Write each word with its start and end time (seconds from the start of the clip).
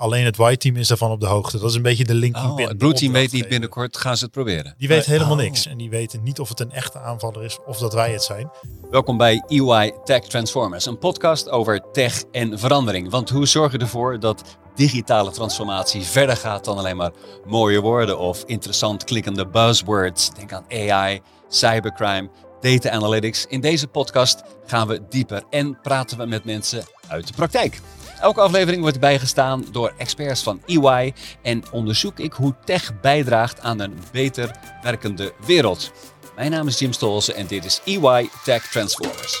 Alleen 0.00 0.24
het 0.24 0.36
white 0.36 0.56
team 0.58 0.76
is 0.76 0.88
daarvan 0.88 1.10
op 1.10 1.20
de 1.20 1.26
hoogte. 1.26 1.58
Dat 1.58 1.70
is 1.70 1.76
een 1.76 1.82
beetje 1.82 2.04
de 2.04 2.14
linking 2.14 2.46
Oh, 2.46 2.54
pin. 2.54 2.68
het 2.68 2.78
blue 2.78 2.92
team 2.92 3.12
weet 3.12 3.32
niet 3.32 3.48
binnenkort, 3.48 3.96
gaan 3.96 4.16
ze 4.16 4.24
het 4.24 4.32
proberen. 4.32 4.74
Die 4.78 4.88
weet 4.88 5.04
helemaal 5.06 5.32
Oh. 5.32 5.38
niks. 5.38 5.66
En 5.66 5.76
die 5.78 5.90
weten 5.90 6.22
niet 6.22 6.40
of 6.40 6.48
het 6.48 6.60
een 6.60 6.72
echte 6.72 6.98
aanvaller 6.98 7.44
is 7.44 7.58
of 7.66 7.78
dat 7.78 7.92
wij 7.92 8.12
het 8.12 8.22
zijn. 8.22 8.50
Welkom 8.90 9.16
bij 9.16 9.42
EY 9.46 9.92
Tech 10.04 10.20
Transformers, 10.20 10.86
een 10.86 10.98
podcast 10.98 11.48
over 11.50 11.80
tech 11.92 12.22
en 12.32 12.58
verandering. 12.58 13.10
Want 13.10 13.30
hoe 13.30 13.46
zorg 13.46 13.72
je 13.72 13.78
ervoor 13.78 14.20
dat 14.20 14.42
digitale 14.74 15.30
transformatie 15.30 16.02
verder 16.02 16.36
gaat 16.36 16.64
dan 16.64 16.78
alleen 16.78 16.96
maar 16.96 17.12
mooie 17.46 17.80
woorden 17.80 18.18
of 18.18 18.42
interessant 18.46 19.04
klikkende 19.04 19.46
buzzwords? 19.46 20.30
Denk 20.34 20.52
aan 20.52 20.64
AI, 20.72 21.20
cybercrime, 21.48 22.30
data 22.60 22.90
analytics. 22.90 23.46
In 23.46 23.60
deze 23.60 23.86
podcast 23.86 24.42
gaan 24.66 24.88
we 24.88 25.02
dieper 25.08 25.42
en 25.50 25.78
praten 25.82 26.18
we 26.18 26.26
met 26.26 26.44
mensen 26.44 26.84
uit 27.08 27.26
de 27.26 27.32
praktijk. 27.32 27.80
Elke 28.20 28.40
aflevering 28.40 28.82
wordt 28.82 29.00
bijgestaan 29.00 29.64
door 29.72 29.92
experts 29.96 30.42
van 30.42 30.62
EY 30.66 31.14
en 31.42 31.62
onderzoek 31.72 32.18
ik 32.18 32.32
hoe 32.32 32.54
tech 32.64 33.00
bijdraagt 33.00 33.60
aan 33.60 33.80
een 33.80 33.98
beter 34.12 34.50
werkende 34.82 35.32
wereld. 35.46 35.92
Mijn 36.36 36.50
naam 36.50 36.66
is 36.66 36.78
Jim 36.78 36.92
Stolze 36.92 37.34
en 37.34 37.46
dit 37.46 37.64
is 37.64 37.80
EY 37.84 38.28
Tech 38.44 38.70
Transformers. 38.70 39.40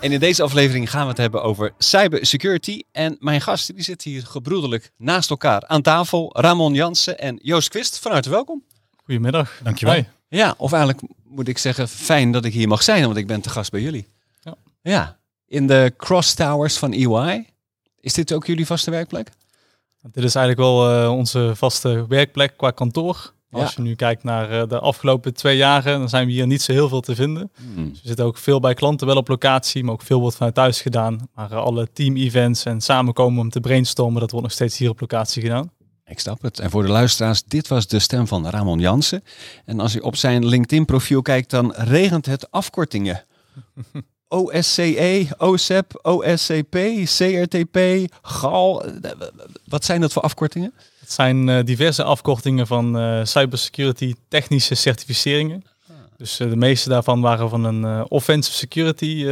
En 0.00 0.12
in 0.12 0.20
deze 0.20 0.42
aflevering 0.42 0.90
gaan 0.90 1.02
we 1.02 1.08
het 1.08 1.16
hebben 1.16 1.42
over 1.42 1.72
cybersecurity. 1.78 2.82
En 2.92 3.16
mijn 3.20 3.40
gasten 3.40 3.74
die 3.74 3.84
zitten 3.84 4.10
hier 4.10 4.26
gebroederlijk 4.26 4.90
naast 4.96 5.30
elkaar 5.30 5.66
aan 5.66 5.82
tafel. 5.82 6.30
Ramon 6.40 6.74
Jansen 6.74 7.18
en 7.18 7.38
Joost 7.42 7.68
Quist. 7.68 7.98
Van 7.98 8.12
harte 8.12 8.30
welkom. 8.30 8.62
Goedemiddag. 9.04 9.60
Dankjewel. 9.62 10.04
Ja, 10.28 10.54
of 10.58 10.72
eigenlijk 10.72 11.12
moet 11.24 11.48
ik 11.48 11.58
zeggen, 11.58 11.88
fijn 11.88 12.32
dat 12.32 12.44
ik 12.44 12.52
hier 12.52 12.68
mag 12.68 12.82
zijn, 12.82 13.04
want 13.04 13.16
ik 13.16 13.26
ben 13.26 13.40
te 13.40 13.50
gast 13.50 13.70
bij 13.70 13.80
jullie. 13.80 14.06
Ja. 14.40 14.54
ja. 14.82 15.18
In 15.46 15.66
de 15.66 15.94
Cross 15.96 16.34
Towers 16.34 16.76
van 16.76 16.92
EY. 16.92 17.46
Is 18.00 18.14
dit 18.14 18.32
ook 18.32 18.46
jullie 18.46 18.66
vaste 18.66 18.90
werkplek? 18.90 19.30
Dit 20.12 20.24
is 20.24 20.34
eigenlijk 20.34 20.68
wel 20.68 20.90
eh, 20.90 21.12
onze 21.12 21.52
vaste 21.54 22.06
werkplek 22.08 22.56
qua 22.56 22.70
kantoor. 22.70 23.34
Ja. 23.50 23.58
Als 23.62 23.74
je 23.74 23.82
nu 23.82 23.94
kijkt 23.94 24.24
naar 24.24 24.50
eh, 24.50 24.68
de 24.68 24.78
afgelopen 24.78 25.34
twee 25.34 25.56
jaren, 25.56 25.98
dan 25.98 26.08
zijn 26.08 26.26
we 26.26 26.32
hier 26.32 26.46
niet 26.46 26.62
zo 26.62 26.72
heel 26.72 26.88
veel 26.88 27.00
te 27.00 27.14
vinden. 27.14 27.50
Dus 27.74 28.00
we 28.02 28.08
zitten 28.08 28.24
ook 28.24 28.38
veel 28.38 28.60
bij 28.60 28.74
klanten 28.74 29.06
wel 29.06 29.16
op 29.16 29.28
locatie, 29.28 29.84
maar 29.84 29.92
ook 29.92 30.02
veel 30.02 30.20
wordt 30.20 30.36
vanuit 30.36 30.54
thuis 30.54 30.80
gedaan. 30.80 31.28
Maar 31.34 31.50
eh, 31.50 31.58
alle 31.58 31.92
team-events 31.92 32.64
en 32.64 32.80
samenkomen 32.80 33.40
om 33.40 33.50
te 33.50 33.60
brainstormen, 33.60 34.20
dat 34.20 34.30
wordt 34.30 34.46
nog 34.46 34.54
steeds 34.54 34.78
hier 34.78 34.90
op 34.90 35.00
locatie 35.00 35.42
gedaan. 35.42 35.70
Ik 36.06 36.20
snap 36.20 36.42
het. 36.42 36.58
En 36.58 36.70
voor 36.70 36.82
de 36.82 36.88
luisteraars, 36.88 37.44
dit 37.44 37.68
was 37.68 37.86
de 37.86 37.98
stem 37.98 38.26
van 38.26 38.48
Ramon 38.48 38.80
Jansen. 38.80 39.24
En 39.64 39.80
als 39.80 39.92
je 39.92 40.02
op 40.02 40.16
zijn 40.16 40.46
LinkedIn-profiel 40.46 41.22
kijkt, 41.22 41.50
dan 41.50 41.72
regent 41.76 42.26
het 42.26 42.50
afkortingen. 42.50 43.24
OSCE, 44.28 45.28
OSEP, 45.38 45.98
OSCP, 46.02 46.76
CRTP, 47.04 47.78
GAL. 48.22 48.84
Wat 49.64 49.84
zijn 49.84 50.00
dat 50.00 50.12
voor 50.12 50.22
afkortingen? 50.22 50.72
Het 51.00 51.12
zijn 51.12 51.48
eh, 51.48 51.64
diverse 51.64 52.02
afkortingen 52.02 52.66
van 52.66 52.98
eh, 52.98 53.20
cybersecurity 53.24 54.14
technische 54.28 54.74
certificeringen. 54.74 55.64
Dus 56.16 56.40
eh, 56.40 56.48
de 56.48 56.56
meeste 56.56 56.88
daarvan 56.88 57.20
waren 57.20 57.48
van 57.48 57.64
een 57.64 58.10
offensive 58.10 58.56
security 58.56 59.24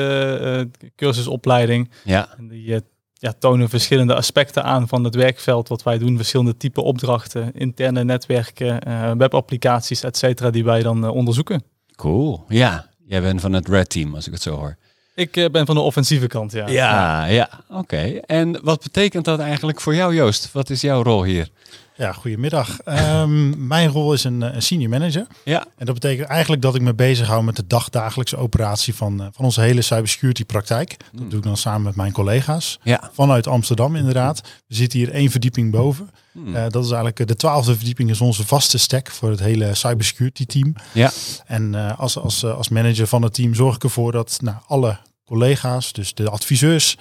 cursusopleiding. 0.97 1.91
Ja. 2.05 2.35
En 2.37 2.49
die 2.49 2.83
ja, 3.25 3.35
tonen 3.39 3.69
verschillende 3.69 4.15
aspecten 4.15 4.65
aan 4.65 4.89
van 4.89 5.05
het 5.05 5.15
werkveld 5.15 5.69
wat 5.69 5.83
wij 5.83 5.99
doen. 5.99 6.17
Verschillende 6.17 6.57
type 6.57 6.81
opdrachten, 6.81 7.53
interne 7.55 8.05
netwerken, 8.05 8.81
eh, 8.81 9.13
webapplicaties, 9.13 10.03
et 10.03 10.17
cetera, 10.17 10.51
die 10.51 10.65
wij 10.65 10.83
dan 10.83 11.05
eh, 11.05 11.15
onderzoeken. 11.15 11.63
Cool. 11.97 12.45
Ja, 12.49 12.87
jij 13.07 13.21
bent 13.21 13.41
van 13.41 13.53
het 13.53 13.69
Red 13.69 13.89
Team, 13.91 14.15
als 14.15 14.27
ik 14.27 14.33
het 14.33 14.43
zo 14.43 14.57
hoor. 14.57 14.77
Ik 15.15 15.37
eh, 15.37 15.51
ben 15.51 15.67
van 15.67 15.75
de 15.75 15.81
offensieve 15.81 16.27
kant, 16.27 16.53
ja. 16.53 16.69
Ja, 16.69 17.25
ja. 17.25 17.51
Oké. 17.69 18.21
En 18.27 18.61
wat 18.63 18.83
betekent 18.83 19.25
dat 19.25 19.39
eigenlijk 19.39 19.81
voor 19.81 19.95
jou, 19.95 20.15
Joost? 20.15 20.53
Wat 20.53 20.71
is 20.71 20.81
jouw 20.81 21.03
rol 21.03 21.25
hier? 21.25 21.49
Ja, 21.97 22.13
goedemiddag. 22.13 22.81
Ehm, 22.81 23.67
mijn 23.67 23.89
rol 23.89 24.13
is 24.13 24.25
een, 24.25 24.43
eh, 24.43 24.55
een 24.55 24.63
senior 24.63 24.91
manager. 24.91 25.27
Ja. 25.45 25.67
En 25.77 25.87
dat 25.87 25.95
betekent 25.95 26.29
eigenlijk 26.29 26.63
dat 26.63 26.75
ik 26.75 26.81
me 26.81 26.95
bezighoud 26.95 27.43
met 27.43 27.57
de 27.57 27.67
dagdagelijkse 27.67 28.37
operatie 28.37 28.95
van, 28.95 29.21
eh, 29.21 29.27
van 29.33 29.45
onze 29.45 29.61
hele 29.61 29.83
cybersecurity 29.83 30.45
praktijk. 30.45 30.97
Dat 31.13 31.31
doe 31.31 31.39
ik 31.39 31.45
dan 31.45 31.57
samen 31.57 31.83
met 31.83 31.97
mijn 31.97 32.13
collega's. 32.13 32.79
Ja. 32.83 33.11
Vanuit 33.13 33.47
Amsterdam 33.47 33.97
inderdaad. 33.97 34.41
We 34.67 34.75
zitten 34.75 34.99
hier 34.99 35.11
één 35.11 35.31
verdieping 35.31 35.71
boven. 35.71 36.11
Hmm. 36.33 36.55
Eh, 36.55 36.63
dat 36.63 36.85
is 36.85 36.91
eigenlijk 36.91 37.29
de 37.29 37.37
twaalfde 37.37 37.77
verdieping 37.77 38.11
is 38.11 38.21
onze 38.21 38.47
vaste 38.47 38.79
stack 38.79 39.11
voor 39.11 39.31
het 39.31 39.41
hele 39.41 39.75
cybersecurity 39.75 40.47
team. 40.47 40.75
Ja. 40.93 41.11
En 41.47 41.97
als, 41.97 42.19
als, 42.19 42.45
als 42.45 42.69
manager 42.69 43.07
van 43.07 43.23
het 43.23 43.35
team 43.35 43.55
zorg 43.55 43.75
ik 43.75 43.83
ervoor 43.83 44.13
dat 44.13 44.39
nou, 44.43 44.57
alle 44.67 44.99
collega's, 45.25 45.93
dus 45.93 46.15
de 46.15 46.31
adviseurs, 46.31 46.97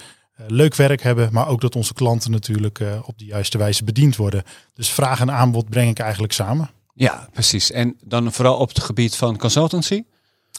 leuk 0.48 0.76
werk 0.76 1.02
hebben. 1.02 1.30
Maar 1.32 1.48
ook 1.48 1.62
dat 1.62 1.76
onze 1.76 1.94
klanten 1.94 2.32
natuurlijk 2.32 2.80
eh, 2.80 3.00
op 3.06 3.18
de 3.18 3.26
juiste 3.26 3.58
wijze 3.58 3.84
bediend 3.84 4.16
worden. 4.16 4.44
Dus 4.74 4.90
vraag 4.90 5.20
en 5.20 5.32
aanbod 5.32 5.70
breng 5.70 5.90
ik 5.90 6.00
eigenlijk 6.00 6.34
samen. 6.34 6.70
Ja, 6.94 7.30
precies. 7.34 7.72
En 7.72 7.98
dan 8.04 8.34
vooral 8.34 8.58
op 8.58 8.70
het 8.70 8.84
gebied 8.84 9.16
van 9.16 9.38
consultancy? 9.38 10.04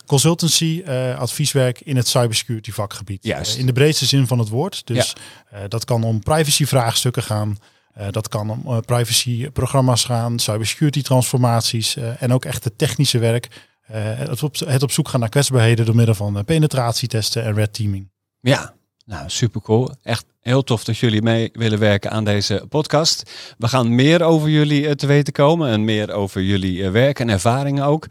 Consultancy, 0.07 0.83
eh, 0.85 1.19
advieswerk 1.19 1.81
in 1.81 1.97
het 1.97 2.09
cybersecurity 2.09 2.73
vakgebied. 2.73 3.25
Juist. 3.25 3.55
Eh, 3.55 3.61
in 3.61 3.67
de 3.67 3.73
breedste 3.73 4.07
zin 4.07 4.27
van 4.27 4.39
het 4.39 4.49
woord. 4.49 4.87
Dus 4.87 5.13
eh, 5.51 5.61
dat 5.69 5.85
kan 5.85 6.05
om 6.05 6.21
privacy 6.21 6.67
vraagstukken 6.67 7.23
gaan. 7.23 7.59
Eh, 7.95 8.07
dat 8.11 8.29
kan 8.29 8.51
om 8.51 8.63
eh, 8.67 8.79
privacy 8.81 9.51
programma's 9.51 10.05
gaan, 10.05 10.39
cybersecurity 10.39 11.03
transformaties 11.03 11.97
eh, 11.97 12.23
en 12.23 12.33
ook 12.33 12.45
echt 12.45 12.65
het 12.65 12.79
technische 12.79 13.19
werk. 13.19 13.49
Eh, 13.87 14.03
het, 14.03 14.43
op, 14.43 14.59
het 14.59 14.83
op 14.83 14.91
zoek 14.91 15.09
gaan 15.09 15.21
naar 15.21 15.29
kwetsbaarheden 15.29 15.85
door 15.85 15.95
middel 15.95 16.15
van 16.15 16.39
eh, 16.39 16.45
penetratietesten 16.45 17.45
en 17.45 17.55
red 17.55 17.73
teaming. 17.75 18.11
Ja, 18.41 18.75
nou 19.05 19.31
super 19.31 19.61
cool. 19.61 19.91
Echt 20.03 20.25
heel 20.41 20.63
tof 20.63 20.85
dat 20.85 20.99
jullie 20.99 21.23
mee 21.23 21.51
willen 21.53 21.79
werken 21.79 22.11
aan 22.11 22.25
deze 22.25 22.65
podcast. 22.69 23.31
We 23.59 23.69
gaan 23.69 23.95
meer 23.95 24.23
over 24.23 24.49
jullie 24.49 24.87
eh, 24.87 24.93
te 24.93 25.07
weten 25.07 25.33
komen 25.33 25.71
en 25.71 25.85
meer 25.85 26.13
over 26.13 26.43
jullie 26.43 26.85
eh, 26.85 26.91
werk 26.91 27.21
en 27.21 27.29
ervaringen 27.29 27.85
ook. 27.85 28.07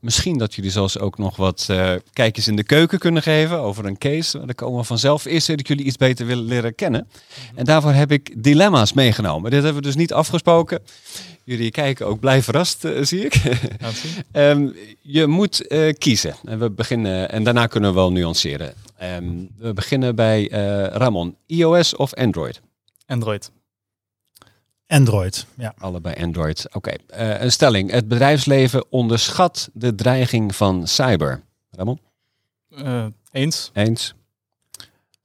Misschien 0.00 0.38
dat 0.38 0.54
jullie 0.54 0.70
zelfs 0.70 0.98
ook 0.98 1.18
nog 1.18 1.36
wat 1.36 1.66
eh, 1.70 1.92
kijkjes 2.12 2.48
in 2.48 2.56
de 2.56 2.64
keuken 2.64 2.98
kunnen 2.98 3.22
geven 3.22 3.58
over 3.58 3.84
een 3.84 3.98
case. 3.98 4.38
Daar 4.44 4.54
komen 4.54 4.80
we 4.80 4.86
vanzelf. 4.86 5.24
Eerst 5.24 5.46
wil 5.46 5.58
ik 5.58 5.68
jullie 5.68 5.84
iets 5.84 5.96
beter 5.96 6.26
willen 6.26 6.44
leren 6.44 6.74
kennen. 6.74 7.08
En 7.54 7.64
daarvoor 7.64 7.92
heb 7.92 8.12
ik 8.12 8.42
dilemma's 8.44 8.92
meegenomen. 8.92 9.50
Dit 9.50 9.62
hebben 9.62 9.82
we 9.82 9.88
dus 9.88 9.96
niet 9.96 10.12
afgesproken. 10.12 10.82
Jullie 11.44 11.70
kijken 11.70 12.06
ook 12.06 12.20
blij 12.20 12.42
verrast, 12.42 12.84
eh, 12.84 13.02
zie 13.02 13.24
ik. 13.24 13.34
Ehm, 14.32 14.68
je 15.00 15.26
moet 15.26 15.66
eh, 15.66 15.92
kiezen. 15.98 16.34
En 16.44 16.58
we 16.58 16.70
beginnen 16.70 17.30
en 17.30 17.44
daarna 17.44 17.66
kunnen 17.66 17.90
we 17.90 17.96
wel 17.96 18.12
nuanceren. 18.12 18.74
Ehm, 18.96 19.44
we 19.58 19.72
beginnen 19.72 20.14
bij 20.14 20.50
eh, 20.50 20.86
Ramon. 20.96 21.36
iOS 21.46 21.96
of 21.96 22.14
Android? 22.14 22.60
Android. 23.06 23.50
Android, 24.92 25.46
ja. 25.56 25.74
Allebei 25.78 26.14
Android. 26.22 26.66
Oké. 26.72 26.92
Eh, 27.06 27.40
een 27.40 27.52
stelling. 27.52 27.90
Het 27.90 28.08
bedrijfsleven 28.08 28.84
onderschat 28.90 29.70
de 29.72 29.94
dreiging 29.94 30.54
van 30.54 30.86
cyber. 30.86 31.42
Ramon? 31.70 32.00
Eh, 32.68 33.06
eens. 33.30 33.70
Eens. 33.72 34.14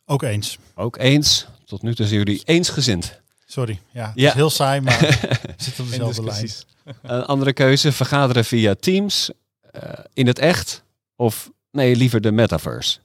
Ook 0.05 0.23
eens. 0.23 0.57
Ook 0.75 0.97
eens. 0.97 1.47
Tot 1.65 1.81
nu 1.81 1.95
toe 1.95 2.05
zijn 2.05 2.19
jullie 2.19 2.41
eensgezind. 2.45 3.21
Sorry, 3.49 3.79
ja, 3.91 4.05
het 4.05 4.15
Ja. 4.15 4.27
is 4.27 4.33
heel 4.33 4.49
saai, 4.49 4.81
maar 4.81 4.99
we 4.99 5.53
zitten 5.57 5.83
op 5.83 5.89
dezelfde 5.89 6.23
lijn. 6.23 6.49
Een 7.01 7.25
andere 7.25 7.53
keuze. 7.53 7.91
Vergaderen 7.91 8.45
via 8.45 8.75
Teams. 8.79 9.29
eh, 9.71 9.81
in 10.13 10.27
het 10.27 10.39
echt. 10.39 10.83
Of 11.15 11.51
nee, 11.71 11.95
liever 11.95 12.21
de 12.21 12.31
metaverse. 12.31 12.99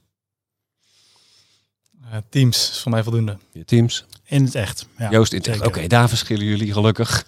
Eh, 2.11 2.17
teams 2.29 2.69
is 2.71 2.79
voor 2.79 2.91
mij 2.91 3.03
voldoende. 3.03 3.37
Teams. 3.65 4.05
In 4.23 4.43
het 4.45 4.55
echt. 4.55 4.87
Ja, 4.97 5.09
Joost 5.09 5.31
in 5.31 5.37
het 5.37 5.47
echt. 5.47 5.65
Oké, 5.65 5.87
daar 5.87 6.09
verschillen 6.09 6.45
jullie 6.45 6.73
gelukkig. 6.73 7.25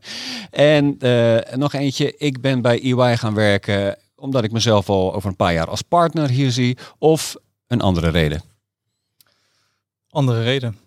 en 0.50 0.98
eh, 0.98 1.54
nog 1.56 1.72
eentje. 1.72 2.16
Ik 2.16 2.40
ben 2.40 2.62
bij 2.62 2.80
EY 2.82 3.16
gaan 3.16 3.34
werken 3.34 3.96
omdat 4.14 4.44
ik 4.44 4.52
mezelf 4.52 4.88
al 4.88 5.14
over 5.14 5.28
een 5.28 5.36
paar 5.36 5.52
jaar 5.52 5.68
als 5.68 5.82
partner 5.82 6.28
hier 6.28 6.50
zie. 6.50 6.78
Of 6.98 7.36
een 7.66 7.80
andere 7.80 8.08
reden. 8.08 8.42
Andere 10.10 10.42
reden. 10.42 10.78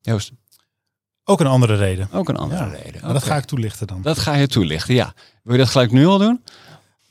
Joost, 0.00 0.32
Ook 1.24 1.40
een 1.40 1.46
andere 1.46 1.74
reden. 1.76 2.08
ook 2.12 2.28
een 2.28 2.36
andere 2.36 2.64
Ja, 2.64 2.76
reden. 2.84 3.00
Maar 3.02 3.12
dat 3.12 3.22
ga 3.24 3.36
ik 3.36 3.44
toelichten 3.44 3.86
dan. 3.86 4.02
Dat 4.02 4.18
ga 4.18 4.34
je 4.34 4.46
toelichten, 4.46 4.94
ja. 4.94 5.12
Wil 5.42 5.52
je 5.52 5.58
dat 5.60 5.68
gelijk 5.70 5.90
nu 5.90 6.06
al 6.06 6.18
doen? 6.18 6.42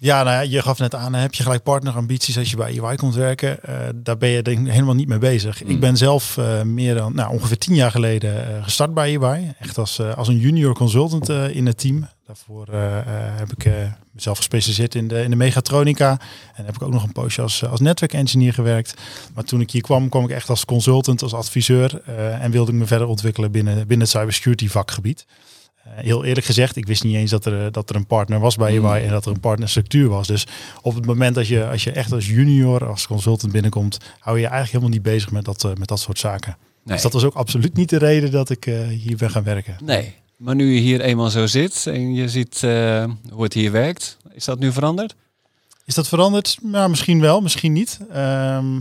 Ja, 0.03 0.23
nou 0.23 0.35
ja, 0.35 0.41
je 0.41 0.61
gaf 0.61 0.79
net 0.79 0.95
aan, 0.95 1.13
heb 1.13 1.33
je 1.33 1.43
gelijk 1.43 1.63
partnerambities 1.63 2.37
als 2.37 2.49
je 2.49 2.55
bij 2.55 2.79
EY 2.79 2.95
komt 2.95 3.15
werken? 3.15 3.63
Eh, 3.63 3.75
daar 3.95 4.17
ben 4.17 4.29
je 4.29 4.41
denk 4.41 4.59
ik 4.59 4.71
helemaal 4.71 4.95
niet 4.95 5.07
mee 5.07 5.17
bezig. 5.17 5.59
Hmm. 5.59 5.69
Ik 5.69 5.79
ben 5.79 5.97
zelf 5.97 6.37
eh, 6.37 6.61
meer 6.61 6.95
dan, 6.95 7.15
nou, 7.15 7.31
ongeveer 7.33 7.57
tien 7.57 7.75
jaar 7.75 7.91
geleden 7.91 8.55
eh, 8.55 8.63
gestart 8.63 8.93
bij 8.93 9.17
EY. 9.17 9.53
Echt 9.59 9.77
als, 9.77 10.01
als 10.01 10.27
een 10.27 10.37
junior 10.37 10.73
consultant 10.73 11.29
in 11.29 11.65
het 11.65 11.77
team. 11.77 12.07
Daarvoor 12.25 12.67
heb 13.37 13.51
ik 13.57 13.71
mezelf 14.11 14.37
gespecialiseerd 14.37 14.95
in 14.95 15.07
de, 15.07 15.23
in 15.23 15.29
de 15.29 15.35
mechatronica. 15.35 16.19
En 16.55 16.65
heb 16.65 16.75
ik 16.75 16.81
ook 16.81 16.93
nog 16.93 17.03
een 17.03 17.11
poosje 17.11 17.41
als, 17.41 17.65
als 17.65 17.79
netwerkengineer 17.79 18.53
gewerkt. 18.53 18.93
Maar 19.33 19.43
toen 19.43 19.61
ik 19.61 19.71
hier 19.71 19.81
kwam, 19.81 20.09
kwam 20.09 20.23
ik 20.23 20.29
echt 20.29 20.49
als 20.49 20.65
consultant, 20.65 21.21
als 21.21 21.33
adviseur. 21.33 22.01
en 22.39 22.51
wilde 22.51 22.71
ik 22.71 22.77
me 22.77 22.85
verder 22.85 23.07
ontwikkelen 23.07 23.51
binnen, 23.51 23.75
binnen 23.75 24.07
het 24.07 24.09
cybersecurity 24.09 24.67
vakgebied. 24.67 25.25
Heel 25.89 26.23
eerlijk 26.25 26.45
gezegd, 26.45 26.75
ik 26.75 26.85
wist 26.85 27.03
niet 27.03 27.15
eens 27.15 27.31
dat 27.31 27.45
er, 27.45 27.71
dat 27.71 27.89
er 27.89 27.95
een 27.95 28.05
partner 28.05 28.39
was 28.39 28.55
bij 28.55 28.79
Mm. 28.79 28.85
EY 28.85 29.03
en 29.03 29.09
dat 29.09 29.25
er 29.25 29.31
een 29.31 29.39
partnerstructuur 29.39 30.09
was. 30.09 30.27
Dus 30.27 30.47
op 30.81 30.95
het 30.95 31.05
moment 31.05 31.35
dat 31.35 31.47
je, 31.47 31.67
als 31.67 31.83
je 31.83 31.91
echt 31.91 32.11
als 32.11 32.27
junior, 32.27 32.87
als 32.87 33.07
consultant 33.07 33.51
binnenkomt, 33.51 33.97
hou 34.19 34.35
je 34.35 34.41
je 34.41 34.47
eigenlijk 34.49 34.71
helemaal 34.71 34.89
niet 34.89 35.13
bezig 35.13 35.31
met 35.31 35.45
dat, 35.45 35.63
eh, 35.63 35.71
met 35.73 35.87
dat 35.87 35.99
soort 35.99 36.19
zaken. 36.19 36.57
Nee. 36.83 36.93
Dus 36.93 37.03
dat 37.03 37.13
was 37.13 37.23
ook 37.23 37.33
absoluut 37.33 37.73
niet 37.73 37.89
de 37.89 37.97
reden 37.97 38.31
dat 38.31 38.49
ik 38.49 38.65
eh, 38.65 38.87
hier 38.87 39.17
ben 39.17 39.29
gaan 39.31 39.43
werken. 39.43 39.75
nee. 39.83 40.21
Maar 40.37 40.55
nu 40.55 40.73
je 40.73 40.79
hier 40.79 41.01
eenmaal 41.01 41.29
zo 41.29 41.45
zit 41.47 41.87
en 41.87 42.13
je 42.13 42.29
ziet 42.29 42.63
eh, 42.63 43.05
hoe 43.31 43.43
het 43.43 43.53
hier 43.53 43.71
werkt, 43.71 44.17
is 44.33 44.45
dat 44.45 44.59
nu 44.59 44.71
veranderd? 44.71 45.15
Is 45.85 45.95
dat 45.95 46.07
veranderd? 46.07 46.57
Nou, 46.61 46.89
misschien 46.89 47.19
wel, 47.19 47.41
misschien 47.41 47.73
niet. 47.73 47.99
Ehm, 48.11 48.79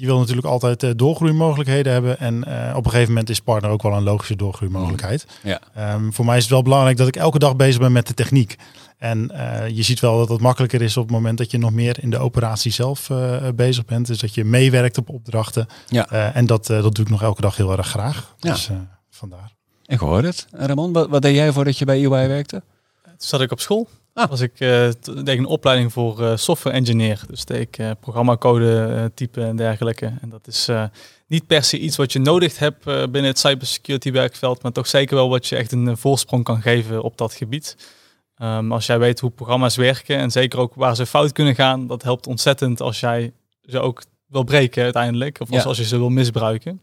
je 0.00 0.06
wil 0.06 0.18
natuurlijk 0.18 0.46
altijd 0.46 0.82
eh, 0.82 0.90
doorgroeimogelijkheden 0.96 1.92
hebben. 1.92 2.18
En 2.18 2.44
eh, 2.44 2.76
op 2.76 2.84
een 2.84 2.90
gegeven 2.90 3.12
moment 3.12 3.30
is 3.30 3.40
partner 3.40 3.70
ook 3.70 3.82
wel 3.82 3.92
een 3.92 4.02
logische 4.02 4.36
doorgroeimogelijkheid. 4.36 5.26
Ja. 5.42 5.60
Ehm, 5.74 6.10
voor 6.10 6.24
mij 6.24 6.36
is 6.36 6.42
het 6.42 6.52
wel 6.52 6.62
belangrijk 6.62 6.96
dat 6.96 7.08
ik 7.08 7.16
elke 7.16 7.38
dag 7.38 7.56
bezig 7.56 7.80
ben 7.80 7.92
met 7.92 8.06
de 8.06 8.14
techniek. 8.14 8.56
En 9.00 9.30
eh, 9.30 9.68
je 9.68 9.82
ziet 9.82 10.00
wel 10.00 10.18
dat 10.18 10.28
het 10.28 10.40
makkelijker 10.40 10.82
is 10.82 10.96
op 10.96 11.02
het 11.02 11.12
moment 11.12 11.38
dat 11.38 11.50
je 11.50 11.58
nog 11.58 11.72
meer 11.72 12.02
in 12.02 12.10
de 12.10 12.18
operatie 12.18 12.72
zelf 12.72 13.10
eh, 13.10 13.48
bezig 13.54 13.84
bent. 13.84 14.06
Dus 14.06 14.18
dat 14.18 14.34
je 14.34 14.44
meewerkt 14.44 14.98
op 14.98 15.08
opdrachten. 15.08 15.66
Ja. 15.88 16.10
Eh, 16.10 16.36
en 16.36 16.46
dat, 16.46 16.70
eh, 16.70 16.82
dat 16.82 16.94
doe 16.94 17.04
ik 17.04 17.10
nog 17.10 17.22
elke 17.22 17.40
dag 17.40 17.56
heel 17.56 17.76
erg 17.76 17.86
graag. 17.86 18.34
Ja. 18.38 18.52
Dus 18.52 18.68
eh, 18.68 18.76
vandaar. 19.10 19.52
Ik 19.86 19.98
hoor 19.98 20.22
het. 20.22 20.46
Ramon, 20.50 20.92
wat, 20.92 21.08
wat 21.08 21.22
deed 21.22 21.34
jij 21.34 21.52
voordat 21.52 21.78
je 21.78 21.84
bij 21.84 21.96
EY 21.96 22.08
werkte? 22.08 22.62
Toen 23.02 23.14
zat 23.16 23.40
ik 23.40 23.52
op 23.52 23.60
school. 23.60 23.88
Ah. 24.14 24.28
Was 24.28 24.40
ik 24.40 24.60
eh, 24.60 24.88
deed 25.02 25.28
ik 25.28 25.38
een 25.38 25.46
opleiding 25.46 25.92
voor 25.92 26.22
eh, 26.24 26.36
software 26.36 26.76
engineer. 26.76 27.20
Dus 27.28 27.44
deed 27.44 27.60
ik 27.60 27.78
eh, 27.78 27.90
programmacode 28.00 29.10
typen 29.14 29.46
en 29.46 29.56
dergelijke. 29.56 30.12
En 30.20 30.28
dat 30.28 30.46
is 30.46 30.68
niet 31.26 31.46
per 31.46 31.64
se 31.64 31.78
iets 31.78 31.96
wat 31.96 32.12
je 32.12 32.18
nodig 32.18 32.58
hebt 32.58 32.84
binnen 32.84 33.24
het 33.24 33.38
cybersecurity 33.38 34.12
werkveld, 34.12 34.62
maar 34.62 34.72
toch 34.72 34.86
zeker 34.86 35.16
wel 35.16 35.28
wat 35.28 35.46
je 35.46 35.56
echt 35.56 35.72
een 35.72 35.96
voorsprong 35.96 36.44
kan 36.44 36.62
geven 36.62 37.02
op 37.02 37.18
dat 37.18 37.34
gebied. 37.34 37.76
Ehm, 38.36 38.72
als 38.72 38.86
jij 38.86 38.98
weet 38.98 39.20
hoe 39.20 39.30
programma's 39.30 39.76
werken 39.76 40.16
en 40.16 40.30
zeker 40.30 40.58
ook 40.58 40.74
waar 40.74 40.96
ze 40.96 41.06
fout 41.06 41.32
kunnen 41.32 41.54
gaan, 41.54 41.86
dat 41.86 42.02
helpt 42.02 42.26
ontzettend 42.26 42.80
als 42.80 43.00
jij 43.00 43.32
ze 43.62 43.80
ook 43.80 44.02
wil 44.26 44.42
breken 44.42 44.82
uiteindelijk. 44.82 45.40
Of 45.40 45.50
als, 45.50 45.62
Ja. 45.62 45.68
als 45.68 45.78
je 45.78 45.84
ze 45.84 45.98
wil 45.98 46.08
misbruiken. 46.08 46.80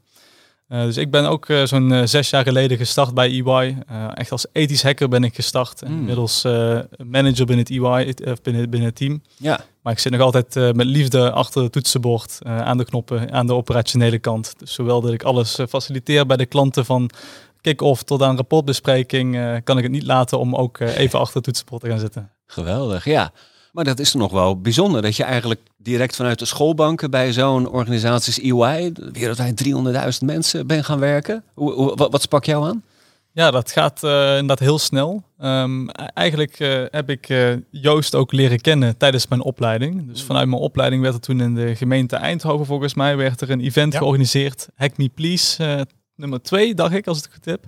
Eh, 0.67 0.81
dus 0.81 0.97
ik 0.97 1.11
ben 1.11 1.25
ook 1.25 1.49
eh, 1.49 1.63
zo'n 1.63 1.91
eh, 1.91 2.01
zes 2.05 2.29
jaar 2.29 2.43
geleden 2.43 2.77
gestart 2.77 3.13
bij 3.13 3.43
EY. 3.45 3.77
Echt 4.13 4.31
als 4.31 4.45
ethisch 4.51 4.83
hacker 4.83 5.09
ben 5.09 5.23
ik 5.23 5.35
gestart. 5.35 5.79
Hmm. 5.79 5.97
inmiddels 5.97 6.41
manager 6.97 7.45
binnen 7.45 7.65
het 7.65 7.69
EY, 7.69 8.13
binnen, 8.41 8.69
binnen 8.69 8.89
het 8.89 8.95
team. 8.95 9.21
Ja. 9.37 9.59
Maar 9.81 9.93
ik 9.93 9.99
zit 9.99 10.11
nog 10.11 10.21
altijd 10.21 10.55
met 10.55 10.85
liefde 10.85 11.31
achter 11.31 11.63
het 11.63 11.71
toetsenbord, 11.71 12.39
aan 12.43 12.77
de 12.77 12.85
knoppen, 12.85 13.31
aan 13.31 13.47
de 13.47 13.53
operationele 13.53 14.19
kant. 14.19 14.53
Dus 14.57 14.73
zowel 14.73 15.01
dat 15.01 15.13
ik 15.13 15.23
alles 15.23 15.57
faciliteer 15.69 16.25
bij 16.25 16.37
de 16.37 16.45
klanten 16.45 16.85
van 16.85 17.09
kick-off 17.61 18.03
tot 18.03 18.21
aan 18.21 18.35
rapportbespreking, 18.35 19.61
kan 19.63 19.77
ik 19.77 19.83
het 19.83 19.91
niet 19.91 20.03
laten 20.03 20.39
om 20.39 20.55
ook 20.55 20.79
even 20.79 21.19
achter 21.19 21.35
het 21.35 21.43
toetsenbord 21.43 21.81
te 21.81 21.89
gaan 21.89 21.99
zitten. 21.99 22.31
Geweldig, 22.45 23.05
ja. 23.05 23.31
Maar 23.77 23.85
dat 23.85 23.99
is 23.99 24.13
nog 24.13 24.31
wel 24.31 24.61
bijzonder 24.61 25.01
dat 25.01 25.15
je 25.15 25.23
eigenlijk 25.23 25.59
direct 25.77 26.15
vanuit 26.15 26.39
de 26.39 26.45
schoolbanken 26.45 27.11
bij 27.11 27.33
zo'n 27.33 27.69
organisatie 27.69 28.53
als 28.53 28.67
EY, 28.69 28.91
wereldwijd 29.13 29.63
300.000 30.19 30.25
mensen, 30.25 30.67
bent 30.67 30.85
gaan 30.85 30.99
werken. 30.99 31.43
Hoe, 31.53 31.73
hoe- 31.73 31.95
wat, 31.95 32.11
wat 32.11 32.21
sprak 32.21 32.45
jou 32.45 32.65
aan? 32.67 32.83
Ja, 33.31 33.51
dat 33.51 33.71
gaat 33.71 34.03
eh, 34.03 34.29
inderdaad 34.29 34.59
heel 34.59 34.79
snel. 34.79 35.23
Ehm, 35.39 35.87
e- 35.87 35.91
eigenlijk 36.13 36.59
eh, 36.59 36.83
heb 36.91 37.09
ik 37.09 37.29
eh, 37.29 37.53
Joost 37.71 38.15
ook 38.15 38.31
leren 38.31 38.61
kennen 38.61 38.97
tijdens 38.97 39.27
mijn 39.27 39.41
opleiding. 39.41 40.07
Dus 40.07 40.23
vanuit 40.23 40.47
mijn 40.47 40.61
opleiding 40.61 41.01
werd 41.01 41.13
er 41.13 41.19
toen 41.21 41.41
in 41.41 41.55
de 41.55 41.75
gemeente 41.75 42.15
Eindhoven 42.15 42.65
volgens 42.65 42.93
mij 42.93 43.17
werd 43.17 43.41
er 43.41 43.49
een 43.49 43.61
event 43.61 43.93
Ja. 43.93 43.99
georganiseerd. 43.99 44.67
Hack 44.75 44.97
Me 44.97 45.09
Please, 45.09 45.85
nummer 46.15 46.41
twee, 46.41 46.73
dacht 46.75 46.93
ik, 46.93 47.07
als 47.07 47.17
ik 47.17 47.23
het 47.23 47.33
goed 47.33 47.45
heb. 47.45 47.65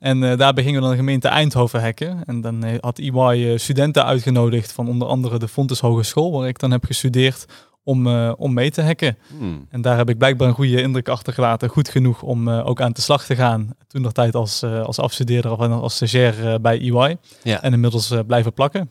En 0.00 0.24
eh, 0.24 0.36
daarbij 0.36 0.64
gingen 0.64 0.80
we 0.80 0.86
dan 0.86 0.96
de 0.96 1.02
gemeente 1.02 1.28
Eindhoven 1.28 1.82
hacken. 1.82 2.24
En 2.26 2.40
dan 2.40 2.64
eh, 2.64 2.78
had 2.80 2.98
EY 2.98 3.12
eh, 3.12 3.58
studenten 3.58 4.04
uitgenodigd 4.04 4.72
van 4.72 4.88
onder 4.88 5.08
andere 5.08 5.38
de 5.38 5.48
Fontes 5.48 5.80
Hogeschool, 5.80 6.32
waar 6.32 6.48
ik 6.48 6.58
dan 6.58 6.70
heb 6.70 6.84
gestudeerd, 6.84 7.44
om, 7.82 8.06
om 8.30 8.52
mee 8.52 8.70
te 8.70 8.82
hacken. 8.82 9.18
Hmm. 9.38 9.66
En 9.70 9.80
daar 9.80 9.96
heb 9.96 10.08
ik 10.08 10.18
blijkbaar 10.18 10.48
een 10.48 10.54
goede 10.54 10.82
indruk 10.82 11.08
achtergelaten. 11.08 11.68
Goed 11.68 11.88
genoeg 11.88 12.22
om 12.22 12.48
ook 12.48 12.80
aan 12.80 12.92
de 12.92 13.00
slag 13.00 13.24
te 13.24 13.36
gaan. 13.36 13.70
Toen 13.86 14.02
nog 14.02 14.12
tijd 14.12 14.34
als, 14.34 14.62
als 14.62 14.98
afstudeerder 14.98 15.50
of 15.50 15.58
als 15.58 15.94
stagiair 15.94 16.60
bij 16.60 16.80
EY. 16.80 17.16
Ja. 17.42 17.62
En 17.62 17.72
inmiddels 17.72 18.14
blijven 18.26 18.52
plakken. 18.52 18.90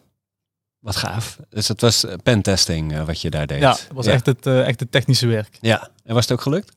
Wat 0.80 0.96
gaaf. 0.96 1.40
Dus 1.50 1.68
het 1.68 1.82
was 1.82 2.06
pentesting 2.24 3.06
wat 3.06 3.22
je 3.22 3.30
daar 3.30 3.48
deed. 3.48 3.62
Ja, 3.62 3.72
het 3.72 3.88
was 3.94 4.06
Echt, 4.06 4.26
het, 4.26 4.46
echt 4.46 4.80
het 4.80 4.92
technische 4.92 5.28
werk. 5.28 5.58
Ja, 5.62 5.90
en 6.04 6.14
was 6.14 6.24
het 6.24 6.34
ook 6.34 6.42
gelukt? 6.42 6.76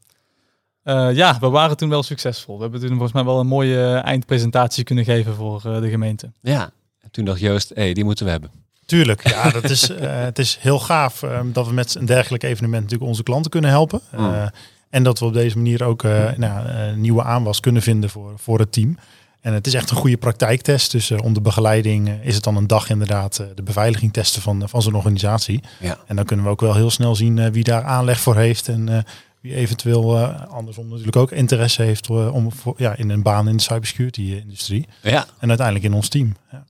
Eh, 0.82 1.08
ja, 1.14 1.36
we 1.40 1.48
waren 1.48 1.76
toen 1.76 1.88
wel 1.88 2.02
succesvol. 2.02 2.56
We 2.56 2.62
hebben 2.62 2.80
toen 2.80 2.88
volgens 2.90 3.12
mij 3.12 3.24
wel 3.24 3.40
een 3.40 3.46
mooie 3.46 3.94
eindpresentatie 3.94 4.84
kunnen 4.84 5.04
geven 5.04 5.34
voor 5.34 5.62
eh, 5.64 5.80
de 5.80 5.90
gemeente. 5.90 6.30
Ja. 6.40 6.70
En 7.00 7.10
toen 7.10 7.24
dacht 7.24 7.40
Joost, 7.40 7.72
hé, 7.74 7.92
die 7.92 8.04
moeten 8.04 8.24
we 8.24 8.30
hebben. 8.30 8.50
Tuurlijk, 8.86 9.28
ja, 9.28 9.50
dat 9.60 9.64
is, 9.70 9.90
eh, 9.90 10.20
het 10.22 10.38
is 10.38 10.58
heel 10.60 10.78
gaaf 10.78 11.22
eh, 11.22 11.40
dat 11.44 11.66
we 11.66 11.72
met 11.72 11.94
een 11.94 12.06
dergelijk 12.06 12.42
evenement 12.42 12.82
natuurlijk 12.82 13.10
onze 13.10 13.22
klanten 13.22 13.50
kunnen 13.50 13.70
helpen. 13.70 14.00
Eh, 14.10 14.18
Mm. 14.20 14.50
en 14.90 15.02
dat 15.02 15.18
we 15.18 15.24
op 15.24 15.32
deze 15.32 15.56
manier 15.56 15.84
ook 15.84 16.04
eh, 16.04 16.32
nou, 16.36 16.66
eh, 16.68 16.94
nieuwe 16.94 17.22
aanwas 17.22 17.60
kunnen 17.60 17.82
vinden 17.82 18.10
voor, 18.10 18.32
voor 18.36 18.58
het 18.58 18.72
team. 18.72 18.96
En 19.40 19.52
het 19.54 19.66
is 19.66 19.74
echt 19.74 19.90
een 19.90 19.96
goede 19.96 20.16
praktijktest. 20.16 20.90
Dus 20.92 21.10
onder 21.10 21.42
begeleiding 21.42 22.10
is 22.22 22.34
het 22.34 22.44
dan 22.44 22.56
een 22.56 22.66
dag 22.66 22.90
inderdaad 22.90 23.38
eh, 23.38 23.46
de 23.54 23.62
beveiliging 23.62 24.12
testen 24.12 24.42
van, 24.42 24.68
van 24.68 24.82
zo'n 24.82 24.94
organisatie. 24.94 25.60
Ja. 25.80 25.98
En 26.06 26.16
dan 26.16 26.24
kunnen 26.24 26.44
we 26.44 26.50
ook 26.50 26.60
wel 26.60 26.74
heel 26.74 26.90
snel 26.90 27.14
zien 27.14 27.38
eh, 27.38 27.50
wie 27.52 27.64
daar 27.64 27.82
aanleg 27.82 28.20
voor 28.20 28.36
heeft. 28.36 28.68
En 28.68 28.88
eh, 28.88 28.98
wie 29.42 29.54
eventueel 29.54 30.16
eh, 30.16 30.46
andersom 30.48 30.88
natuurlijk 30.88 31.16
ook 31.16 31.30
interesse 31.30 31.82
heeft 31.82 32.08
eh, 32.08 32.34
om 32.34 32.52
voor, 32.52 32.74
ja, 32.76 32.96
in 32.96 33.10
een 33.10 33.22
baan 33.22 33.48
in 33.48 33.56
de 33.56 33.62
cybersecurity-industrie. 33.62 34.88
Ja. 35.02 35.26
En 35.38 35.48
uiteindelijk 35.48 35.86
in 35.86 35.94
ons 35.94 36.08
team. 36.08 36.36
Ja. 36.50 36.64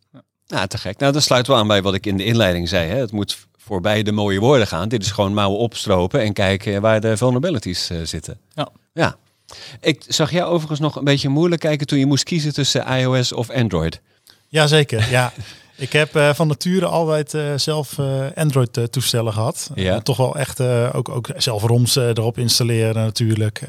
Nou, 0.46 0.66
te 0.66 0.78
gek. 0.78 0.98
Nou, 0.98 1.12
dan 1.12 1.22
sluiten 1.22 1.52
we 1.52 1.58
aan 1.58 1.66
bij 1.66 1.82
wat 1.82 1.94
ik 1.94 2.06
in 2.06 2.16
de 2.16 2.24
inleiding 2.24 2.68
zei. 2.68 2.88
Hè. 2.88 2.96
Het 2.96 3.12
moet 3.12 3.46
voorbij 3.56 4.02
de 4.02 4.12
mooie 4.12 4.40
woorden 4.40 4.66
gaan. 4.66 4.88
Dit 4.88 5.02
is 5.02 5.10
gewoon 5.10 5.34
mouwen 5.34 5.58
opstropen 5.58 6.20
en 6.20 6.32
kijken 6.32 6.80
waar 6.80 7.00
de 7.00 7.16
vulnerabilities 7.16 7.90
eh, 7.90 7.98
zitten. 8.02 8.38
Ja. 8.54 8.68
ja. 8.92 9.16
Ik 9.80 10.04
zag 10.08 10.30
jou 10.30 10.50
overigens 10.50 10.80
nog 10.80 10.96
een 10.96 11.04
beetje 11.04 11.28
moeilijk 11.28 11.60
kijken 11.60 11.86
toen 11.86 11.98
je 11.98 12.06
moest 12.06 12.24
kiezen 12.24 12.52
tussen 12.52 12.86
iOS 12.86 13.32
of 13.32 13.50
Android. 13.50 14.00
Jazeker, 14.48 15.10
ja. 15.10 15.32
Ik 15.82 15.92
heb 15.92 16.16
eh, 16.16 16.34
van 16.34 16.48
nature 16.48 16.86
altijd 16.86 17.34
eh, 17.34 17.42
zelf 17.56 17.98
eh, 17.98 18.06
Android-toestellen 18.34 19.32
gehad. 19.32 19.70
Ja. 19.74 20.00
Toch 20.00 20.16
wel 20.16 20.36
echt 20.36 20.60
ook, 20.92 21.08
ook 21.08 21.30
zelf 21.36 21.62
ROMs 21.62 21.96
erop 21.96 22.38
installeren 22.38 22.94
natuurlijk. 22.94 23.62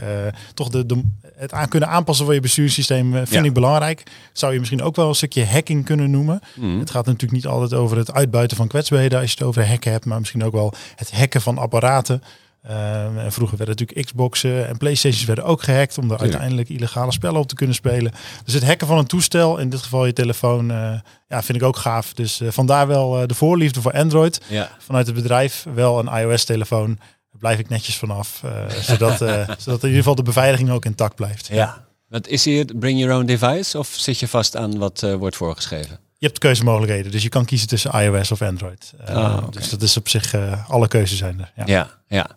Toch 0.53 0.69
de, 0.69 0.85
de, 0.85 1.01
het 1.35 1.53
aan 1.53 1.67
kunnen 1.67 1.89
aanpassen 1.89 2.25
van 2.25 2.35
je 2.35 2.41
bestuurssysteem 2.41 3.11
vind 3.11 3.29
Ja. 3.29 3.43
ik 3.43 3.53
belangrijk. 3.53 4.03
Zou 4.33 4.53
je 4.53 4.59
misschien 4.59 4.81
ook 4.81 4.95
wel 4.95 5.07
een 5.07 5.15
stukje 5.15 5.45
hacking 5.45 5.85
kunnen 5.85 6.11
noemen. 6.11 6.41
Hmm. 6.53 6.79
Het 6.79 6.91
gaat 6.91 7.05
natuurlijk 7.05 7.31
niet 7.31 7.47
altijd 7.47 7.73
over 7.73 7.97
het 7.97 8.13
uitbuiten 8.13 8.57
van 8.57 8.67
kwetsbaarheden 8.67 9.19
als 9.19 9.29
je 9.29 9.37
het 9.37 9.47
over 9.47 9.67
hacken 9.67 9.91
hebt, 9.91 10.05
maar 10.05 10.19
misschien 10.19 10.43
ook 10.43 10.53
wel 10.53 10.73
het 10.95 11.11
hacken 11.11 11.41
van 11.41 11.57
apparaten. 11.57 12.23
Ehm, 12.63 13.17
en 13.17 13.31
vroeger 13.31 13.57
werden 13.57 13.75
natuurlijk 13.75 14.07
Xboxen 14.07 14.67
en 14.67 14.77
Playstations 14.77 15.25
werden 15.25 15.43
ook 15.43 15.63
gehackt 15.63 15.97
om 15.97 16.11
er 16.11 16.19
uiteindelijk 16.19 16.69
illegale 16.69 17.11
spellen 17.11 17.39
op 17.39 17.47
te 17.47 17.55
kunnen 17.55 17.75
spelen. 17.75 18.11
Dus 18.45 18.53
het 18.53 18.63
hacken 18.65 18.87
van 18.87 18.97
een 18.97 19.05
toestel, 19.05 19.57
in 19.57 19.69
dit 19.69 19.81
geval 19.81 20.05
je 20.05 20.13
telefoon, 20.13 20.71
eh, 20.71 20.99
ja, 21.27 21.43
vind 21.43 21.57
ik 21.57 21.63
ook 21.63 21.77
gaaf. 21.77 22.13
Dus 22.13 22.41
eh, 22.41 22.47
vandaar 22.51 22.87
wel 22.87 23.21
eh, 23.21 23.27
de 23.27 23.33
voorliefde 23.33 23.81
voor 23.81 23.91
Android. 23.91 24.41
Ja. 24.47 24.69
Vanuit 24.79 25.05
het 25.05 25.15
bedrijf 25.15 25.65
wel 25.73 25.99
een 25.99 26.19
iOS-telefoon. 26.21 26.95
Daar 26.95 27.39
blijf 27.39 27.59
ik 27.59 27.69
netjes 27.69 27.97
vanaf, 27.97 28.43
zodat, 28.81 29.17
zodat 29.63 29.81
in 29.81 29.87
ieder 29.87 29.97
geval 29.97 30.15
de 30.15 30.23
beveiliging 30.23 30.69
ook 30.69 30.85
intact 30.85 31.15
blijft. 31.15 31.47
ja. 31.47 31.85
Wat 32.07 32.27
is 32.27 32.45
hier 32.45 32.65
bring 32.75 32.99
your 32.99 33.15
own 33.15 33.25
device 33.25 33.77
of 33.77 33.87
zit 33.87 34.19
je 34.19 34.27
vast 34.27 34.55
aan 34.55 34.77
wat 34.77 35.05
wordt 35.19 35.35
voorgeschreven? 35.35 35.99
Je 36.17 36.27
hebt 36.27 36.39
keuzemogelijkheden, 36.39 37.11
dus 37.11 37.23
je 37.23 37.29
kan 37.29 37.45
kiezen 37.45 37.67
tussen 37.67 37.91
iOS 37.91 38.31
of 38.31 38.41
Android. 38.41 38.93
Ah. 39.05 39.43
Dus 39.49 39.69
dat 39.69 39.81
is 39.81 39.97
op 39.97 40.09
zich, 40.09 40.35
alle 40.67 40.87
keuzes 40.87 41.17
zijn 41.17 41.39
er. 41.39 41.51
Ja. 41.55 41.63
Ja, 41.65 41.89
ja. 42.07 42.27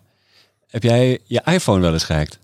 Heb 0.67 0.83
jij 0.83 1.19
je 1.23 1.41
iPhone 1.45 1.81
wel 1.81 1.93
eens 1.93 2.03
gehackt? 2.03 2.39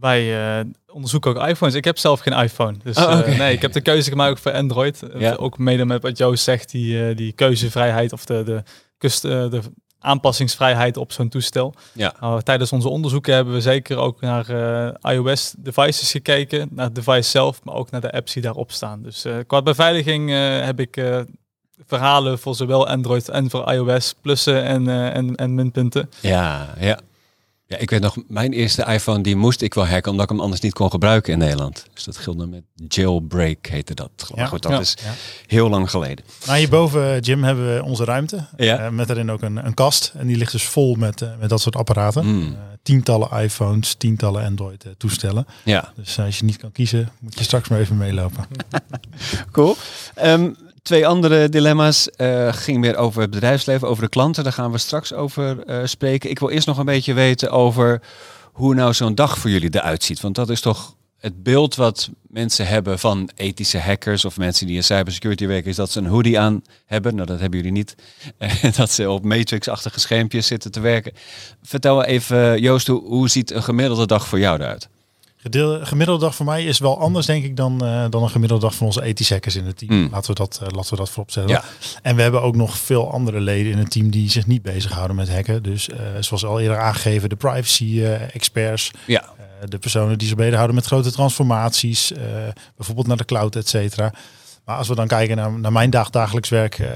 Wij 0.00 0.58
eh, 0.58 0.64
onderzoeken 0.92 1.30
ook 1.36 1.48
iPhones. 1.48 1.74
Ik 1.74 1.84
heb 1.84 1.98
zelf 1.98 2.20
geen 2.20 2.32
iPhone. 2.38 2.76
Dus 2.82 2.96
Oh, 2.96 3.12
eh, 3.28 3.38
nee, 3.38 3.52
ik 3.54 3.62
heb 3.62 3.72
de 3.72 3.80
keuze 3.80 4.10
gemaakt 4.10 4.40
voor 4.40 4.52
Android. 4.52 5.02
Eh, 5.02 5.20
Ja. 5.20 5.34
Ook 5.34 5.58
mede 5.58 5.84
met 5.84 6.02
wat 6.02 6.18
Joost 6.18 6.44
zegt, 6.44 6.70
die, 6.70 7.08
eh, 7.08 7.16
die 7.16 7.32
keuzevrijheid 7.32 8.12
of 8.12 8.24
de, 8.24 8.42
de, 8.44 8.62
kust, 8.98 9.24
eh, 9.24 9.50
de 9.50 9.60
aanpassingsvrijheid 9.98 10.96
op 10.96 11.12
zo'n 11.12 11.28
toestel. 11.28 11.74
Ja. 11.92 12.14
Nou, 12.20 12.42
tijdens 12.42 12.72
onze 12.72 12.88
onderzoeken 12.88 13.34
hebben 13.34 13.54
we 13.54 13.60
zeker 13.60 13.96
ook 13.96 14.20
naar 14.20 14.48
eh, 14.48 15.12
iOS-devices 15.12 16.10
gekeken. 16.10 16.68
Naar 16.70 16.84
het 16.86 16.94
device 16.94 17.30
zelf, 17.30 17.64
maar 17.64 17.74
ook 17.74 17.90
naar 17.90 18.00
de 18.00 18.12
apps 18.12 18.32
die 18.32 18.42
daarop 18.42 18.72
staan. 18.72 19.02
Dus 19.02 19.24
eh, 19.24 19.34
qua 19.46 19.62
beveiliging 19.62 20.30
eh, 20.30 20.60
heb 20.64 20.80
ik 20.80 20.96
eh, 20.96 21.20
verhalen 21.86 22.38
voor 22.38 22.54
zowel 22.54 22.88
Android 22.88 23.28
en 23.28 23.50
voor 23.50 23.72
iOS, 23.72 24.14
plussen 24.20 24.64
en, 24.64 24.88
eh, 24.88 25.16
en, 25.16 25.34
en 25.36 25.54
minpunten. 25.54 26.10
Ja, 26.20 26.74
ja. 26.80 26.98
Ja, 27.68 27.76
ik 27.76 27.90
weet 27.90 28.00
nog, 28.00 28.16
mijn 28.28 28.52
eerste 28.52 28.84
iPhone 28.84 29.22
die 29.22 29.36
moest 29.36 29.60
ik 29.62 29.74
wel 29.74 29.86
hacken, 29.86 30.10
omdat 30.10 30.24
ik 30.24 30.30
hem 30.30 30.40
anders 30.40 30.60
niet 30.60 30.72
kon 30.72 30.90
gebruiken 30.90 31.32
in 31.32 31.38
Nederland. 31.38 31.86
Dus 31.94 32.04
dat 32.04 32.16
gilde 32.16 32.46
met 32.46 32.62
jailbreak 32.88 33.66
heette 33.66 33.94
dat. 33.94 34.30
Ja, 34.34 34.46
goed, 34.46 34.62
dat 34.62 34.72
ja. 34.72 34.78
is 34.80 34.96
Ja. 35.04 35.12
heel 35.46 35.68
lang 35.68 35.90
geleden. 35.90 36.24
Nou, 36.46 36.58
hierboven, 36.58 37.20
Jim, 37.20 37.44
hebben 37.44 37.74
we 37.74 37.82
onze 37.82 38.04
ruimte. 38.04 38.46
Ja. 38.56 38.78
Eh, 38.78 38.90
met 38.90 39.06
daarin 39.06 39.30
ook 39.30 39.42
een, 39.42 39.66
een 39.66 39.74
kast. 39.74 40.12
En 40.16 40.26
die 40.26 40.36
ligt 40.36 40.52
dus 40.52 40.66
vol 40.66 40.94
met, 40.94 41.22
eh, 41.22 41.28
met 41.40 41.48
dat 41.48 41.60
soort 41.60 41.76
apparaten. 41.76 42.26
Mm. 42.26 42.42
Eh, 42.42 42.58
tientallen 42.82 43.42
iPhones, 43.42 43.94
tientallen 43.94 44.44
Android-toestellen. 44.44 45.46
Ja, 45.64 45.92
dus 45.96 46.18
als 46.18 46.38
je 46.38 46.44
niet 46.44 46.56
kan 46.56 46.72
kiezen, 46.72 47.08
moet 47.20 47.38
je 47.38 47.44
straks 47.44 47.68
maar 47.68 47.78
even 47.78 47.96
meelopen. 47.96 48.46
cool. 49.52 49.76
Ehm, 50.14 50.50
twee 50.86 51.06
andere 51.06 51.48
dilemma's 51.48 52.08
uh, 52.16 52.52
ging 52.52 52.78
meer 52.78 52.96
over 52.96 53.20
het 53.20 53.30
bedrijfsleven, 53.30 53.88
over 53.88 54.02
de 54.02 54.08
klanten. 54.08 54.44
Daar 54.44 54.52
gaan 54.52 54.72
we 54.72 54.78
straks 54.78 55.12
over 55.12 55.68
uh, 55.70 55.80
spreken. 55.84 56.30
Ik 56.30 56.38
wil 56.38 56.50
eerst 56.50 56.66
nog 56.66 56.78
een 56.78 56.84
beetje 56.84 57.14
weten 57.14 57.50
over 57.50 58.02
hoe 58.52 58.74
nou 58.74 58.94
zo'n 58.94 59.14
dag 59.14 59.38
voor 59.38 59.50
jullie 59.50 59.74
eruit 59.74 60.02
ziet. 60.02 60.20
Want 60.20 60.34
dat 60.34 60.50
is 60.50 60.60
toch 60.60 60.94
het 61.18 61.42
beeld 61.42 61.74
wat 61.74 62.10
mensen 62.28 62.66
hebben 62.66 62.98
van 62.98 63.30
ethische 63.34 63.78
hackers 63.78 64.24
of 64.24 64.38
mensen 64.38 64.66
die 64.66 64.76
in 64.76 64.84
cybersecurity 64.84 65.46
werken, 65.46 65.70
is 65.70 65.76
dat 65.76 65.90
ze 65.90 65.98
een 65.98 66.06
hoodie 66.06 66.38
aan 66.38 66.62
hebben. 66.84 67.14
Nou, 67.14 67.26
dat 67.26 67.40
hebben 67.40 67.58
jullie 67.58 67.74
niet. 67.74 67.94
dat 68.76 68.90
ze 68.90 69.10
op 69.10 69.24
matrix-achtige 69.24 70.00
schermpjes 70.00 70.46
zitten 70.46 70.70
te 70.70 70.80
werken. 70.80 71.12
Vertel 71.62 72.04
even, 72.04 72.60
Joost, 72.60 72.86
hoe, 72.86 73.02
hoe 73.02 73.28
ziet 73.28 73.50
een 73.50 73.62
gemiddelde 73.62 74.06
dag 74.06 74.26
voor 74.26 74.38
jou 74.38 74.60
eruit? 74.60 74.88
De 75.50 75.80
gemiddelde 75.82 76.24
dag 76.24 76.34
voor 76.34 76.46
mij 76.46 76.64
is 76.64 76.78
wel 76.78 77.00
anders, 77.00 77.26
denk 77.26 77.44
ik, 77.44 77.56
dan, 77.56 77.84
uh, 77.84 78.04
dan 78.10 78.22
een 78.22 78.30
gemiddelde 78.30 78.64
dag 78.64 78.74
van 78.74 78.86
onze 78.86 79.02
ethische 79.02 79.32
hackers 79.32 79.56
in 79.56 79.64
het 79.64 79.78
team. 79.78 79.94
Mm. 79.94 80.08
Laten, 80.10 80.30
we 80.30 80.36
dat, 80.36 80.60
uh, 80.62 80.68
laten 80.74 80.90
we 80.90 80.96
dat 80.96 81.10
vooropstellen. 81.10 81.48
Ja. 81.48 81.64
En 82.02 82.16
we 82.16 82.22
hebben 82.22 82.42
ook 82.42 82.56
nog 82.56 82.78
veel 82.78 83.12
andere 83.12 83.40
leden 83.40 83.72
in 83.72 83.78
het 83.78 83.90
team 83.90 84.10
die 84.10 84.30
zich 84.30 84.46
niet 84.46 84.62
bezighouden 84.62 85.16
met 85.16 85.32
hacken. 85.34 85.62
Dus 85.62 85.88
uh, 85.88 85.96
zoals 86.20 86.44
al 86.44 86.60
eerder 86.60 86.78
aangegeven, 86.78 87.28
de 87.28 87.36
privacy-experts. 87.36 88.90
ja. 89.06 89.24
de 89.68 89.78
personen 89.78 90.18
die 90.18 90.28
zich 90.28 90.36
bezighouden 90.36 90.74
met 90.76 90.86
grote 90.86 91.12
transformaties. 91.12 92.12
bijvoorbeeld 92.76 93.06
naar 93.06 93.16
de 93.16 93.24
cloud, 93.24 93.56
et 93.56 93.68
cetera. 93.68 94.12
Maar 94.66 94.76
als 94.76 94.88
we 94.88 94.94
dan 94.94 95.06
kijken 95.06 95.36
naar, 95.36 95.52
naar 95.52 95.72
mijn 95.72 95.90
dag, 95.90 96.10
dagelijks 96.10 96.48
werk, 96.48 96.78
uh, 96.78 96.88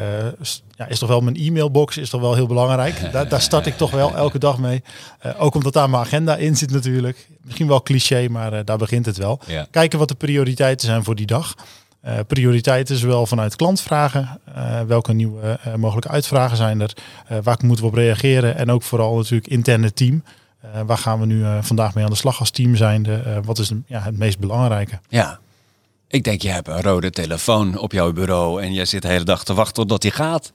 ja, 0.76 0.86
is 0.88 0.98
toch 0.98 1.08
wel 1.08 1.20
mijn 1.20 1.36
e-mailbox 1.36 1.96
is 1.96 2.10
toch 2.10 2.20
wel 2.20 2.34
heel 2.34 2.46
belangrijk. 2.46 3.00
Daar, 3.12 3.28
daar 3.28 3.40
start 3.40 3.66
ik 3.66 3.76
toch 3.76 3.90
wel 3.90 4.14
elke 4.16 4.38
dag 4.38 4.58
mee. 4.58 4.82
Uh, 5.26 5.42
ook 5.42 5.54
omdat 5.54 5.72
daar 5.72 5.90
mijn 5.90 6.02
agenda 6.02 6.36
in 6.36 6.56
zit 6.56 6.70
natuurlijk. 6.70 7.28
Misschien 7.44 7.68
wel 7.68 7.82
cliché, 7.82 8.28
maar 8.28 8.52
uh, 8.52 8.58
daar 8.64 8.78
begint 8.78 9.06
het 9.06 9.16
wel. 9.16 9.40
Ja. 9.46 9.66
Kijken 9.70 9.98
wat 9.98 10.08
de 10.08 10.14
prioriteiten 10.14 10.86
zijn 10.86 11.04
voor 11.04 11.14
die 11.14 11.26
dag. 11.26 11.54
prioriteiten 12.26 12.96
zowel 12.96 13.26
vanuit 13.26 13.56
klantvragen, 13.56 14.40
welke 14.86 15.12
nieuwe 15.12 15.58
mogelijke 15.76 16.08
uitvragen 16.08 16.56
zijn 16.56 16.80
er, 16.80 16.92
waar 17.42 17.58
moeten 17.64 17.84
we 17.84 17.90
op 17.90 17.96
reageren 17.96 18.56
en 18.56 18.70
ook 18.70 18.82
vooral 18.82 19.16
natuurlijk 19.16 19.48
interne 19.50 19.92
team. 19.92 20.22
waar 20.86 20.98
gaan 20.98 21.20
we 21.20 21.26
nu 21.26 21.44
vandaag 21.60 21.94
mee 21.94 22.04
aan 22.04 22.10
de 22.10 22.16
slag 22.16 22.38
als 22.38 22.50
team 22.50 22.76
zijnde? 22.76 23.40
wat 23.44 23.58
is 23.58 23.68
de, 23.68 23.80
ja, 23.86 24.00
het 24.00 24.18
meest 24.18 24.38
belangrijke? 24.38 24.98
Ja, 25.08 25.38
ik 26.10 26.24
denk, 26.24 26.42
je 26.42 26.50
hebt 26.50 26.68
een 26.68 26.82
rode 26.82 27.10
telefoon 27.10 27.78
op 27.78 27.92
jouw 27.92 28.12
bureau 28.12 28.62
en 28.62 28.72
jij 28.72 28.84
zit 28.84 29.02
de 29.02 29.08
hele 29.08 29.24
dag 29.24 29.44
te 29.44 29.54
wachten 29.54 29.74
totdat 29.74 30.02
die 30.02 30.10
gaat. 30.10 30.52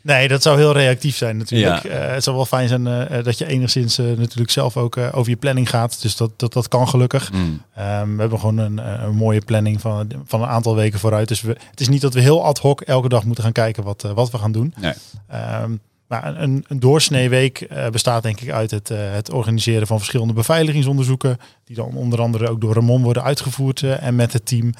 Nee, 0.00 0.28
dat 0.28 0.42
zou 0.42 0.58
heel 0.58 0.72
reactief 0.72 1.16
zijn 1.16 1.36
natuurlijk. 1.36 1.82
Ja. 1.82 2.06
Uh, 2.06 2.12
het 2.12 2.24
zou 2.24 2.36
wel 2.36 2.46
fijn 2.46 2.68
zijn 2.68 2.86
uh, 2.86 3.24
dat 3.24 3.38
je 3.38 3.46
enigszins 3.46 3.98
uh, 3.98 4.16
natuurlijk 4.16 4.50
zelf 4.50 4.76
ook 4.76 4.96
over 4.96 5.30
je 5.30 5.36
planning 5.36 5.70
gaat. 5.70 6.02
Dus 6.02 6.16
dat, 6.16 6.30
dat, 6.36 6.52
dat 6.52 6.68
kan 6.68 6.88
gelukkig. 6.88 7.32
Mm. 7.32 7.40
Um, 7.78 8.14
we 8.14 8.20
hebben 8.20 8.38
gewoon 8.38 8.58
een, 8.58 9.04
een, 9.04 9.14
mooie 9.14 9.40
planning 9.40 9.80
van, 9.80 10.10
van 10.24 10.42
een 10.42 10.48
aantal 10.48 10.74
weken 10.74 10.98
vooruit. 10.98 11.28
Dus 11.28 11.40
we, 11.40 11.56
het 11.70 11.80
is 11.80 11.88
niet 11.88 12.00
dat 12.00 12.14
we 12.14 12.20
heel 12.20 12.44
ad 12.44 12.58
hoc 12.58 12.80
elke 12.80 13.08
dag 13.08 13.24
moeten 13.24 13.44
gaan 13.44 13.52
kijken 13.52 13.82
wat, 13.82 14.02
wat 14.14 14.30
we 14.30 14.38
gaan 14.38 14.52
doen. 14.52 14.74
Nee. 14.76 14.94
Um, 15.62 15.80
maar 16.06 16.40
een, 16.40 16.64
een 16.68 16.80
doorsneeweek 16.80 17.68
bestaat 17.90 18.22
denk 18.22 18.40
ik 18.40 18.50
uit 18.50 18.70
het, 18.70 18.88
het 18.88 19.32
organiseren 19.32 19.86
van 19.86 19.98
verschillende 19.98 20.32
beveiligingsonderzoeken. 20.32 21.36
Die 21.64 21.76
dan 21.76 21.94
onder 21.94 22.20
andere 22.20 22.48
ook 22.48 22.60
door 22.60 22.74
Ramon 22.74 23.02
worden 23.02 23.22
uitgevoerd 23.22 23.82
en 23.82 24.14
met 24.14 24.32
het 24.32 24.46
team. 24.46 24.72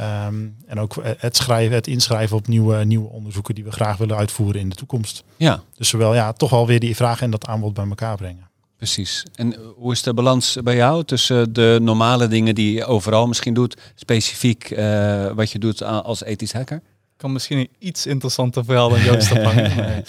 Um, 0.00 0.56
en 0.66 0.80
ook 0.80 0.96
het 1.18 1.36
schrijven, 1.36 1.74
het 1.74 1.86
inschrijven 1.86 2.36
op 2.36 2.46
nieuwe, 2.46 2.84
nieuwe 2.84 3.08
onderzoeken 3.08 3.54
die 3.54 3.64
we 3.64 3.70
graag 3.70 3.96
willen 3.96 4.16
uitvoeren 4.16 4.60
in 4.60 4.68
de 4.68 4.76
toekomst. 4.76 5.24
Ja. 5.36 5.62
Dus 5.76 5.88
zowel 5.88 6.14
ja, 6.14 6.32
toch 6.32 6.50
wel 6.50 6.66
weer 6.66 6.80
die 6.80 6.96
vraag 6.96 7.20
en 7.20 7.30
dat 7.30 7.46
aanbod 7.46 7.74
bij 7.74 7.86
elkaar 7.88 8.16
brengen. 8.16 8.48
Precies. 8.76 9.24
En 9.34 9.56
hoe 9.76 9.92
is 9.92 10.02
de 10.02 10.14
balans 10.14 10.58
bij 10.62 10.76
jou 10.76 11.04
tussen 11.04 11.52
de 11.52 11.78
normale 11.82 12.28
dingen 12.28 12.54
die 12.54 12.72
je 12.72 12.84
overal 12.84 13.26
misschien 13.26 13.54
doet, 13.54 13.76
specifiek 13.94 14.70
uh, 14.70 15.30
wat 15.30 15.52
je 15.52 15.58
doet 15.58 15.82
als 15.82 16.22
ethisch 16.22 16.52
hacker? 16.52 16.76
Ik 16.76 17.24
kan 17.24 17.32
misschien 17.32 17.58
een 17.58 17.68
iets 17.78 18.06
interessanter 18.06 18.64
verhaal 18.64 18.88
dan 18.88 19.02
Joost 19.02 19.32
ophangen. 19.36 20.04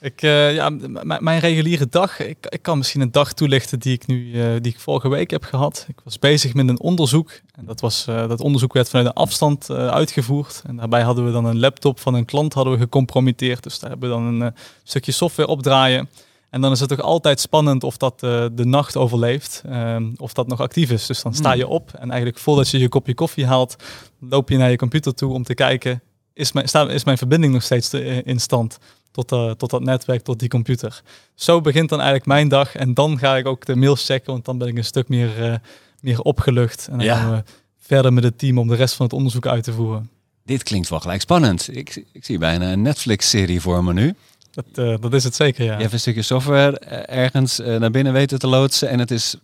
Ik, 0.00 0.22
uh, 0.22 0.54
ja, 0.54 0.70
mijn 1.02 1.38
reguliere 1.38 1.86
dag, 1.88 2.20
ik, 2.20 2.46
ik 2.48 2.62
kan 2.62 2.78
misschien 2.78 3.00
een 3.00 3.10
dag 3.10 3.32
toelichten 3.32 3.78
die 3.78 3.92
ik 3.92 4.06
nu, 4.06 4.32
uh, 4.32 4.60
die 4.60 4.72
ik 4.72 4.80
vorige 4.80 5.08
week 5.08 5.30
heb 5.30 5.44
gehad. 5.44 5.84
Ik 5.88 6.00
was 6.04 6.18
bezig 6.18 6.54
met 6.54 6.68
een 6.68 6.80
onderzoek 6.80 7.30
en 7.54 7.64
dat, 7.64 7.80
was, 7.80 8.06
uh, 8.08 8.28
dat 8.28 8.40
onderzoek 8.40 8.72
werd 8.72 8.88
vanuit 8.88 9.06
een 9.06 9.12
afstand 9.12 9.70
uitgevoerd. 9.70 10.62
En 10.66 10.76
daarbij 10.76 11.02
hadden 11.02 11.24
we 11.24 11.32
dan 11.32 11.44
een 11.44 11.58
laptop 11.58 12.00
van 12.00 12.14
een 12.14 12.24
klant 12.24 12.52
hadden 12.52 12.72
we 12.72 12.78
gecompromitteerd. 12.78 13.62
Dus 13.62 13.78
daar 13.78 13.90
hebben 13.90 14.08
we 14.08 14.14
dan 14.14 14.40
een 14.40 14.54
stukje 14.82 15.12
software 15.12 15.48
opdraaien. 15.48 16.08
En 16.50 16.60
dan 16.60 16.72
is 16.72 16.80
het 16.80 16.88
toch 16.88 17.00
altijd 17.00 17.40
spannend 17.40 17.84
of 17.84 17.96
dat 17.96 18.20
de 18.20 18.64
nacht 18.64 18.96
overleeft, 18.96 19.62
ehm, 19.66 20.10
of 20.16 20.32
dat 20.32 20.46
nog 20.46 20.60
actief 20.60 20.90
is. 20.90 21.06
Dus 21.06 21.22
dan 21.22 21.34
sta 21.34 21.52
je 21.52 21.66
op 21.66 21.92
en 21.92 22.08
eigenlijk 22.08 22.38
voordat 22.38 22.68
je 22.68 22.78
je 22.78 22.88
kopje 22.88 23.14
koffie 23.14 23.46
haalt, 23.46 23.76
loop 24.20 24.48
je 24.48 24.56
naar 24.56 24.70
je 24.70 24.76
computer 24.76 25.14
toe 25.14 25.32
om 25.32 25.42
te 25.42 25.54
kijken, 25.54 26.02
is 26.34 26.52
mijn, 26.52 26.66
is 26.88 27.04
mijn 27.04 27.18
verbinding 27.18 27.52
nog 27.52 27.62
steeds 27.62 27.94
in 28.24 28.40
stand? 28.40 28.78
Tot, 29.10 29.32
uh, 29.32 29.50
tot 29.50 29.70
dat 29.70 29.82
netwerk, 29.82 30.22
tot 30.22 30.38
die 30.38 30.48
computer. 30.48 31.02
Zo 31.34 31.60
begint 31.60 31.88
dan 31.88 31.98
eigenlijk 31.98 32.28
mijn 32.28 32.48
dag. 32.48 32.76
En 32.76 32.94
dan 32.94 33.18
ga 33.18 33.36
ik 33.36 33.46
ook 33.46 33.64
de 33.66 33.76
mails 33.76 34.04
checken, 34.04 34.32
want 34.32 34.44
dan 34.44 34.58
ben 34.58 34.68
ik 34.68 34.76
een 34.76 34.84
stuk 34.84 35.08
meer, 35.08 35.50
uh, 35.50 35.54
meer 36.00 36.20
opgelucht. 36.20 36.88
En 36.90 36.96
dan 36.96 37.06
Ja. 37.06 37.16
gaan 37.16 37.30
we 37.30 37.42
verder 37.78 38.12
met 38.12 38.24
het 38.24 38.38
team 38.38 38.58
om 38.58 38.68
de 38.68 38.74
rest 38.74 38.94
van 38.94 39.06
het 39.06 39.14
onderzoek 39.14 39.46
uit 39.46 39.64
te 39.64 39.72
voeren. 39.72 40.10
Dit 40.44 40.62
klinkt 40.62 40.88
wel 40.88 41.00
gelijk 41.00 41.20
spannend. 41.20 41.68
Ik, 41.76 42.04
ik 42.12 42.24
zie 42.24 42.38
bijna 42.38 42.72
een 42.72 42.82
Netflix-serie 42.82 43.60
voor 43.60 43.84
me 43.84 43.92
nu. 43.92 44.14
Dat, 44.50 44.64
uh, 44.74 44.94
dat 45.00 45.14
is 45.14 45.24
het 45.24 45.34
zeker, 45.34 45.64
ja. 45.64 45.74
Je 45.74 45.80
hebt 45.80 45.92
een 45.92 46.00
stukje 46.00 46.22
software 46.22 46.78
eh, 46.78 47.18
ergens 47.18 47.58
naar 47.58 47.90
binnen 47.90 48.12
weten 48.12 48.38
te 48.38 48.46
loodsen. 48.46 48.88
En 48.88 48.98
het 48.98 49.10
is 49.10 49.36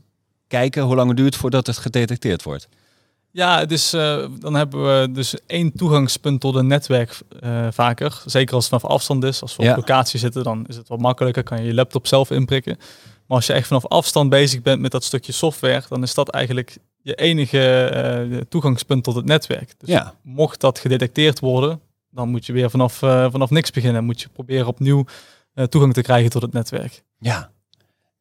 kijken 0.49 0.83
hoe 0.83 0.95
lang 0.95 1.09
het 1.09 1.17
duurt 1.17 1.37
voordat 1.37 1.67
het 1.67 1.77
gedetecteerd 1.79 2.43
wordt. 2.43 2.69
Ja, 3.37 3.59
het 3.59 3.73
is, 3.73 3.95
uh, 3.95 4.27
dan 4.39 4.55
hebben 4.55 5.01
we 5.01 5.13
dus 5.13 5.35
één 5.47 5.73
toegangspunt 5.73 6.41
tot 6.41 6.55
een 6.55 6.67
netwerk 6.67 7.19
uh, 7.45 7.67
vaker. 7.71 8.23
Zeker 8.27 8.55
als 8.55 8.71
het 8.71 8.81
vanaf 8.81 8.95
afstand 8.97 9.25
is. 9.25 9.43
Als 9.43 9.57
we 9.57 9.63
Ja. 9.63 9.71
op 9.71 9.77
locatie 9.77 10.19
zitten, 10.19 10.43
dan 10.45 10.65
is 10.67 10.77
het 10.77 10.89
wat 10.89 11.01
makkelijker. 11.01 11.43
Kan 11.43 11.59
je 11.61 11.67
je 11.67 11.75
laptop 11.75 12.07
zelf 12.07 12.31
inprikken. 12.31 12.77
Maar 13.27 13.37
als 13.37 13.47
je 13.47 13.53
echt 13.53 13.67
vanaf 13.67 13.87
afstand 13.87 14.31
bezig 14.31 14.63
bent 14.63 14.81
met 14.81 14.91
dat 14.91 15.05
stukje 15.05 15.33
software, 15.33 15.83
dan 15.89 16.03
is 16.03 16.15
dat 16.15 16.29
eigenlijk 16.29 16.77
je 17.03 17.15
enige 17.15 17.93
uh, 18.31 18.41
toegangspunt 18.49 19.05
tot 19.05 19.15
het 19.15 19.25
netwerk. 19.25 19.75
Dus 19.79 19.89
Ja. 19.89 20.15
mocht 20.23 20.61
dat 20.61 20.79
gedetecteerd 20.79 21.41
worden, 21.41 21.81
dan 22.11 22.29
moet 22.29 22.47
je 22.47 22.53
weer 22.53 22.71
vanaf, 22.71 22.95
vanaf 22.99 23.51
niks 23.51 23.71
beginnen. 23.71 24.05
Moet 24.05 24.21
je 24.21 24.29
proberen 24.29 24.67
opnieuw 24.67 25.05
toegang 25.69 25.93
te 25.95 26.03
krijgen 26.03 26.31
tot 26.31 26.43
het 26.43 26.53
netwerk. 26.53 27.03
Ja. 27.19 27.51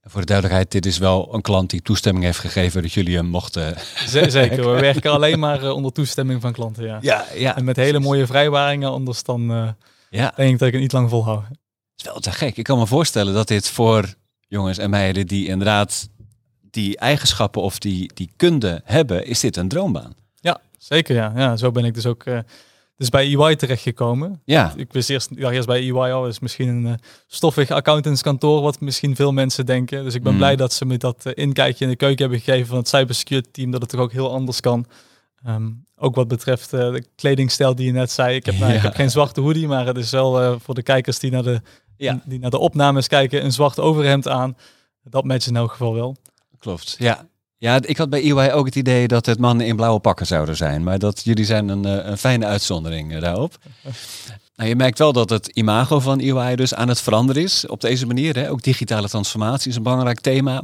Voor 0.05 0.19
de 0.21 0.27
duidelijkheid, 0.27 0.71
dit 0.71 0.85
is 0.85 0.97
wel 0.97 1.33
een 1.33 1.41
klant 1.41 1.69
die 1.69 1.81
toestemming 1.81 2.25
heeft 2.25 2.39
gegeven 2.39 2.81
dat 2.81 2.91
jullie 2.93 3.15
hem 3.15 3.25
mochten. 3.25 3.75
Z- 4.07 4.27
Zeker, 4.27 4.73
we 4.73 4.81
werken 4.91 5.11
alleen 5.11 5.39
maar 5.39 5.63
uh, 5.63 5.69
onder 5.75 5.91
toestemming 5.91 6.41
van 6.41 6.53
klanten, 6.53 6.83
ja. 6.85 6.97
Ja, 7.01 7.25
ja. 7.35 7.55
En 7.57 7.63
met 7.63 7.75
hele 7.75 7.99
mooie 7.99 8.27
vrijwaringen, 8.27 8.89
anders 8.89 9.23
dan 9.23 9.51
uh, 9.51 9.69
Ja. 10.09 10.33
denk 10.35 10.51
ik 10.53 10.57
dat 10.59 10.67
ik 10.67 10.73
het 10.73 10.81
niet 10.81 10.91
lang 10.91 11.09
volhoud. 11.09 11.43
Het 11.47 11.57
is 11.95 12.03
wel 12.03 12.19
te 12.19 12.31
gek. 12.31 12.57
Ik 12.57 12.63
kan 12.63 12.77
me 12.77 12.87
voorstellen 12.87 13.33
dat 13.33 13.47
dit 13.47 13.69
voor 13.69 14.13
jongens 14.47 14.77
en 14.77 14.89
meiden 14.89 15.27
die 15.27 15.47
inderdaad 15.47 16.09
die 16.71 16.97
eigenschappen 16.97 17.61
of 17.61 17.79
die, 17.79 18.11
die 18.13 18.31
kunde 18.35 18.81
hebben, 18.83 19.25
is 19.25 19.39
dit 19.39 19.57
een 19.57 19.67
droombaan. 19.67 20.15
Ja, 20.39 20.61
zeker 20.77 21.15
ja. 21.15 21.33
ja 21.35 21.55
zo 21.55 21.71
ben 21.71 21.85
ik 21.85 21.93
dus 21.93 22.05
ook 22.05 22.25
uh, 22.25 22.39
dus 22.97 23.09
bij 23.09 23.35
EY 23.35 23.55
terechtgekomen. 23.55 24.41
Ja. 24.45 24.73
Ik 24.75 24.93
wist 24.93 25.09
eerst, 25.09 25.39
dacht 25.41 25.53
eerst 25.53 25.67
bij 25.67 25.79
EY 25.81 25.91
al, 26.11 26.27
is 26.27 26.39
misschien 26.39 26.67
een 26.67 26.85
uh, 26.85 26.93
stoffig 27.27 27.71
accountantskantoor, 27.71 28.61
wat 28.61 28.79
misschien 28.79 29.15
veel 29.15 29.31
mensen 29.31 29.65
denken. 29.65 30.03
Dus 30.03 30.13
ik 30.15 30.23
ben 30.23 30.31
Mm. 30.31 30.37
blij 30.37 30.55
dat 30.55 30.73
ze 30.73 30.85
met 30.85 31.01
dat 31.01 31.23
uh, 31.25 31.33
inkijkje 31.35 31.83
in 31.83 31.89
de 31.91 31.97
keuken 31.97 32.19
hebben 32.21 32.39
gegeven 32.39 32.67
van 32.67 32.77
het 32.77 32.87
cybersecurity 32.87 33.49
team, 33.51 33.71
dat 33.71 33.81
het 33.81 33.89
toch 33.89 33.99
ook 33.99 34.11
heel 34.11 34.31
anders 34.31 34.59
kan. 34.59 34.85
Um, 35.47 35.85
ook 35.95 36.15
wat 36.15 36.27
betreft 36.27 36.73
uh, 36.73 36.79
de 36.79 37.05
kledingstijl 37.15 37.75
die 37.75 37.85
je 37.85 37.91
net 37.91 38.11
zei. 38.11 38.35
Ik 38.35 38.45
heb, 38.45 38.57
nou, 38.57 38.69
Ja. 38.71 38.77
ik 38.77 38.83
heb 38.83 38.93
geen 38.95 39.09
zwarte 39.11 39.41
hoodie, 39.41 39.67
maar 39.67 39.85
het 39.85 39.97
is 39.97 40.11
wel 40.11 40.59
voor 40.59 40.73
de 40.75 40.83
kijkers 40.83 41.19
die 41.19 41.31
naar 41.31 41.43
de, 41.43 41.61
Ja. 41.97 42.21
die 42.25 42.39
naar 42.39 42.49
de 42.49 42.57
opnames 42.57 43.07
kijken, 43.07 43.43
een 43.43 43.51
zwart 43.51 43.79
overhemd 43.79 44.27
aan. 44.27 44.57
Dat 45.03 45.23
matcht 45.23 45.47
in 45.47 45.55
elk 45.55 45.71
geval 45.71 45.93
wel. 45.93 46.15
Klopt. 46.59 46.95
Ja. 46.99 47.27
Ja, 47.63 47.79
ik 47.81 47.97
had 47.97 48.09
bij 48.09 48.21
EY 48.21 48.51
ook 48.51 48.65
het 48.65 48.75
idee 48.75 49.07
dat 49.07 49.25
het 49.25 49.39
mannen 49.39 49.65
in 49.65 49.75
blauwe 49.75 49.99
pakken 49.99 50.25
zouden 50.25 50.55
zijn. 50.55 50.83
Maar 50.83 50.99
dat 50.99 51.21
jullie 51.23 51.45
zijn 51.45 51.69
een, 51.69 51.85
eh, 51.85 52.09
een 52.09 52.17
fijne 52.17 52.45
uitzondering 52.45 53.13
eh, 53.13 53.21
daarop. 53.21 53.55
Nou, 54.55 54.69
je 54.69 54.75
merkt 54.75 54.97
wel 54.97 55.13
dat 55.13 55.29
het 55.29 55.47
imago 55.47 55.99
van 55.99 56.19
EY 56.19 56.55
dus 56.55 56.73
aan 56.73 56.87
het 56.87 57.01
veranderen 57.01 57.43
is 57.43 57.67
op 57.67 57.81
deze 57.81 58.05
manier. 58.05 58.35
Hè? 58.35 58.49
Ook 58.49 58.63
digitale 58.63 59.09
transformatie 59.09 59.69
is 59.69 59.75
een 59.75 59.83
belangrijk 59.83 60.19
thema. 60.19 60.63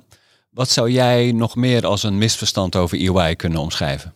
Wat 0.49 0.69
zou 0.69 0.91
jij 0.91 1.31
nog 1.31 1.55
meer 1.55 1.85
als 1.85 2.03
een 2.03 2.17
misverstand 2.17 2.75
over 2.75 2.97
EY 2.97 3.35
kunnen 3.35 3.59
omschrijven? 3.59 4.13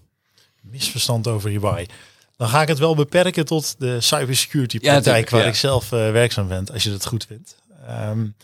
Misverstand 0.61 1.27
over 1.27 1.49
EY. 1.63 1.87
Dan 2.37 2.47
ga 2.47 2.61
ik 2.61 2.67
het 2.67 2.79
wel 2.79 2.95
beperken 2.95 3.45
tot 3.45 3.75
de 3.77 4.01
cybersecurity 4.01 4.77
Ja, 4.81 4.91
praktijk 4.91 5.03
tuurlijk, 5.03 5.29
waar 5.29 5.41
ja. 5.41 5.47
ik 5.47 5.55
zelf 5.55 5.83
uh, 5.91 6.11
werkzaam 6.11 6.47
ben, 6.47 6.65
als 6.73 6.83
je 6.83 6.89
dat 6.89 7.05
goed 7.05 7.25
vindt. 7.25 7.55
Um, 7.89 8.35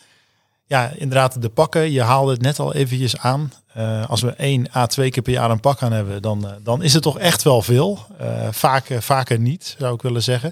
ja, 0.69 0.91
inderdaad, 0.95 1.41
de 1.41 1.49
pakken. 1.49 1.91
Je 1.91 2.01
haalde 2.01 2.31
het 2.31 2.41
net 2.41 2.59
al 2.59 2.73
eventjes 2.73 3.17
aan. 3.17 3.51
Uh, 3.77 4.09
als 4.09 4.21
we 4.21 4.31
één 4.31 4.67
à 4.75 4.85
twee 4.85 5.09
keer 5.09 5.23
per 5.23 5.31
jaar 5.31 5.51
een 5.51 5.59
pak 5.59 5.81
aan 5.81 5.91
hebben, 5.91 6.21
dan, 6.21 6.45
uh, 6.45 6.51
dan 6.63 6.83
is 6.83 6.93
het 6.93 7.03
toch 7.03 7.19
echt 7.19 7.43
wel 7.43 7.61
veel. 7.61 7.99
Uh, 8.21 8.47
vaak, 8.51 8.85
vaker 8.99 9.39
niet, 9.39 9.75
zou 9.77 9.93
ik 9.93 10.01
willen 10.01 10.23
zeggen. 10.23 10.51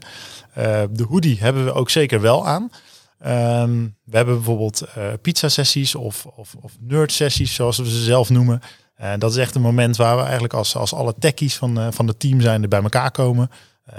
de 0.91 1.05
hoodie 1.09 1.37
hebben 1.39 1.65
we 1.65 1.73
ook 1.73 1.89
zeker 1.89 2.21
wel 2.21 2.47
aan. 2.47 2.71
Um, 3.61 3.95
we 4.03 4.15
hebben 4.15 4.35
bijvoorbeeld 4.35 4.83
pizza-sessies 5.21 5.95
of, 5.95 6.25
of, 6.25 6.55
of 6.61 6.71
nerd-sessies, 6.79 7.53
zoals 7.53 7.77
we 7.77 7.89
ze 7.89 8.03
zelf 8.03 8.29
noemen. 8.29 8.61
En 8.95 9.19
dat 9.19 9.31
is 9.31 9.37
echt 9.37 9.55
een 9.55 9.61
moment 9.61 9.97
waar 9.97 10.15
we 10.15 10.21
eigenlijk 10.21 10.53
als, 10.53 10.75
als 10.75 10.93
alle 10.93 11.13
techies 11.19 11.55
van, 11.55 11.93
van 11.93 12.07
het 12.07 12.19
team 12.19 12.41
zijn 12.41 12.61
er 12.61 12.69
bij 12.69 12.81
elkaar 12.81 13.11
komen. 13.11 13.49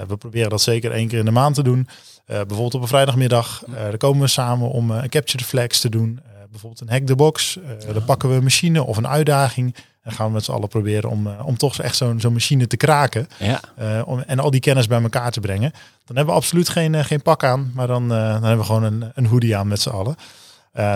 We 0.07 0.17
proberen 0.17 0.49
dat 0.49 0.61
zeker 0.61 0.91
één 0.91 1.07
keer 1.07 1.19
in 1.19 1.25
de 1.25 1.31
maand 1.31 1.55
te 1.55 1.63
doen. 1.63 1.87
Uh, 1.87 2.35
bijvoorbeeld 2.35 2.73
op 2.73 2.81
een 2.81 2.87
vrijdagmiddag, 2.87 3.63
uh, 3.69 3.75
daar 3.75 3.97
komen 3.97 4.21
we 4.21 4.27
samen 4.27 4.69
om 4.69 4.91
een 4.91 5.09
capture 5.09 5.37
the 5.37 5.49
flags 5.49 5.79
te 5.79 5.89
doen. 5.89 6.19
bijvoorbeeld 6.49 6.81
een 6.81 6.89
hack 6.89 7.05
the 7.05 7.15
box. 7.15 7.57
Dan 7.93 8.05
pakken 8.05 8.29
we 8.29 8.35
een 8.35 8.43
machine 8.43 8.83
of 8.83 8.97
een 8.97 9.07
uitdaging. 9.07 9.75
En 10.01 10.11
gaan 10.11 10.27
we 10.27 10.33
met 10.33 10.43
z'n 10.43 10.51
allen 10.51 10.67
proberen 10.67 11.09
om, 11.09 11.27
om 11.27 11.57
toch 11.57 11.79
echt 11.79 11.95
zo'n 11.95 12.19
zo'n 12.19 12.33
machine 12.33 12.67
te 12.67 12.77
kraken. 12.77 13.27
Ja. 13.37 13.61
om, 14.03 14.19
en 14.19 14.39
al 14.39 14.51
die 14.51 14.59
kennis 14.59 14.87
bij 14.87 15.01
elkaar 15.01 15.31
te 15.31 15.39
brengen. 15.39 15.71
Dan 16.05 16.15
hebben 16.15 16.33
we 16.33 16.39
absoluut 16.39 16.69
geen, 16.69 17.05
geen 17.05 17.21
pak 17.21 17.43
aan. 17.43 17.71
Maar 17.75 17.87
dan, 17.87 18.07
dan 18.07 18.17
hebben 18.19 18.57
we 18.57 18.63
gewoon 18.63 18.83
een, 18.83 19.11
een 19.15 19.25
hoodie 19.25 19.57
aan 19.57 19.67
met 19.67 19.81
z'n 19.81 19.89
allen. 19.89 20.15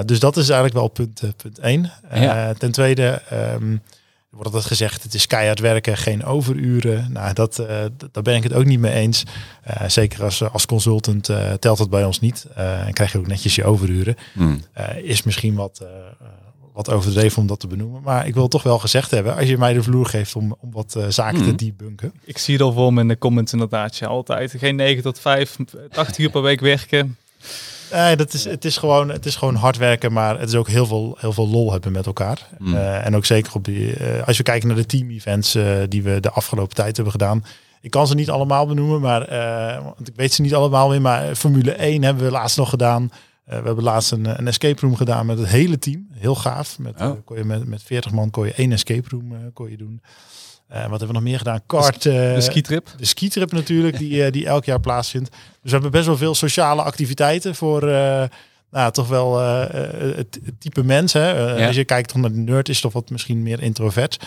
dus 0.05 0.19
dat 0.19 0.37
is 0.37 0.49
eigenlijk 0.49 0.73
wel 0.73 0.87
punt, 0.87 1.21
punt 1.37 1.59
één. 1.59 1.91
Ja. 2.13 2.53
ten 2.53 2.71
tweede... 2.71 3.21
Um, 3.33 3.81
wordt 4.33 4.47
altijd 4.53 4.65
gezegd, 4.65 5.03
het 5.03 5.13
is 5.13 5.27
keihard 5.27 5.59
werken, 5.59 5.97
geen 5.97 6.23
overuren. 6.23 7.11
Nou, 7.11 7.33
dat, 7.33 7.59
uh, 7.59 7.67
daar 8.11 8.23
ben 8.23 8.35
ik 8.35 8.43
het 8.43 8.53
ook 8.53 8.65
niet 8.65 8.79
mee 8.79 8.93
eens. 8.93 9.23
Uh, 9.67 9.89
zeker 9.89 10.23
als, 10.23 10.51
als 10.51 10.65
consultant 10.65 11.29
uh, 11.29 11.53
telt 11.53 11.77
dat 11.77 11.89
bij 11.89 12.05
ons 12.05 12.19
niet. 12.19 12.45
en 12.55 12.93
krijg 12.93 13.11
je 13.11 13.17
ook 13.17 13.27
netjes 13.27 13.55
je 13.55 13.63
overuren. 13.63 14.15
Hmm. 14.33 14.59
is 15.01 15.23
misschien 15.23 15.55
wat, 15.55 15.85
wat 16.73 16.89
overdreven 16.89 17.41
om 17.41 17.47
dat 17.47 17.59
te 17.59 17.67
benoemen. 17.67 18.01
Maar 18.01 18.27
ik 18.27 18.33
wil 18.33 18.47
toch 18.47 18.63
wel 18.63 18.79
gezegd 18.79 19.11
hebben, 19.11 19.35
als 19.35 19.47
je 19.47 19.57
mij 19.57 19.73
de 19.73 19.83
vloer 19.83 20.05
geeft 20.05 20.35
om, 20.35 20.55
om 20.59 20.71
wat 20.71 20.97
zaken 21.09 21.39
Hmm. 21.39 21.57
te 21.57 21.65
debunken. 21.65 22.13
Ik 22.23 22.37
zie 22.37 22.53
het 22.53 22.63
al 22.63 22.73
voor 22.73 22.93
me 22.93 23.01
in 23.01 23.07
de 23.07 23.17
comments 23.17 23.53
inderdaad. 23.53 23.97
Ja, 23.97 24.07
altijd 24.07 24.53
geen 24.57 24.75
9 24.75 25.03
tot 25.03 25.19
5, 25.19 25.57
80 25.91 26.17
uur 26.17 26.29
per 26.29 26.41
week 26.41 26.59
werken. 26.59 27.17
Nee, 27.93 28.15
dat 28.15 28.33
is, 28.33 28.43
het, 28.45 28.65
is 28.65 28.77
gewoon, 28.77 29.09
het 29.09 29.25
is 29.25 29.35
gewoon 29.35 29.55
hard 29.55 29.77
werken, 29.77 30.13
maar 30.13 30.39
het 30.39 30.49
is 30.49 30.55
ook 30.55 30.67
heel 30.67 30.85
veel, 30.85 31.17
heel 31.19 31.33
veel 31.33 31.47
lol 31.47 31.71
hebben 31.71 31.91
met 31.91 32.05
elkaar. 32.05 32.47
Mm. 32.57 32.73
Uh, 32.73 33.05
en 33.05 33.15
ook 33.15 33.25
zeker 33.25 33.53
op 33.55 33.65
die, 33.65 33.99
uh, 33.99 34.27
als 34.27 34.37
we 34.37 34.43
kijken 34.43 34.67
naar 34.67 34.77
de 34.77 34.85
team-events 34.85 35.55
uh, 35.55 35.77
die 35.89 36.03
we 36.03 36.19
de 36.19 36.31
afgelopen 36.31 36.75
tijd 36.75 36.95
hebben 36.95 37.13
gedaan. 37.13 37.43
Ik 37.81 37.91
kan 37.91 38.07
ze 38.07 38.15
niet 38.15 38.29
allemaal 38.29 38.65
benoemen, 38.67 39.01
maar 39.01 39.27
want 39.83 40.07
ik 40.07 40.13
weet 40.15 40.33
ze 40.33 40.41
niet 40.41 40.53
allemaal 40.55 40.89
meer. 40.89 41.01
Maar 41.01 41.35
Formule 41.35 41.71
1 41.71 42.03
hebben 42.03 42.23
we 42.23 42.31
laatst 42.31 42.57
nog 42.57 42.69
gedaan. 42.69 43.11
we 43.45 43.53
hebben 43.53 43.83
laatst 43.83 44.11
een, 44.11 44.39
een 44.39 44.47
escape 44.47 44.81
room 44.81 44.95
gedaan 44.95 45.25
met 45.25 45.37
het 45.37 45.47
hele 45.47 45.79
team. 45.79 46.07
Heel 46.11 46.35
gaaf. 46.35 46.79
Met, 46.79 47.01
Oh. 47.01 47.11
kon 47.25 47.37
je 47.37 47.43
met, 47.43 47.67
met 47.67 47.83
40 47.83 48.11
man 48.11 48.29
kon 48.29 48.45
je 48.45 48.53
één 48.53 48.71
escape 48.71 49.09
room 49.09 49.51
kon 49.53 49.69
je 49.69 49.77
doen. 49.77 50.01
Uh, 50.73 50.79
wat 50.79 50.89
hebben 50.89 51.07
we 51.07 51.13
nog 51.13 51.23
meer 51.23 51.37
gedaan? 51.37 51.61
Kart. 51.65 52.05
Uh, 52.05 52.13
de 52.13 52.41
skitrip. 52.41 52.87
De 52.97 53.05
skitrip 53.05 53.51
natuurlijk, 53.51 53.97
die, 53.97 54.25
uh, 54.25 54.31
die 54.31 54.45
elk 54.45 54.65
jaar 54.65 54.79
plaatsvindt. 54.79 55.29
Dus 55.29 55.39
we 55.61 55.71
hebben 55.71 55.91
best 55.91 56.05
wel 56.05 56.17
veel 56.17 56.35
sociale 56.35 56.81
activiteiten 56.81 57.55
voor 57.55 57.81
nou, 58.71 58.91
toch 58.91 59.07
wel 59.07 59.39
het, 59.39 60.39
het, 60.45 60.53
type 60.59 60.83
mens. 60.83 61.13
Hè? 61.13 61.29
Ja. 61.29 61.67
Als 61.67 61.75
je 61.75 61.85
kijkt 61.85 62.15
naar 62.15 62.31
de 62.31 62.37
nerd, 62.37 62.69
is 62.69 62.81
toch 62.81 62.93
wat 62.93 63.09
misschien 63.09 63.43
meer 63.43 63.61
introvert. 63.61 64.19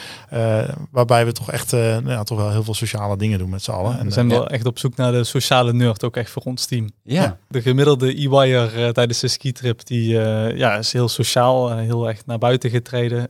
waarbij 0.91 1.27
we 1.27 1.33
toch 1.33 1.51
echt 1.51 1.73
nou, 1.73 2.25
toch 2.25 2.39
wel 2.39 2.51
heel 2.51 2.63
veel 2.63 2.75
sociale 2.75 3.17
dingen 3.17 3.39
doen 3.39 3.51
met 3.51 3.63
z'n 3.63 3.71
allen. 3.71 3.93
we 3.93 3.99
En, 3.99 4.13
zijn 4.13 4.29
ja. 4.29 4.35
wel 4.35 4.49
echt 4.49 4.67
op 4.67 4.79
zoek 4.79 4.97
naar 4.97 5.13
de 5.13 5.25
sociale 5.25 5.73
nerd, 5.73 6.05
ook 6.05 6.17
echt 6.17 6.31
voor 6.31 6.43
ons 6.43 6.67
team. 6.67 6.91
Ja. 7.03 7.39
De 7.49 7.63
gemiddelde 7.63 8.15
EY'er 8.15 8.93
tijdens 8.93 9.21
de 9.21 9.29
skitrip, 9.29 9.87
die 9.87 10.09
ja, 10.57 10.77
is 10.77 10.93
heel 10.93 11.09
sociaal, 11.09 11.77
heel 11.77 12.09
echt 12.09 12.27
naar 12.27 12.39
buiten 12.39 12.71
getreden. 12.71 13.29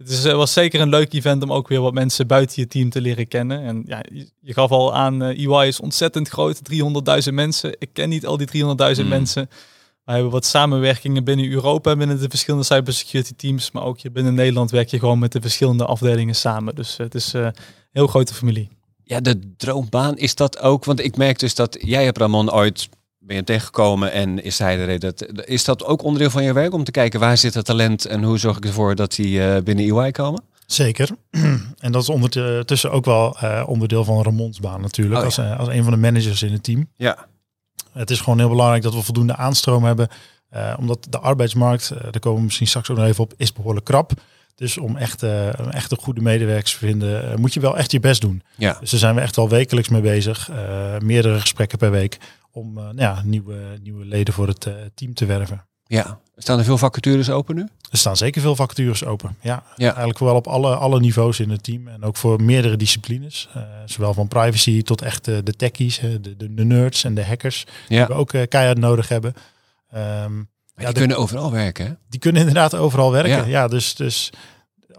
Het 0.00 0.08
is, 0.10 0.22
was 0.24 0.52
zeker 0.52 0.80
een 0.80 0.88
leuk 0.88 1.12
event 1.12 1.42
om 1.42 1.52
ook 1.52 1.68
weer 1.68 1.80
wat 1.80 1.92
mensen 1.92 2.26
buiten 2.26 2.62
je 2.62 2.68
team 2.68 2.90
te 2.90 3.00
leren 3.00 3.28
kennen. 3.28 3.62
En 3.62 3.82
ja, 3.86 4.02
je, 4.12 4.30
je 4.40 4.52
gaf 4.52 4.70
al 4.70 4.94
aan, 4.94 5.22
uh, 5.22 5.60
EY 5.60 5.66
is 5.66 5.80
ontzettend 5.80 6.28
groot, 6.28 6.60
300.000 7.28 7.32
mensen. 7.34 7.76
Ik 7.78 7.88
ken 7.92 8.08
niet 8.08 8.26
al 8.26 8.36
die 8.36 8.46
300.000 8.96 9.02
Mm. 9.02 9.08
mensen. 9.08 9.48
We 10.04 10.12
hebben 10.12 10.30
wat 10.30 10.44
samenwerkingen 10.44 11.24
binnen 11.24 11.50
Europa, 11.50 11.96
binnen 11.96 12.20
de 12.20 12.28
verschillende 12.28 12.66
cybersecurity 12.66 13.34
teams. 13.36 13.70
Maar 13.70 13.82
ook 13.82 14.00
hier 14.00 14.12
binnen 14.12 14.34
Nederland 14.34 14.70
werk 14.70 14.88
je 14.88 14.98
gewoon 14.98 15.18
met 15.18 15.32
de 15.32 15.40
verschillende 15.40 15.84
afdelingen 15.84 16.34
samen. 16.34 16.74
Dus 16.74 16.92
uh, 16.92 16.96
het 16.98 17.14
is 17.14 17.32
een 17.32 17.54
heel 17.92 18.06
grote 18.06 18.34
familie. 18.34 18.68
Ja, 19.04 19.20
de 19.20 19.54
droombaan 19.56 20.16
is 20.16 20.34
dat 20.34 20.58
ook. 20.58 20.84
Want 20.84 21.00
ik 21.00 21.16
merk 21.16 21.38
dus 21.38 21.54
dat 21.54 21.76
jij 21.80 22.04
hebt 22.04 22.18
Ramon 22.18 22.52
ooit 22.52 22.88
ben 23.22 23.36
je 23.36 23.44
tegengekomen 23.44 24.12
en 24.12 24.42
is 24.42 24.58
hij 24.58 24.76
de 24.76 24.84
reden? 24.84 25.14
Dat, 25.16 25.46
is 25.48 25.64
dat 25.64 25.84
ook 25.84 26.02
onderdeel 26.02 26.30
van 26.30 26.42
je 26.42 26.52
werk 26.52 26.72
om 26.72 26.84
te 26.84 26.90
kijken 26.90 27.20
waar 27.20 27.36
zit 27.36 27.54
het 27.54 27.64
talent 27.64 28.06
en 28.06 28.22
hoe 28.22 28.38
zorg 28.38 28.56
ik 28.56 28.64
ervoor 28.64 28.94
dat 28.94 29.14
die 29.14 29.38
uh, 29.38 29.56
binnen 29.64 29.98
EY 29.98 30.10
komen? 30.10 30.42
Zeker. 30.66 31.10
en 31.78 31.92
dat 31.92 32.02
is 32.02 32.08
ondertussen 32.08 32.90
ook 32.90 33.04
wel 33.04 33.36
uh, 33.42 33.64
onderdeel 33.66 34.04
van 34.04 34.22
Ramons 34.22 34.60
baan 34.60 34.80
natuurlijk, 34.80 35.18
Oh, 35.18 35.24
als, 35.24 35.38
uh, 35.38 35.58
als 35.58 35.68
een 35.68 35.82
van 35.82 35.92
de 35.92 35.98
managers 35.98 36.42
in 36.42 36.52
het 36.52 36.62
team. 36.62 36.88
Ja. 36.96 37.26
Het 37.92 38.10
is 38.10 38.20
gewoon 38.20 38.38
heel 38.38 38.48
belangrijk 38.48 38.82
dat 38.82 38.94
we 38.94 39.02
voldoende 39.02 39.36
aanstroom 39.36 39.84
hebben, 39.84 40.08
uh, 40.52 40.74
omdat 40.78 41.06
de 41.10 41.18
arbeidsmarkt, 41.18 41.88
daar 41.88 42.20
komen 42.20 42.38
we 42.38 42.44
misschien 42.44 42.66
straks 42.66 42.90
ook 42.90 42.96
nog 42.96 43.06
even 43.06 43.24
op, 43.24 43.32
is 43.36 43.52
behoorlijk 43.52 43.84
krap. 43.84 44.12
Dus 44.60 44.78
om 44.78 44.96
echt, 44.96 45.22
een 45.22 45.72
echte 45.72 45.96
goede 45.96 46.20
medewerkers 46.20 46.72
te 46.72 46.78
vinden, 46.78 47.40
moet 47.40 47.54
je 47.54 47.60
wel 47.60 47.78
echt 47.78 47.92
je 47.92 48.00
best 48.00 48.20
doen. 48.20 48.42
Ja. 48.56 48.76
Dus 48.80 48.90
daar 48.90 49.00
zijn 49.00 49.14
we 49.14 49.20
echt 49.20 49.36
al 49.36 49.48
wekelijks 49.48 49.88
mee 49.88 50.00
bezig. 50.00 50.50
meerdere 50.98 51.40
gesprekken 51.40 51.78
per 51.78 51.90
week 51.90 52.18
om 52.52 52.72
nou 52.74 52.96
ja, 52.96 53.22
nieuwe, 53.24 53.58
nieuwe 53.82 54.04
leden 54.04 54.34
voor 54.34 54.48
het 54.48 54.68
team 54.94 55.14
te 55.14 55.26
werven. 55.26 55.64
Ja. 55.86 56.20
Staan 56.36 56.58
er 56.58 56.64
veel 56.64 56.78
vacatures 56.78 57.30
open 57.30 57.54
nu? 57.54 57.68
Er 57.90 57.98
staan 57.98 58.16
zeker 58.16 58.40
veel 58.40 58.56
vacatures 58.56 59.04
open. 59.04 59.36
Ja, 59.40 59.62
ja. 59.76 59.86
eigenlijk 59.86 60.18
wel 60.18 60.34
op 60.34 60.46
alle, 60.46 60.76
alle 60.76 61.00
niveaus 61.00 61.40
in 61.40 61.50
het 61.50 61.62
team. 61.62 61.88
En 61.88 62.04
ook 62.04 62.16
voor 62.16 62.42
meerdere 62.42 62.76
disciplines. 62.76 63.48
Uh, 63.56 63.62
zowel 63.84 64.14
van 64.14 64.28
privacy 64.28 64.82
tot 64.82 65.02
echt 65.02 65.28
uh, 65.28 65.38
de 65.44 65.52
techies, 65.52 65.98
de, 65.98 66.36
de, 66.36 66.54
de, 66.54 66.64
nerds 66.64 67.04
en 67.04 67.14
de 67.14 67.24
hackers. 67.24 67.66
Ja. 67.88 67.96
Die 67.96 68.14
we 68.14 68.20
ook 68.20 68.32
uh, 68.32 68.42
keihard 68.48 68.78
nodig 68.78 69.08
hebben. 69.08 69.34
Um, 69.94 69.98
ja, 69.98 70.59
die 70.86 70.94
de, 70.94 70.98
kunnen 70.98 71.16
overal 71.16 71.52
werken, 71.52 71.86
hè? 71.86 71.92
Die 72.08 72.20
kunnen 72.20 72.40
inderdaad 72.40 72.74
overal 72.74 73.12
werken. 73.12 73.48
Ja, 73.48 73.68
dus, 73.68 73.94
dus 73.94 74.30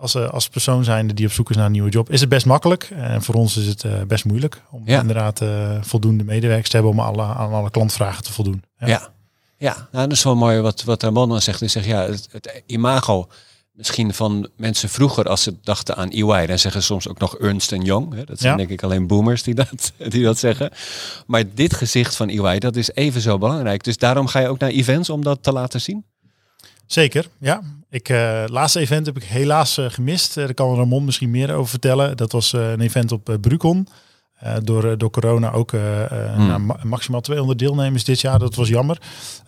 als, 0.01 0.15
als 0.15 0.49
persoon 0.49 0.83
zijnde 0.83 1.13
die 1.13 1.25
op 1.25 1.31
zoek 1.31 1.49
is 1.49 1.55
naar 1.55 1.65
een 1.65 1.71
nieuwe 1.71 1.89
job, 1.89 2.09
is 2.09 2.19
het 2.19 2.29
best 2.29 2.45
makkelijk. 2.45 2.89
En 2.95 3.21
voor 3.21 3.35
ons 3.35 3.57
is 3.57 3.65
het 3.65 3.83
uh, 3.83 4.01
best 4.07 4.25
moeilijk 4.25 4.61
om 4.71 4.81
ja. 4.85 5.01
inderdaad 5.01 5.41
uh, 5.41 5.77
voldoende 5.81 6.23
medewerkers 6.23 6.69
te 6.69 6.75
hebben 6.75 6.93
om 6.93 6.99
alle, 6.99 7.23
aan 7.23 7.53
alle 7.53 7.69
klantvragen 7.69 8.23
te 8.23 8.33
voldoen. 8.33 8.63
Ja, 8.77 8.87
ja. 8.87 9.13
ja. 9.57 9.87
Nou, 9.91 10.07
dat 10.07 10.17
is 10.17 10.23
wel 10.23 10.35
mooi 10.35 10.59
wat, 10.59 10.83
wat 10.83 11.03
Ramon 11.03 11.29
dan 11.29 11.41
zegt. 11.41 11.59
Hij 11.59 11.69
zegt 11.69 11.85
ja, 11.85 12.01
het, 12.01 12.27
het, 12.31 12.63
imago 12.65 13.27
misschien 13.71 14.13
van 14.13 14.49
mensen 14.57 14.89
vroeger 14.89 15.25
als 15.29 15.43
ze 15.43 15.55
dachten 15.61 15.95
aan 15.95 16.09
EY, 16.09 16.45
dan 16.45 16.59
zeggen 16.59 16.81
ze 16.81 16.87
soms 16.87 17.07
ook 17.07 17.19
nog 17.19 17.37
Ernst 17.37 17.71
en 17.71 17.81
Young. 17.81 18.13
Hè? 18.13 18.23
Dat 18.23 18.39
zijn 18.39 18.51
Ja. 18.51 18.57
denk 18.57 18.69
ik 18.69 18.83
alleen 18.83 19.07
boomers 19.07 19.43
die 19.43 19.53
dat, 19.55 19.91
die 20.09 20.23
dat 20.23 20.37
zeggen. 20.37 20.71
Maar 21.27 21.43
dit 21.53 21.73
gezicht 21.73 22.15
van 22.15 22.29
EY, 22.29 22.59
dat 22.59 22.75
is 22.75 22.91
even 22.93 23.21
zo 23.21 23.37
belangrijk. 23.37 23.83
Dus 23.83 23.97
daarom 23.97 24.27
ga 24.27 24.39
je 24.39 24.47
ook 24.47 24.59
naar 24.59 24.69
events 24.69 25.09
om 25.09 25.23
dat 25.23 25.43
te 25.43 25.51
laten 25.51 25.81
zien. 25.81 26.05
Zeker, 26.85 27.27
ja. 27.39 27.61
Ik, 27.89 28.09
uh, 28.09 28.43
laatste 28.47 28.79
event 28.79 29.05
heb 29.05 29.17
ik 29.17 29.23
helaas 29.23 29.77
uh, 29.77 29.85
gemist. 29.89 30.37
Uh, 30.37 30.45
daar 30.45 30.53
kan 30.53 30.75
Ramon 30.75 31.05
misschien 31.05 31.31
meer 31.31 31.53
over 31.53 31.69
vertellen. 31.69 32.17
Dat 32.17 32.31
was 32.31 32.53
een 32.53 32.81
event 32.81 33.11
op 33.11 33.37
Brucon. 33.41 33.87
Door, 34.63 34.97
door 34.97 35.09
corona 35.09 35.51
ook 35.51 35.71
Hmm. 35.71 36.47
nou, 36.47 36.59
ma 36.59 36.77
maximaal 36.83 37.21
200 37.21 37.59
deelnemers 37.59 38.03
dit 38.03 38.21
jaar. 38.21 38.39
Dat 38.39 38.55
was 38.55 38.67
jammer. 38.67 38.97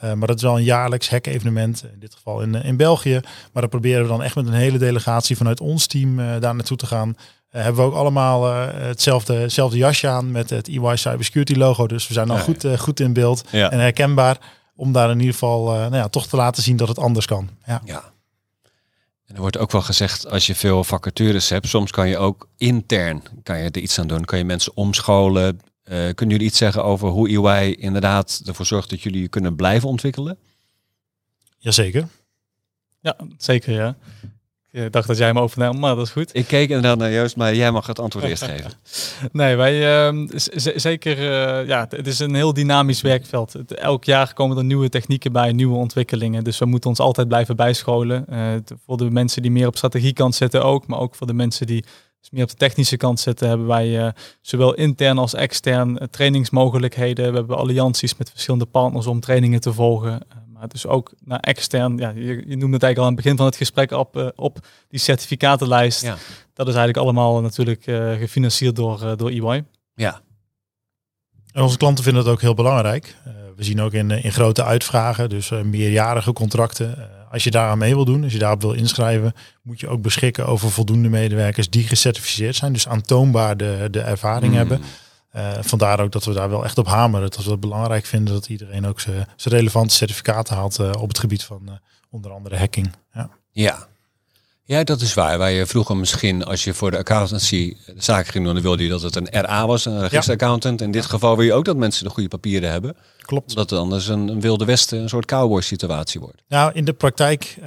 maar 0.01 0.27
dat 0.27 0.35
is 0.35 0.41
wel 0.41 0.57
een 0.57 0.63
jaarlijks 0.63 1.09
hack-evenement. 1.09 1.83
In 1.93 1.99
dit 1.99 2.13
geval 2.13 2.41
in, 2.41 2.55
in 2.55 2.77
België. 2.77 3.19
Maar 3.53 3.61
dan 3.61 3.69
proberen 3.69 4.01
we 4.01 4.07
dan 4.07 4.23
echt 4.23 4.35
met 4.35 4.47
een 4.47 4.53
hele 4.53 4.77
delegatie 4.77 5.37
vanuit 5.37 5.59
ons 5.59 5.87
team 5.87 6.15
daar 6.17 6.55
naartoe 6.55 6.77
te 6.77 6.85
gaan. 6.85 7.15
hebben 7.49 7.75
we 7.75 7.89
ook 7.89 7.95
allemaal 7.95 8.53
hetzelfde, 8.73 9.33
hetzelfde 9.33 9.77
jasje 9.77 10.07
aan 10.07 10.31
met 10.31 10.49
het 10.49 10.67
EY 10.67 10.95
Cybersecurity 10.95 11.53
logo. 11.53 11.87
Dus 11.87 12.07
we 12.07 12.13
zijn 12.13 12.29
al 12.29 12.35
Ja, 12.35 12.41
goed, 12.41 12.65
goed 12.77 12.99
in 12.99 13.13
beeld 13.13 13.43
Ja. 13.51 13.69
en 13.71 13.79
herkenbaar 13.79 14.37
om 14.75 14.91
daar 14.91 15.09
in 15.09 15.17
ieder 15.19 15.33
geval 15.33 15.73
uh, 15.73 15.79
nou 15.79 15.95
ja, 15.95 16.07
toch 16.07 16.27
te 16.27 16.35
laten 16.35 16.63
zien 16.63 16.77
dat 16.77 16.87
het 16.87 16.99
anders 16.99 17.25
kan. 17.25 17.49
Ja. 17.65 17.81
Ja. 17.85 18.03
En 19.33 19.39
er 19.39 19.45
wordt 19.45 19.57
ook 19.57 19.71
wel 19.71 19.81
gezegd, 19.81 20.29
als 20.29 20.47
je 20.47 20.55
veel 20.55 20.83
vacatures 20.83 21.49
hebt, 21.49 21.67
soms 21.67 21.91
kan 21.91 22.09
je 22.09 22.17
ook 22.17 22.47
intern 22.57 23.23
kan 23.43 23.57
je 23.57 23.69
er 23.69 23.81
iets 23.81 23.99
aan 23.99 24.07
doen. 24.07 24.25
Kan 24.25 24.37
je 24.37 24.43
mensen 24.43 24.75
omscholen. 24.75 25.59
Uh, 25.83 25.89
kunnen 25.89 26.35
jullie 26.35 26.47
iets 26.47 26.57
zeggen 26.57 26.83
over 26.83 27.07
hoe 27.07 27.29
EY 27.29 27.71
inderdaad 27.71 28.41
ervoor 28.45 28.65
zorgt 28.65 28.89
dat 28.89 29.01
jullie 29.01 29.21
je 29.21 29.27
kunnen 29.27 29.55
blijven 29.55 29.89
ontwikkelen? 29.89 30.37
Jazeker. 31.57 32.07
Ja, 32.99 33.17
zeker 33.37 33.73
ja. 33.73 33.97
Ik 34.73 34.91
dacht 34.91 35.07
dat 35.07 35.17
jij 35.17 35.27
hem 35.27 35.39
overnam, 35.39 35.79
maar 35.79 35.95
dat 35.95 36.05
is 36.05 36.11
goed. 36.11 36.35
Ik 36.35 36.47
keek 36.47 36.69
inderdaad 36.69 36.97
naar 36.97 37.11
Joost, 37.11 37.35
maar 37.35 37.55
jij 37.55 37.71
mag 37.71 37.87
het 37.87 37.99
antwoord 37.99 38.25
eerst 38.25 38.43
geven. 38.43 38.71
Nee, 39.31 39.55
wij 39.55 40.07
uh, 40.11 40.27
zeker, 40.75 41.17
uh, 41.17 41.67
ja, 41.67 41.85
het 41.89 42.07
is 42.07 42.19
een 42.19 42.35
heel 42.35 42.53
dynamisch 42.53 43.01
werkveld. 43.01 43.55
Elk 43.75 44.03
jaar 44.03 44.33
komen 44.33 44.57
er 44.57 44.63
nieuwe 44.63 44.89
technieken 44.89 45.31
bij, 45.31 45.51
nieuwe 45.51 45.75
ontwikkelingen. 45.75 46.43
Dus 46.43 46.57
we 46.59 46.65
moeten 46.65 46.89
ons 46.89 46.99
altijd 46.99 47.27
blijven 47.27 47.55
bijscholen. 47.55 48.25
Uh, 48.29 48.53
voor 48.85 48.97
de 48.97 49.11
mensen 49.11 49.41
die 49.41 49.51
meer 49.51 49.67
op 49.67 49.77
strategiekant 49.77 50.35
zitten 50.35 50.63
ook, 50.63 50.87
maar 50.87 50.99
ook 50.99 51.15
voor 51.15 51.27
de 51.27 51.33
mensen 51.33 51.67
die 51.67 51.83
dus 52.19 52.29
meer 52.31 52.43
op 52.43 52.49
de 52.49 52.55
technische 52.55 52.97
kant 52.97 53.19
zitten, 53.19 53.47
hebben 53.47 53.67
wij 53.67 54.13
zowel 54.41 54.73
intern 54.73 55.17
als 55.17 55.33
extern 55.33 56.07
trainingsmogelijkheden. 56.11 57.31
We 57.31 57.37
hebben 57.37 57.57
allianties 57.57 58.17
met 58.17 58.29
verschillende 58.29 58.65
partners 58.65 59.07
om 59.07 59.19
trainingen 59.19 59.61
te 59.61 59.73
volgen. 59.73 60.21
Maar 60.63 60.71
dus 60.71 60.87
ook 60.87 61.13
naar 61.25 61.39
extern, 61.39 61.97
ja, 61.97 62.09
je, 62.09 62.43
je 62.47 62.57
noemde 62.57 62.73
het 62.73 62.83
eigenlijk 62.83 62.97
al 62.97 63.03
aan 63.03 63.13
het 63.13 63.21
begin 63.21 63.37
van 63.37 63.45
het 63.45 63.55
gesprek 63.55 63.91
op, 63.91 64.17
uh, 64.17 64.27
op 64.35 64.59
die 64.89 64.99
certificatenlijst. 64.99 66.01
Ja. 66.01 66.15
Dat 66.53 66.67
is 66.67 66.75
eigenlijk 66.75 66.97
allemaal 66.97 67.41
natuurlijk 67.41 67.87
uh, 67.87 68.13
gefinancierd 68.13 68.75
door, 68.75 69.03
uh, 69.03 69.11
door 69.15 69.29
EY. 69.29 69.63
Ja. 69.95 70.21
En 71.51 71.61
onze 71.61 71.77
klanten 71.77 72.03
vinden 72.03 72.23
het 72.23 72.31
ook 72.31 72.41
heel 72.41 72.53
belangrijk. 72.53 73.15
we 73.55 73.63
zien 73.63 73.81
ook 73.81 73.93
in, 73.93 74.11
in 74.11 74.31
grote 74.31 74.63
uitvragen, 74.63 75.29
dus 75.29 75.49
meerjarige 75.49 76.33
contracten. 76.33 77.09
als 77.31 77.43
je 77.43 77.51
daaraan 77.51 77.77
mee 77.77 77.95
wil 77.95 78.05
doen, 78.05 78.23
als 78.23 78.33
je 78.33 78.39
daarop 78.39 78.61
wil 78.61 78.73
inschrijven, 78.73 79.33
moet 79.61 79.79
je 79.79 79.87
ook 79.87 80.01
beschikken 80.01 80.45
over 80.45 80.71
voldoende 80.71 81.09
medewerkers 81.09 81.69
die 81.69 81.87
gecertificeerd 81.87 82.55
zijn. 82.55 82.73
Dus 82.73 82.87
aantoonbaar 82.87 83.57
de, 83.57 83.87
de 83.91 84.01
ervaring 84.01 84.51
mm. 84.51 84.57
hebben. 84.57 84.81
Uh, 85.35 85.51
vandaar 85.61 85.99
ook 85.99 86.11
dat 86.11 86.25
we 86.25 86.33
daar 86.33 86.49
wel 86.49 86.63
echt 86.63 86.77
op 86.77 86.87
hameren. 86.87 87.29
Dat 87.29 87.43
we 87.43 87.51
het 87.51 87.59
belangrijk 87.59 88.05
vinden 88.05 88.33
dat 88.33 88.47
iedereen 88.47 88.87
ook 88.87 88.99
zijn 88.99 89.25
relevante 89.35 89.93
certificaten 89.93 90.55
haalt 90.55 90.79
uh, 90.79 90.91
op 90.99 91.07
het 91.07 91.19
gebied 91.19 91.43
van 91.43 91.61
uh, 91.65 91.71
onder 92.09 92.31
andere 92.31 92.57
hacking. 92.57 92.91
Ja. 93.13 93.29
ja. 93.51 93.87
Ja, 94.65 94.83
dat 94.83 95.01
is 95.01 95.13
waar. 95.13 95.37
Waar 95.37 95.51
je 95.51 95.65
vroeger 95.65 95.97
misschien, 95.97 96.43
als 96.43 96.63
je 96.63 96.73
voor 96.73 96.91
de 96.91 96.97
accountancy 96.97 97.77
de 97.85 97.93
zaak 97.97 98.27
ging 98.27 98.45
doen, 98.45 98.53
dan 98.53 98.63
wilde 98.63 98.83
je 98.83 98.89
dat 98.89 99.01
het 99.01 99.15
een 99.15 99.41
RA 99.41 99.67
was, 99.67 99.85
een 99.85 100.01
registeraccountant. 100.01 100.81
In 100.81 100.91
dit 100.91 101.05
geval 101.05 101.35
wil 101.35 101.45
je 101.45 101.53
ook 101.53 101.65
dat 101.65 101.77
mensen 101.77 102.03
de 102.03 102.09
goede 102.09 102.29
papieren 102.29 102.71
hebben. 102.71 102.95
Klopt. 103.21 103.55
Dat 103.55 103.69
het 103.69 103.79
anders 103.79 104.07
een, 104.07 104.27
een 104.27 104.41
wilde 104.41 104.65
westen, 104.65 104.99
een 104.99 105.09
soort 105.09 105.25
cowboy 105.25 105.61
situatie 105.61 106.19
wordt. 106.19 106.43
Nou, 106.47 106.71
in 106.73 106.85
de 106.85 106.93
praktijk 106.93 107.57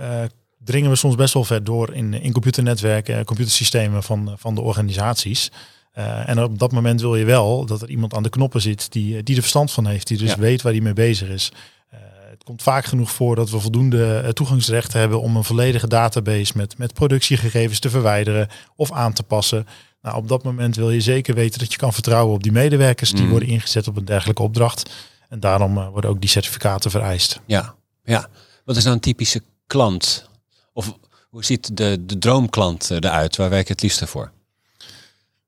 dringen 0.64 0.90
we 0.90 0.96
soms 0.96 1.14
best 1.14 1.34
wel 1.34 1.44
ver 1.44 1.64
door 1.64 1.94
in, 1.94 2.14
in 2.14 2.32
computernetwerken, 2.32 3.24
computersystemen 3.24 4.02
van, 4.02 4.34
van 4.36 4.54
de 4.54 4.60
organisaties. 4.60 5.50
Uh, 5.98 6.28
en 6.28 6.42
op 6.42 6.58
dat 6.58 6.72
moment 6.72 7.00
wil 7.00 7.16
je 7.16 7.24
wel 7.24 7.66
dat 7.66 7.82
er 7.82 7.88
iemand 7.88 8.14
aan 8.14 8.22
de 8.22 8.28
knoppen 8.28 8.60
zit 8.60 8.92
die, 8.92 9.22
die 9.22 9.34
er 9.34 9.40
verstand 9.40 9.72
van 9.72 9.86
heeft, 9.86 10.06
die 10.06 10.18
dus 10.18 10.34
weet 10.34 10.62
waar 10.62 10.72
hij 10.72 10.80
mee 10.80 10.92
bezig 10.92 11.28
is. 11.28 11.52
Uh, 11.92 11.98
het 12.30 12.44
komt 12.44 12.62
vaak 12.62 12.84
genoeg 12.84 13.10
voor 13.10 13.36
dat 13.36 13.50
we 13.50 13.60
voldoende 13.60 14.30
toegangsrechten 14.32 15.00
hebben 15.00 15.20
om 15.20 15.36
een 15.36 15.44
volledige 15.44 15.88
database 15.88 16.52
met, 16.56 16.78
met 16.78 16.94
productiegegevens 16.94 17.78
te 17.78 17.90
verwijderen 17.90 18.48
of 18.76 18.92
aan 18.92 19.12
te 19.12 19.22
passen. 19.22 19.66
Nou, 20.02 20.16
op 20.16 20.28
dat 20.28 20.42
moment 20.42 20.76
wil 20.76 20.90
je 20.90 21.00
zeker 21.00 21.34
weten 21.34 21.58
dat 21.58 21.72
je 21.72 21.78
kan 21.78 21.92
vertrouwen 21.92 22.34
op 22.34 22.42
die 22.42 22.52
medewerkers 22.52 23.10
die 23.10 23.24
mm. 23.24 23.30
worden 23.30 23.48
ingezet 23.48 23.88
op 23.88 23.96
een 23.96 24.04
dergelijke 24.04 24.42
opdracht. 24.42 24.90
En 25.28 25.40
daarom 25.40 25.74
worden 25.74 26.10
ook 26.10 26.20
die 26.20 26.30
certificaten 26.30 26.90
vereist. 26.90 27.40
Ja, 27.46 27.74
ja. 28.04 28.28
Wat 28.64 28.76
is 28.76 28.82
nou 28.82 28.94
een 28.94 29.02
typische 29.02 29.42
klant? 29.66 30.28
Of 30.72 30.98
hoe 31.28 31.44
ziet 31.44 31.76
de, 31.76 32.04
de 32.06 32.18
droomklant 32.18 32.90
eruit? 32.90 33.36
Waar 33.36 33.50
werk 33.50 33.66
je 33.66 33.72
het 33.72 33.82
liefst 33.82 34.04
voor? 34.04 34.32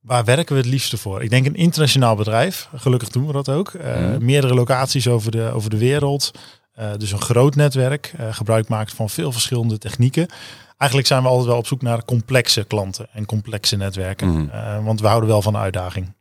Waar 0.01 0.25
werken 0.25 0.55
we 0.55 0.61
het 0.61 0.71
liefste 0.71 0.97
voor? 0.97 1.23
Ik 1.23 1.31
denk 1.31 1.47
een 1.47 1.55
internationaal 1.55 2.15
bedrijf. 2.17 2.69
Gelukkig 2.75 3.09
doen 3.09 3.27
we 3.27 3.33
dat 3.33 3.49
ook. 3.49 3.73
Uh, 3.73 4.17
Meerdere 4.17 4.55
locaties 4.55 5.09
over 5.09 5.31
de, 5.31 5.51
over 5.51 5.71
de 5.71 5.79
wereld. 5.79 6.31
Uh, 6.79 6.91
dus 6.97 7.13
een 7.13 7.21
groot 7.21 7.55
netwerk. 7.55 8.13
Uh, 8.21 8.35
gebruik 8.35 8.69
maakt 8.69 8.95
van 8.95 9.11
veel 9.11 9.33
verschillende 9.33 9.79
technieken. 9.79 10.29
Eigenlijk 10.77 11.09
zijn 11.11 11.23
we 11.23 11.29
altijd 11.29 11.47
wel 11.49 11.57
op 11.57 11.67
zoek 11.67 11.83
naar 11.83 12.05
complexe 12.05 12.65
klanten 12.65 13.09
en 13.13 13.27
complexe 13.27 13.77
netwerken. 13.77 14.29
Mm. 14.29 14.51
want 14.85 15.01
we 15.01 15.07
houden 15.07 15.29
wel 15.29 15.43
van 15.43 15.55
een 15.55 15.61
uitdaging. 15.61 16.15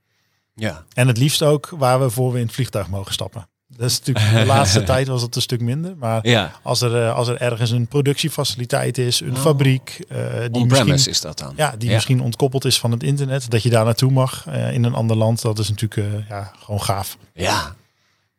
Ja. 0.53 0.83
En 0.93 1.07
het 1.07 1.17
liefst 1.17 1.43
ook 1.43 1.69
waar 1.69 1.99
we 1.99 2.09
voor 2.09 2.31
we 2.31 2.39
in 2.39 2.45
het 2.45 2.55
vliegtuig 2.55 2.89
mogen 2.89 3.13
stappen. 3.13 3.47
Dat 3.67 3.89
is 3.89 3.99
natuurlijk 3.99 4.35
de 4.35 4.45
laatste 4.55 4.83
tijd 4.83 5.07
was 5.07 5.21
het 5.21 5.35
een 5.35 5.41
stuk 5.41 5.61
minder. 5.61 5.97
Maar 5.97 6.27
ja. 6.27 6.51
als, 6.63 6.81
er, 6.81 7.03
eh, 7.03 7.15
als 7.15 7.27
er 7.27 7.41
ergens 7.41 7.71
een 7.71 7.87
productiefaciliteit 7.87 8.97
is, 8.97 9.19
een 9.19 9.35
oh. 9.35 9.41
fabriek. 9.41 10.05
Uh, 10.11 10.17
die 10.51 10.65
misschien, 10.65 11.11
is 11.11 11.21
dat 11.21 11.37
dan? 11.37 11.53
Ja, 11.55 11.75
die 11.77 11.91
misschien 11.91 12.21
ontkoppeld 12.21 12.65
is 12.65 12.79
van 12.79 12.91
het 12.91 13.03
internet. 13.03 13.49
Dat 13.49 13.63
je 13.63 13.69
daar 13.69 13.85
naartoe 13.85 14.11
mag 14.11 14.45
uh, 14.47 14.73
in 14.73 14.83
een 14.83 14.93
ander 14.93 15.17
land. 15.17 15.41
Dat 15.41 15.59
is 15.59 15.69
natuurlijk 15.69 16.13
uh, 16.13 16.29
ja, 16.29 16.51
gewoon 16.59 16.81
gaaf. 16.81 17.17
Ja, 17.33 17.75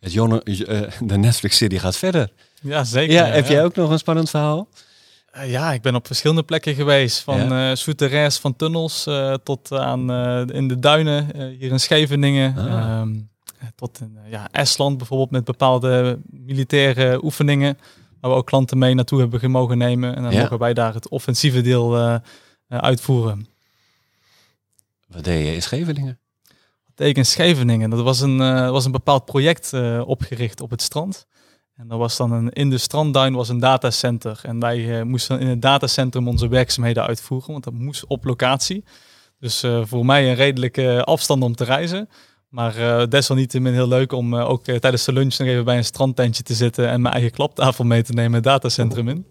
het 0.00 0.12
Jonne, 0.12 0.40
de 1.00 1.18
Netflix-serie 1.18 1.78
gaat 1.78 1.96
verder. 1.96 2.30
Ja, 2.60 2.84
zeker. 2.84 3.14
Ja, 3.14 3.24
heb 3.24 3.48
jij 3.48 3.64
ook 3.64 3.74
nog 3.74 3.90
een 3.90 3.98
spannend 3.98 4.30
verhaal? 4.30 4.68
ja, 5.44 5.72
ik 5.72 5.82
ben 5.82 5.94
op 5.94 6.06
verschillende 6.06 6.42
plekken 6.42 6.74
geweest. 6.74 7.20
Van 7.20 7.48
ja. 7.48 7.74
souterrains 7.74 8.38
van 8.38 8.56
tunnels 8.56 9.06
tot 9.42 9.72
aan 9.72 10.12
in 10.50 10.68
de 10.68 10.78
duinen 10.78 11.30
hier 11.58 11.70
in 11.70 11.80
Scheveningen. 11.80 12.56
Ah. 12.56 13.00
Um, 13.00 13.28
tot 13.74 14.00
in 14.00 14.18
eh, 14.24 14.30
ja, 14.30 14.48
Estland 14.50 14.98
bijvoorbeeld 14.98 15.30
met 15.30 15.44
bepaalde 15.44 16.18
militaire 16.30 17.24
oefeningen. 17.24 17.78
Waar 18.20 18.30
we 18.30 18.36
ook 18.36 18.46
klanten 18.46 18.78
mee 18.78 18.94
naartoe 18.94 19.20
hebben 19.20 19.50
mogen 19.50 19.78
nemen. 19.78 20.16
En 20.16 20.22
dan 20.22 20.34
mogen 20.34 20.58
wij 20.58 20.74
daar 20.74 20.94
het 20.94 21.08
offensieve 21.08 21.60
deel 21.60 21.98
uh, 21.98 22.16
uitvoeren. 22.68 23.46
Wat 25.06 25.24
deed 25.24 25.46
je 25.46 25.54
in 25.54 25.62
Scheveningen? 25.62 26.18
Wat 26.84 26.96
deed 26.96 27.08
ik 27.08 27.16
in 27.16 27.26
Scheveningen? 27.26 27.90
Dat 27.90 28.02
was 28.02 28.20
een, 28.20 28.40
uh, 28.40 28.70
was 28.70 28.84
een 28.84 28.92
bepaald 28.92 29.24
project 29.24 29.72
opgericht 30.04 30.60
op 30.60 30.70
het 30.70 30.82
strand. 30.82 31.26
En 31.74 31.88
dat 31.88 31.98
was 31.98 32.16
dan 32.16 32.32
een, 32.32 32.50
in 32.50 32.70
de 32.70 32.78
strandduin 32.78 33.34
was 33.34 33.48
een 33.48 33.58
datacenter. 33.58 34.40
En 34.42 34.60
wij 34.60 35.04
moesten 35.04 35.40
in 35.40 35.46
het 35.46 35.62
datacentrum 35.62 36.28
onze 36.28 36.48
werkzaamheden 36.48 37.06
uitvoeren, 37.06 37.52
want 37.52 37.64
dat 37.64 37.72
moest 37.72 38.06
op 38.06 38.24
locatie. 38.24 38.84
Dus 39.40 39.64
voor 39.82 40.06
mij 40.06 40.28
een 40.28 40.34
redelijke 40.34 41.04
afstand 41.04 41.42
om 41.42 41.54
te 41.54 41.64
reizen. 41.64 42.08
Maar 42.48 42.78
uh, 42.78 43.02
desalniettemin 43.08 43.72
heel 43.72 43.88
leuk 43.88 44.12
om 44.12 44.34
uh, 44.34 44.48
ook 44.48 44.68
uh, 44.68 44.76
tijdens 44.76 45.04
de 45.04 45.12
lunch 45.12 45.38
nog 45.38 45.48
even 45.48 45.64
bij 45.64 45.76
een 45.76 45.84
strandtentje 45.84 46.42
te 46.42 46.54
zitten 46.54 46.88
en 46.88 47.00
mijn 47.00 47.14
eigen 47.14 47.32
klaptafel 47.32 47.84
mee 47.84 48.02
te 48.02 48.12
nemen 48.12 48.32
het 48.32 48.44
datacentrum 48.44 49.08
in. 49.08 49.26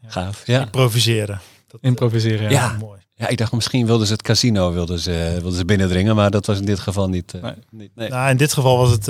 Ja. 0.00 0.08
Gaaf. 0.08 0.46
Ja. 0.46 0.60
Improviseren. 0.60 1.40
Dat, 1.66 1.80
Improviseren, 1.82 2.42
ja. 2.42 2.50
ja. 2.50 2.76
Mooi. 2.78 3.02
Ja, 3.16 3.28
ik 3.28 3.38
dacht 3.38 3.52
misschien 3.52 3.86
wilden 3.86 4.06
ze 4.06 4.12
het 4.12 4.22
casino 4.22 4.72
wilden 4.72 4.98
ze, 4.98 5.30
wilden 5.32 5.58
ze 5.58 5.64
binnendringen, 5.64 6.16
maar 6.16 6.30
dat 6.30 6.46
was 6.46 6.58
in 6.58 6.64
dit 6.64 6.78
geval 6.78 7.08
niet. 7.08 7.32
nee. 7.32 7.52
niet 7.70 7.90
nee. 7.94 8.08
Nou, 8.08 8.30
in 8.30 8.36
dit 8.36 8.52
geval 8.52 8.76
was 8.76 8.90
het 8.90 9.08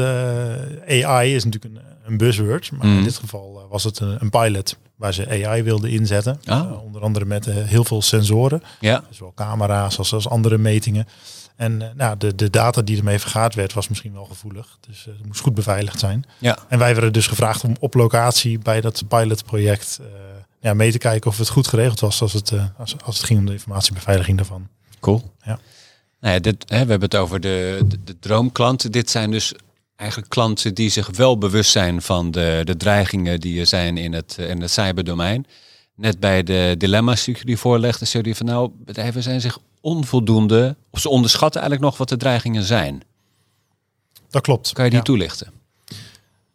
AI 1.05 1.35
is 1.35 1.45
natuurlijk 1.45 1.75
een, 1.75 1.83
een 2.05 2.17
buzzword, 2.17 2.71
maar 2.73 2.87
mm. 2.87 2.99
in 2.99 3.05
dit 3.05 3.17
geval 3.17 3.67
was 3.69 3.85
het 3.85 4.01
een, 4.01 4.17
een, 4.21 4.31
pilot 4.31 4.77
waar 4.97 5.15
ze 5.15 5.47
AI 5.47 5.63
wilden 5.63 5.91
inzetten. 5.91 6.41
Ah. 6.45 6.85
onder 6.85 7.03
andere 7.03 7.25
met 7.25 7.45
heel 7.45 7.85
veel 7.85 8.03
sensoren, 8.03 8.63
ja. 8.81 9.05
zowel 9.11 9.33
camera's 9.35 9.99
als, 9.99 10.13
als 10.13 10.29
andere 10.29 10.59
metingen. 10.59 11.07
En 11.57 11.81
uh, 11.81 11.89
nou, 11.95 12.17
de, 12.17 12.35
de 12.35 12.51
data 12.51 12.83
die 12.83 12.99
ermee 12.99 13.19
vergaard 13.19 13.55
werd, 13.55 13.73
was 13.73 13.89
misschien 13.89 14.13
wel 14.13 14.25
gevoelig. 14.25 14.79
Dus 14.87 15.07
uh, 15.07 15.15
het 15.17 15.27
moest 15.27 15.41
goed 15.41 15.55
beveiligd 15.55 15.99
zijn. 15.99 16.25
Ja. 16.39 16.59
En 16.69 16.79
wij 16.79 16.93
werden 16.93 17.13
dus 17.13 17.27
gevraagd 17.27 17.65
om 17.65 17.77
op 17.81 17.95
locatie 17.95 18.59
bij 18.59 18.81
dat 18.81 19.09
pilotproject 19.09 19.99
uh, 20.01 20.07
ja, 20.61 20.75
mee 20.75 20.93
te 20.93 20.99
kijken 20.99 21.31
of 21.31 21.39
het 21.39 21.49
goed 21.49 21.69
geregeld 21.69 22.01
was 22.01 22.21
als 22.21 22.33
het, 22.33 22.53
als, 22.77 22.97
als 23.05 23.17
het 23.17 23.27
ging 23.27 23.39
om 23.39 23.47
de 23.47 23.53
informatiebeveiliging 23.53 24.37
daarvan. 24.37 24.69
Cool. 25.01 25.33
Ja. 25.43 25.59
Nou 26.21 26.35
ja, 26.35 26.41
dit, 26.41 26.65
hè, 26.69 26.85
we 26.85 26.91
hebben 26.91 27.09
het 27.09 27.17
over 27.17 27.41
de, 27.41 27.81
de, 27.87 28.05
de 28.05 28.19
droomklanten. 28.19 28.93
Dit 28.93 29.11
zijn 29.11 29.31
dus 29.31 29.55
eigenlijk 29.97 30.31
klanten 30.31 30.75
die 30.75 30.89
zich 30.91 31.11
wel 31.17 31.39
bewust 31.39 31.71
zijn 31.71 32.03
van 32.03 32.31
de, 32.31 32.61
de 32.65 32.77
dreigingen 32.77 33.41
die 33.41 33.61
er 33.61 33.67
zijn 33.67 33.97
in 33.97 34.13
het, 34.13 34.37
in 34.39 34.61
het 34.61 34.71
cyberdomein. 34.71 35.47
Net 35.95 36.21
bij 36.21 36.43
de 36.43 36.75
dilemma's 36.79 37.25
die 37.25 37.37
jullie 37.37 37.59
voorlegden, 37.59 38.07
zei 38.07 38.23
jullie 38.23 38.39
van 38.39 38.47
nou, 38.47 38.71
bedrijven 38.85 39.23
zijn 39.23 39.41
zich 39.41 39.59
onvoldoende, 39.85 40.77
of 40.91 41.01
ze 41.01 41.09
onderschatten 41.09 41.61
eigenlijk 41.61 41.91
nog 41.91 41.99
wat 41.99 42.09
de 42.09 42.17
dreigingen 42.17 42.63
zijn. 42.63 43.03
Dat 44.31 44.43
klopt. 44.43 44.73
Kan 44.73 44.85
je 44.85 44.91
die 44.91 45.03
toelichten? 45.03 45.53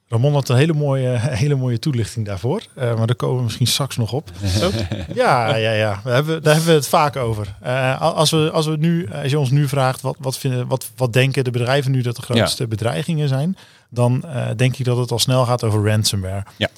Ramon 0.07 0.33
had 0.33 0.49
een 0.49 0.55
hele 0.55 0.73
mooie, 0.73 1.07
hele 1.43 1.55
mooie 1.55 1.79
toelichting 1.79 2.25
daarvoor. 2.25 2.61
Uh, 2.77 2.95
maar 2.95 3.07
daar 3.07 3.15
komen 3.15 3.37
we 3.37 3.43
misschien 3.43 3.67
straks 3.67 3.97
nog 3.97 4.11
op. 4.11 4.31
ja, 5.13 5.55
ja, 5.55 5.71
ja. 5.71 6.01
We 6.03 6.09
hebben, 6.09 6.43
daar 6.43 6.53
hebben 6.53 6.71
we 6.71 6.77
het 6.77 6.87
vaak 6.87 7.15
over. 7.15 7.55
Uh, 7.63 8.01
als, 8.01 8.29
we, 8.29 8.49
als, 8.53 8.65
we 8.65 8.77
nu, 8.77 9.09
als 9.11 9.31
je 9.31 9.39
ons 9.39 9.49
nu 9.49 9.67
vraagt, 9.67 10.01
wat, 10.01 10.15
wat, 10.19 10.37
vinden, 10.37 10.67
wat, 10.67 10.89
wat 10.95 11.13
denken 11.13 11.43
de 11.43 11.51
bedrijven 11.51 11.91
nu 11.91 12.01
dat 12.01 12.15
de 12.15 12.21
grootste 12.21 12.67
bedreigingen 12.67 13.27
zijn? 13.27 13.57
Dan 13.89 14.23
uh, 14.25 14.47
denk 14.55 14.77
ik 14.77 14.85
dat 14.85 14.97
het 14.97 15.11
al 15.11 15.19
snel 15.19 15.45
gaat 15.45 15.63
over 15.63 15.85
ransomware. 15.85 16.45
Ja. 16.57 16.69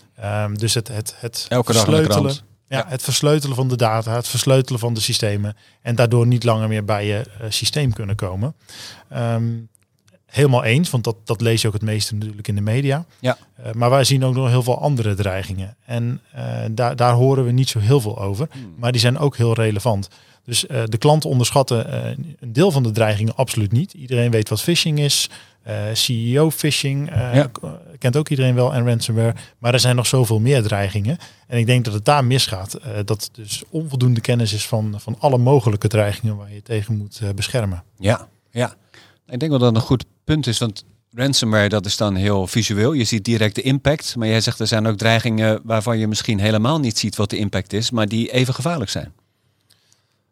Um, 0.43 0.57
dus 0.57 0.73
het, 0.73 0.87
het, 0.87 1.15
het 1.17 1.45
Elke 1.49 1.73
sleutelen. 1.73 2.35
Ja, 2.77 2.85
het 2.87 3.03
versleutelen 3.03 3.55
van 3.55 3.67
de 3.67 3.75
data, 3.75 4.15
het 4.15 4.27
versleutelen 4.27 4.79
van 4.79 4.93
de 4.93 4.99
systemen 4.99 5.57
en 5.81 5.95
daardoor 5.95 6.27
niet 6.27 6.43
langer 6.43 6.67
meer 6.67 6.85
bij 6.85 7.05
je 7.05 7.25
uh, 7.41 7.45
systeem 7.49 7.93
kunnen 7.93 8.15
komen. 8.15 8.55
Um, 9.15 9.69
helemaal 10.25 10.63
eens, 10.63 10.89
want 10.89 11.03
dat, 11.03 11.15
dat 11.23 11.41
lees 11.41 11.61
je 11.61 11.67
ook 11.67 11.73
het 11.73 11.81
meeste 11.81 12.15
natuurlijk 12.15 12.47
in 12.47 12.55
de 12.55 12.61
media. 12.61 13.05
Ja. 13.19 13.37
Uh, 13.59 13.71
maar 13.71 13.89
wij 13.89 14.03
zien 14.03 14.23
ook 14.23 14.35
nog 14.35 14.47
heel 14.47 14.63
veel 14.63 14.81
andere 14.81 15.13
dreigingen. 15.13 15.75
En 15.85 16.21
uh, 16.35 16.41
daar, 16.71 16.95
daar 16.95 17.13
horen 17.13 17.45
we 17.45 17.51
niet 17.51 17.69
zo 17.69 17.79
heel 17.79 18.01
veel 18.01 18.19
over, 18.19 18.47
hmm. 18.51 18.73
maar 18.77 18.91
die 18.91 19.01
zijn 19.01 19.17
ook 19.17 19.37
heel 19.37 19.53
relevant. 19.53 20.09
Dus 20.43 20.65
uh, 20.65 20.83
de 20.85 20.97
klanten 20.97 21.29
onderschatten 21.29 22.05
een 22.39 22.53
deel 22.53 22.71
van 22.71 22.83
de 22.83 22.91
dreigingen 22.91 23.35
absoluut 23.35 23.71
niet. 23.71 23.93
Iedereen 23.93 24.31
weet 24.31 24.49
wat 24.49 24.61
phishing 24.61 24.99
is. 24.99 25.29
CEO 25.93 26.51
phishing 26.51 27.09
ja. 27.09 27.51
kent 27.97 28.17
ook 28.17 28.29
iedereen 28.29 28.55
wel 28.55 28.73
en 28.73 28.85
ransomware. 28.85 29.35
Maar 29.57 29.73
er 29.73 29.79
zijn 29.79 29.95
nog 29.95 30.07
zoveel 30.07 30.39
meer 30.39 30.63
dreigingen. 30.63 31.17
En 31.47 31.57
ik 31.57 31.65
denk 31.65 31.85
dat 31.85 31.93
het 31.93 32.05
daar 32.05 32.25
misgaat. 32.25 32.79
dat 33.05 33.29
dus 33.33 33.63
onvoldoende 33.69 34.21
kennis 34.21 34.53
is 34.53 34.67
van, 34.67 34.95
van 34.97 35.15
alle 35.19 35.37
mogelijke 35.37 35.87
dreigingen 35.87 36.37
waar 36.37 36.53
je 36.53 36.61
tegen 36.61 36.97
moet 36.97 37.21
beschermen. 37.35 37.83
Ja, 37.97 38.27
ja. 38.51 38.75
Ik 39.27 39.39
denk 39.39 39.51
wel 39.51 39.59
dat 39.59 39.75
een 39.75 39.81
goed 39.81 40.05
punt 40.23 40.47
is, 40.47 40.57
want 40.57 40.85
ransomware 41.13 41.69
dat 41.69 41.85
is 41.85 41.97
dan 41.97 42.15
heel 42.15 42.47
visueel. 42.47 42.93
Je 42.93 43.03
ziet 43.03 43.25
direct 43.25 43.55
de 43.55 43.61
impact, 43.61 44.15
maar 44.15 44.27
jij 44.27 44.41
zegt 44.41 44.59
er 44.59 44.67
zijn 44.67 44.87
ook 44.87 44.97
dreigingen 44.97 45.59
waarvan 45.63 45.97
je 45.97 46.07
misschien 46.07 46.39
helemaal 46.39 46.79
niet 46.79 46.97
ziet 46.97 47.15
wat 47.15 47.29
de 47.29 47.37
impact 47.37 47.73
is, 47.73 47.91
maar 47.91 48.07
die 48.07 48.31
even 48.31 48.53
gevaarlijk 48.53 48.89
zijn. 48.89 49.13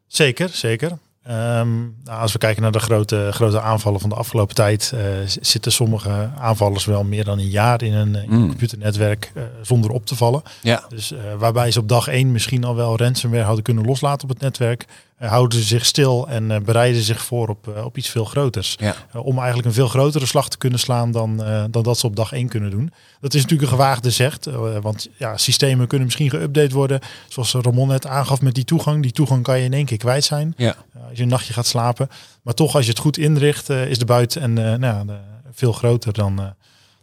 Zeker, 0.09 0.49
zeker. 0.49 0.97
Ehm, 1.23 1.79
nou, 2.03 2.21
als 2.21 2.31
we 2.31 2.37
kijken 2.37 2.61
naar 2.61 2.71
de 2.71 2.79
grote, 2.79 3.29
grote 3.31 3.61
aanvallen 3.61 3.99
van 3.99 4.09
de 4.09 4.15
afgelopen 4.15 4.55
tijd, 4.55 4.91
uh, 4.95 5.01
zitten 5.41 5.71
sommige 5.71 6.29
aanvallers 6.37 6.85
wel 6.85 7.03
meer 7.03 7.23
dan 7.23 7.39
een 7.39 7.49
jaar 7.49 7.83
in 7.83 7.93
een, 7.93 8.15
in 8.15 8.31
een 8.31 8.47
computernetwerk 8.47 9.31
uh, 9.35 9.43
zonder 9.61 9.91
op 9.91 10.05
te 10.05 10.15
vallen. 10.15 10.41
Ja. 10.61 10.83
Dus 10.89 11.11
uh, 11.11 11.19
waarbij 11.37 11.71
ze 11.71 11.79
op 11.79 11.87
dag 11.87 12.07
één 12.07 12.31
misschien 12.31 12.63
al 12.63 12.75
wel 12.75 12.97
ransomware 12.97 13.43
hadden 13.43 13.63
kunnen 13.63 13.85
loslaten 13.85 14.23
op 14.23 14.29
het 14.29 14.39
netwerk, 14.39 14.85
houden 15.19 15.59
ze 15.59 15.65
zich 15.65 15.85
stil 15.85 16.27
en 16.27 16.63
bereiden 16.63 17.01
zich 17.01 17.21
voor 17.21 17.47
op, 17.47 17.81
op 17.83 17.97
iets 17.97 18.09
veel 18.09 18.25
groters. 18.25 18.75
Ja. 18.79 18.95
om 19.13 19.37
eigenlijk 19.37 19.67
een 19.67 19.73
veel 19.73 19.87
grotere 19.87 20.25
slag 20.25 20.49
te 20.49 20.57
kunnen 20.57 20.79
slaan 20.79 21.11
dan, 21.11 21.37
dan 21.71 21.83
dat 21.83 21.97
ze 21.97 22.05
op 22.05 22.15
dag 22.15 22.31
één 22.31 22.47
kunnen 22.47 22.69
doen. 22.69 22.91
Dat 23.19 23.33
is 23.33 23.41
natuurlijk 23.41 23.71
een 23.71 23.77
gewaagde 23.77 24.11
zegt, 24.11 24.45
want 24.81 25.09
ja, 25.17 25.37
systemen 25.37 25.87
kunnen 25.87 26.07
misschien 26.07 26.31
geüpdate 26.31 26.73
worden, 26.73 26.99
zoals 27.27 27.53
Ramon 27.53 27.87
net 27.87 28.07
aangaf 28.07 28.41
met 28.41 28.55
die 28.55 28.63
toegang. 28.63 29.01
Die 29.01 29.11
toegang 29.11 29.43
kan 29.43 29.57
je 29.57 29.65
in 29.65 29.73
één 29.73 29.85
keer 29.85 29.97
kwijt 29.97 30.23
zijn. 30.23 30.53
Ja. 30.57 30.75
als 31.09 31.17
je 31.17 31.23
een 31.23 31.29
nachtje 31.29 31.53
gaat 31.53 31.67
slapen. 31.67 32.09
Maar 32.41 32.53
toch, 32.53 32.75
als 32.75 32.83
je 32.85 32.91
het 32.91 32.99
goed 32.99 33.17
inricht, 33.17 33.69
is 33.69 33.99
de 33.99 34.05
buit 34.05 34.35
en 34.35 34.53
nou, 34.79 35.09
veel 35.51 35.73
groter 35.73 36.13
dan, 36.13 36.53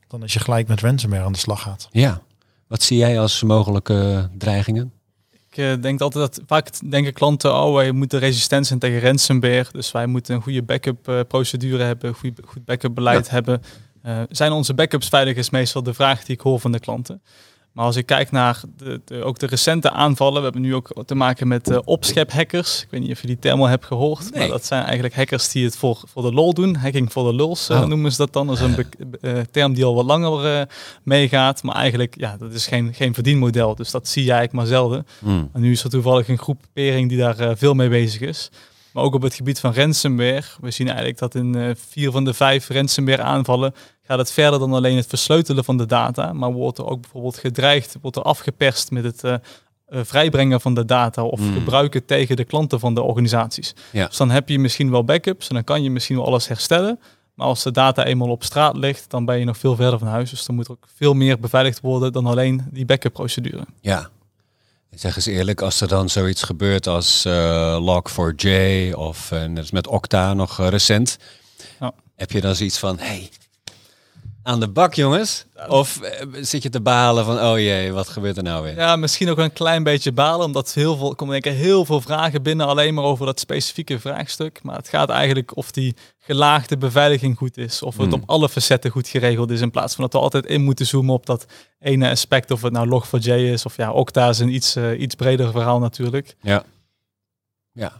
dan 0.09 0.22
als 0.22 0.33
je 0.33 0.40
gelijk 0.40 0.68
met 0.68 0.81
ransomware 0.81 1.24
aan 1.24 1.33
de 1.33 1.38
slag 1.38 1.62
gaat. 1.62 1.88
Ja. 1.90 2.20
Wat 2.66 2.83
zie 2.83 2.98
jij 2.98 3.20
als 3.20 3.42
mogelijke 3.42 4.29
dreigingen? 4.38 4.92
Ik 5.57 5.83
denk 5.83 6.01
altijd 6.01 6.35
dat 6.35 6.45
vaak 6.47 6.90
denken 6.90 7.12
klanten, 7.12 7.55
oh 7.55 7.75
wij 7.75 7.92
moeten 7.92 8.19
resistent 8.19 8.66
zijn 8.66 8.79
tegen 8.79 9.01
ransomware. 9.01 9.66
Dus 9.73 9.92
wij 9.92 10.07
moeten 10.07 10.35
een 10.35 10.42
goede 10.42 10.62
backup 10.62 11.25
procedure 11.29 11.83
hebben, 11.83 12.14
goed, 12.14 12.40
goed 12.45 12.64
backup 12.64 12.95
beleid 12.95 13.27
ja. 13.27 13.33
hebben. 13.33 13.62
zijn 14.29 14.53
onze 14.53 14.75
backups 14.75 15.09
veilig 15.09 15.37
is 15.37 15.51
meestal 15.51 15.83
de 15.83 15.95
vraag 15.95 16.25
die 16.25 16.35
ik 16.35 16.40
hoor 16.40 16.61
van 16.61 16.73
de 16.73 16.81
klanten. 16.81 17.23
Maar 17.77 17.85
als 17.85 17.97
ik 17.97 18.07
kijk 18.07 18.31
naar 18.31 18.61
de, 18.77 19.01
de, 19.05 19.23
ook 19.23 19.39
de 19.39 19.47
recente 19.47 19.91
aanvallen, 19.91 20.37
we 20.37 20.43
hebben 20.43 20.61
nu 20.61 20.75
ook 20.75 20.93
te 21.07 21.15
maken 21.15 21.49
met 21.49 21.71
uh, 21.71 21.79
opschep-hackers. 21.85 22.83
Ik 22.83 22.89
weet 22.91 23.01
niet 23.01 23.11
of 23.11 23.21
je 23.21 23.27
die 23.27 23.39
term 23.39 23.61
al 23.61 23.67
hebt 23.67 23.85
gehoord, 23.85 24.31
nee. 24.31 24.41
maar 24.41 24.49
dat 24.49 24.65
zijn 24.65 24.83
eigenlijk 24.83 25.15
hackers 25.15 25.49
die 25.49 25.65
het 25.65 25.77
voor, 25.77 26.03
voor 26.07 26.23
de 26.23 26.33
lol 26.33 26.55
doen. 26.55 26.75
Hacking 26.75 27.12
voor 27.12 27.31
de 27.31 27.37
lulls 27.37 27.71
uh, 27.71 27.81
oh. 27.81 27.87
noemen 27.87 28.11
ze 28.11 28.17
dat 28.17 28.33
dan. 28.33 28.47
Dat 28.47 28.57
is 28.57 28.62
een 28.62 28.87
uh, 29.21 29.41
term 29.51 29.75
die 29.75 29.85
al 29.85 29.95
wat 29.95 30.05
langer 30.05 30.69
meegaat, 31.03 31.62
maar 31.62 31.75
eigenlijk, 31.75 32.15
ja, 32.19 32.37
dat 32.37 32.53
is 32.53 32.67
geen, 32.67 32.95
geen 32.95 33.15
verdienmodel. 33.15 33.75
Dus 33.75 33.91
dat 33.91 34.09
zie 34.09 34.25
je 34.25 34.31
eigenlijk 34.31 34.59
maar 34.59 34.79
zelden. 34.79 35.07
Mm. 35.19 35.51
En 35.53 35.61
nu 35.61 35.73
is 35.73 35.85
er 35.85 35.91
toevallig 35.91 36.29
een 36.29 36.39
groep 36.39 36.62
pering 36.73 37.09
die 37.09 37.19
daar 37.19 37.57
veel 37.57 37.75
mee 37.75 37.89
bezig 37.89 38.21
is. 38.21 38.51
Maar 38.97 39.05
ook 39.05 39.15
op 39.15 39.23
het 39.23 39.35
gebied 39.35 39.61
van 39.61 39.75
ransomware. 39.75 40.43
We 40.61 40.71
zien 40.71 40.87
eigenlijk 40.87 41.19
dat 41.19 41.35
in 41.35 41.77
vier 41.89 42.11
van 42.11 42.25
de 42.25 42.35
vijf 42.35 42.69
ransomware 42.69 43.23
aanvallen 43.23 43.75
gaat 44.03 44.19
het 44.19 44.33
verder 44.33 44.59
dan 44.59 44.73
alleen 44.73 44.97
het 44.97 45.07
versleutelen 45.07 45.65
van 45.65 45.77
de 45.77 45.87
data, 45.87 46.33
maar 46.33 46.53
wordt 46.53 46.79
er 46.79 46.87
ook 46.87 47.01
bijvoorbeeld 47.01 47.39
gedreigd, 47.39 47.97
wordt 48.01 48.17
er 48.17 48.23
afgeperst 48.23 48.91
met 48.91 49.05
het 49.05 49.25
uh, 49.25 49.35
uh, 49.89 50.01
vrijbrengen 50.03 50.61
van 50.61 50.75
de 50.75 50.85
data 50.85 51.25
of 51.25 51.41
Mm. 51.41 51.53
gebruiken 51.53 52.05
tegen 52.05 52.37
de 52.37 52.45
klanten 52.45 52.81
van 52.81 52.95
de 52.95 53.03
organisaties. 53.03 53.75
Ja. 53.93 54.07
Dus 54.07 54.17
dan 54.17 54.31
heb 54.31 54.49
je 54.49 54.59
misschien 54.59 54.91
wel 54.91 55.05
backups 55.05 55.49
en 55.49 55.55
dan 55.55 55.65
kan 55.65 55.83
je 55.83 55.91
misschien 55.91 56.17
wel 56.17 56.27
alles 56.27 56.49
herstellen. 56.49 57.01
Maar 57.35 57.47
als 57.47 57.63
de 57.63 57.71
data 57.71 58.05
eenmaal 58.05 58.31
op 58.31 58.45
straat 58.45 58.77
ligt, 58.77 59.11
dan 59.11 59.25
ben 59.25 59.39
je 59.39 59.45
nog 59.45 59.57
veel 59.59 59.77
verder 59.77 59.99
van 59.99 60.09
huis. 60.09 60.31
Dus 60.31 60.47
dan 60.47 60.55
moet 60.55 60.67
er 60.67 60.73
ook 60.73 60.87
veel 60.95 61.15
meer 61.15 61.39
beveiligd 61.41 61.81
worden 61.81 62.13
dan 62.13 62.27
alleen 62.27 62.67
die 62.71 62.85
backup 62.85 63.13
procedure. 63.13 63.65
Ja. 63.81 64.09
Zeg 64.97 65.17
eens 65.17 65.27
eerlijk, 65.27 65.61
als 65.61 65.81
er 65.81 65.89
dan 65.89 66.09
zoiets 66.09 66.43
gebeurt 66.43 66.87
als 66.87 67.25
uh, 67.27 67.79
Log4j 67.81 68.49
of 68.95 69.31
uh, 69.33 69.45
net 69.45 69.59
als 69.59 69.71
met 69.71 69.87
Okta 69.87 70.35
nog 70.35 70.59
uh, 70.61 70.69
recent, 70.69 71.19
heb 72.17 72.31
je 72.31 72.41
dan 72.41 72.55
zoiets 72.55 72.79
van, 72.79 72.99
hey, 72.99 73.31
aan 74.47 74.61
de 74.61 74.69
bak 74.69 74.95
jongens? 74.95 75.45
Of 75.69 76.01
eh, 76.01 76.27
zit 76.41 76.63
je 76.63 76.69
te 76.69 76.81
balen 76.81 77.25
van, 77.25 77.41
oh 77.41 77.59
jee, 77.59 77.93
wat 77.93 78.09
gebeurt 78.09 78.37
er 78.37 78.43
nou 78.43 78.63
weer? 78.63 78.77
Ja, 78.77 78.97
misschien 78.97 79.29
ook 79.29 79.39
een 79.39 79.53
klein 79.53 79.83
beetje 79.83 80.13
balen, 80.13 80.47
omdat 80.47 80.73
heel 80.73 80.97
veel, 80.97 81.15
komen 81.15 81.41
denk 81.41 81.57
ik 81.57 81.63
heel 81.63 81.85
veel 81.85 82.01
vragen 82.01 82.43
binnen 82.43 82.67
alleen 82.67 82.95
maar 82.95 83.05
over 83.05 83.27
dat 83.27 83.41
specifieke 83.41 83.99
vraagstuk. 83.99 84.63
Maar 84.63 84.77
het 84.77 84.89
gaat 84.89 85.09
eigenlijk 85.09 85.57
of 85.57 85.71
die 85.71 85.97
gelaagde 86.19 86.77
beveiliging 86.77 87.37
goed 87.37 87.57
is, 87.57 87.83
of 87.83 87.97
het 87.97 88.07
Hmm. 88.07 88.15
op 88.15 88.29
alle 88.29 88.49
facetten 88.49 88.91
goed 88.91 89.09
geregeld 89.09 89.51
is, 89.51 89.61
in 89.61 89.71
plaats 89.71 89.95
van 89.95 90.05
dat 90.05 90.13
we 90.13 90.19
altijd 90.19 90.47
in 90.47 90.63
moeten 90.63 90.87
zoomen 90.87 91.15
op 91.15 91.27
dat 91.27 91.47
ene 91.79 92.11
aspect, 92.11 92.51
of 92.51 92.63
het 92.63 92.73
nou 92.73 92.89
Log4j 92.89 93.31
is, 93.31 93.65
of 93.65 93.77
ja, 93.77 93.93
Okta 93.93 94.29
is 94.29 94.39
een 94.39 94.55
iets, 94.55 94.77
uh, 94.77 95.01
iets 95.01 95.15
breder 95.15 95.51
verhaal 95.51 95.79
natuurlijk. 95.79 96.37
Ja. 96.41 96.65
Ja. 97.73 97.93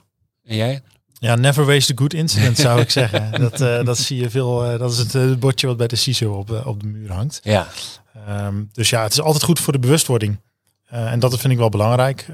En 0.45 0.57
jij? 0.57 0.83
Ja, 1.19 1.35
never 1.35 1.65
waste 1.65 1.93
a 1.93 1.97
good 1.97 2.15
incident 2.15 2.59
zou 2.59 2.81
ik 2.81 2.91
zeggen. 2.91 3.31
Dat, 3.41 3.61
uh, 3.61 3.85
dat 3.85 3.99
zie 3.99 4.21
je 4.21 4.31
veel. 4.31 4.73
Uh, 4.73 4.79
dat 4.79 4.93
is 4.93 4.99
het, 4.99 5.15
uh, 5.15 5.23
het, 5.23 5.41
bordje 5.41 5.67
wat 5.67 5.77
bij 5.77 5.87
de 5.87 5.97
CISO 5.97 6.33
op, 6.33 6.63
op 6.65 6.81
de 6.81 6.87
muur 6.87 7.13
hangt. 7.13 7.41
Ja. 7.43 7.67
Um, 8.29 8.71
dus 8.73 8.91
ja, 8.91 9.03
het 9.03 9.13
is 9.13 9.21
altijd 9.21 9.43
goed 9.43 9.61
voor 9.61 9.73
de 9.73 9.79
bewustwording. 9.79 10.41
En 10.87 11.19
dat 11.19 11.39
vind 11.39 11.53
ik 11.53 11.59
wel 11.59 11.69
belangrijk. 11.69 12.27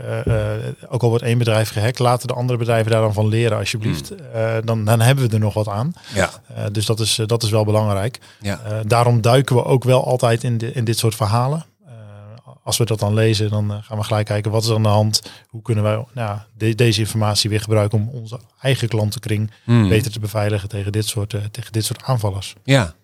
Ook 0.88 1.02
al 1.02 1.08
wordt 1.08 1.24
één 1.24 1.38
bedrijf 1.38 1.70
gehackt, 1.70 1.98
laten 1.98 2.28
de 2.28 2.34
andere 2.34 2.58
bedrijven 2.58 2.90
daar 2.90 3.00
dan 3.00 3.12
van 3.12 3.28
leren, 3.28 3.58
alsjeblieft. 3.58 4.08
Hmm. 4.08 4.64
Dan, 4.64 4.84
dan 4.84 5.00
hebben 5.00 5.28
we 5.28 5.34
er 5.34 5.40
nog 5.40 5.54
wat 5.54 5.68
aan. 5.68 5.92
Ja. 6.14 6.30
Dus 6.70 6.86
dat 6.86 7.00
is, 7.00 7.20
dat 7.26 7.42
is 7.42 7.50
wel 7.50 7.64
belangrijk. 7.64 8.18
Ja. 8.40 8.60
Daarom 8.86 9.20
duiken 9.20 9.56
we 9.56 9.64
ook 9.64 9.84
wel 9.84 10.06
altijd 10.06 10.44
in, 10.44 10.58
de, 10.58 10.72
in 10.72 10.84
dit 10.84 10.98
soort 10.98 11.14
verhalen. 11.14 11.64
Als 12.64 12.76
we 12.76 12.84
dat 12.84 12.98
dan 12.98 13.14
lezen, 13.14 13.50
dan 13.50 13.70
uh, 13.70 13.76
gaan 13.80 13.98
we 13.98 14.04
gelijk 14.04 14.26
kijken 14.26 14.50
wat 14.50 14.62
is 14.62 14.68
er 14.68 14.74
aan 14.74 14.82
de 14.82 14.88
hand. 14.88 15.22
Hoe 15.48 15.62
kunnen 15.62 15.84
wij 15.84 16.04
nou, 16.12 16.38
de, 16.56 16.74
deze 16.74 17.00
informatie 17.00 17.50
weer 17.50 17.60
gebruiken 17.60 17.98
om 17.98 18.08
onze 18.08 18.40
eigen 18.60 18.88
klantenkring 18.88 19.50
Hmm. 19.64 19.88
beter 19.88 20.12
te 20.12 20.20
beveiligen 20.20 20.68
tegen 20.68 20.92
dit 20.92 21.06
soort, 21.06 21.32
uh, 21.32 21.40
tegen 21.50 21.72
dit 21.72 21.84
soort 21.84 22.02
aanvallers. 22.02 22.54
Ja. 22.64 22.94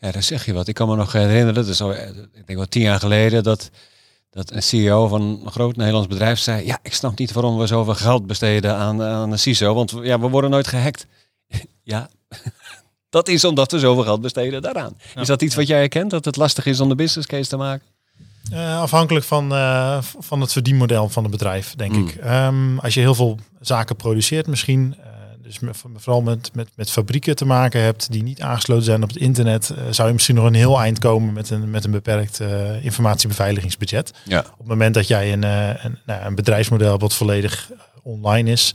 Ja, 0.00 0.10
daar 0.10 0.22
zeg 0.22 0.44
je 0.44 0.52
wat. 0.52 0.68
Ik 0.68 0.74
kan 0.74 0.88
me 0.88 0.96
nog 0.96 1.12
herinneren, 1.12 1.54
dat 1.54 1.66
is 1.66 1.80
al, 1.80 1.92
ik 1.92 2.46
denk 2.46 2.58
wel 2.58 2.66
tien 2.66 2.82
jaar 2.82 2.98
geleden, 2.98 3.42
dat, 3.42 3.70
dat 4.30 4.50
een 4.50 4.62
CEO 4.62 5.08
van 5.08 5.22
een 5.22 5.50
groot 5.50 5.76
Nederlands 5.76 6.08
bedrijf 6.08 6.38
zei, 6.38 6.66
ja, 6.66 6.78
ik 6.82 6.94
snap 6.94 7.18
niet 7.18 7.32
waarom 7.32 7.58
we 7.58 7.66
zoveel 7.66 7.94
geld 7.94 8.26
besteden 8.26 8.74
aan, 8.74 9.02
aan 9.02 9.32
een 9.32 9.38
CISO, 9.38 9.74
want 9.74 9.94
ja, 10.02 10.20
we 10.20 10.28
worden 10.28 10.50
nooit 10.50 10.66
gehackt. 10.66 11.06
ja, 11.82 12.10
dat 13.10 13.28
is 13.28 13.44
omdat 13.44 13.72
we 13.72 13.78
zoveel 13.78 14.04
geld 14.04 14.20
besteden 14.20 14.62
daaraan. 14.62 14.96
Ja. 15.14 15.20
Is 15.20 15.26
dat 15.26 15.42
iets 15.42 15.54
wat 15.54 15.66
jij 15.66 15.78
herkent, 15.78 16.10
dat 16.10 16.24
het 16.24 16.36
lastig 16.36 16.66
is 16.66 16.80
om 16.80 16.88
de 16.88 16.94
business 16.94 17.28
case 17.28 17.48
te 17.48 17.56
maken? 17.56 17.86
Uh, 18.52 18.80
afhankelijk 18.80 19.24
van, 19.24 19.52
uh, 19.52 19.98
van 20.18 20.40
het 20.40 20.52
verdienmodel 20.52 21.08
van 21.08 21.22
het 21.22 21.32
bedrijf, 21.32 21.74
denk 21.76 21.92
Mm. 21.92 22.08
ik. 22.08 22.24
Um, 22.24 22.78
als 22.78 22.94
je 22.94 23.00
heel 23.00 23.14
veel 23.14 23.38
zaken 23.60 23.96
produceert 23.96 24.46
misschien, 24.46 24.94
uh, 24.98 25.06
dus 25.42 25.58
met, 25.58 25.76
vooral 25.96 26.22
met, 26.22 26.50
met, 26.54 26.68
met 26.74 26.90
fabrieken 26.90 27.36
te 27.36 27.44
maken 27.44 27.82
hebt 27.82 28.12
die 28.12 28.22
niet 28.22 28.42
aangesloten 28.42 28.84
zijn 28.84 29.02
op 29.02 29.08
het 29.08 29.18
internet, 29.18 29.74
zou 29.90 30.08
je 30.08 30.14
misschien 30.14 30.34
nog 30.34 30.44
een 30.44 30.54
heel 30.54 30.80
eind 30.80 30.98
komen 30.98 31.32
met 31.32 31.50
een, 31.50 31.70
met 31.70 31.84
een 31.84 31.90
beperkt 31.90 32.40
informatiebeveiligingsbudget. 32.82 34.12
Ja. 34.24 34.38
Op 34.38 34.58
het 34.58 34.66
moment 34.66 34.94
dat 34.94 35.08
jij 35.08 35.32
een, 35.32 35.42
een, 35.42 35.98
nou, 36.06 36.24
een 36.24 36.34
bedrijfsmodel 36.34 36.88
hebt 36.88 37.02
wat 37.02 37.14
volledig 37.14 37.70
online 38.02 38.50
is, 38.50 38.74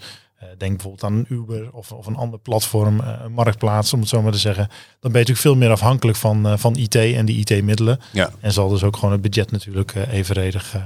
denk 0.58 0.72
bijvoorbeeld 0.72 1.04
aan 1.04 1.14
een 1.14 1.26
Uber 1.30 1.70
of, 1.72 1.92
of 1.92 2.06
een 2.06 2.16
ander 2.16 2.40
platform, 2.40 3.00
uh, 3.00 3.20
een 3.24 3.32
marktplaats 3.32 3.94
om 3.94 4.00
het 4.00 4.10
zo 4.10 4.22
maar 4.22 4.32
te 4.32 4.38
zeggen, 4.38 4.68
dan 4.68 5.12
ben 5.12 5.12
je 5.12 5.18
natuurlijk 5.18 5.40
veel 5.40 5.56
meer 5.56 5.72
afhankelijk 5.72 6.18
van, 6.18 6.48
uh, 6.48 6.58
van 6.58 6.76
IT 6.76 6.96
en 6.96 7.26
die 7.26 7.38
IT-middelen. 7.38 8.00
Ja. 8.12 8.32
En 8.40 8.52
zal 8.52 8.70
dus 8.70 8.84
ook 8.84 8.96
gewoon 8.96 9.12
het 9.12 9.22
budget 9.22 9.52
natuurlijk 9.52 9.96
uh, 9.96 10.14
evenredig 10.14 10.76
uh, 10.76 10.82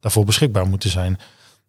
daarvoor 0.00 0.24
beschikbaar 0.24 0.66
moeten 0.66 0.90
zijn. 0.90 1.18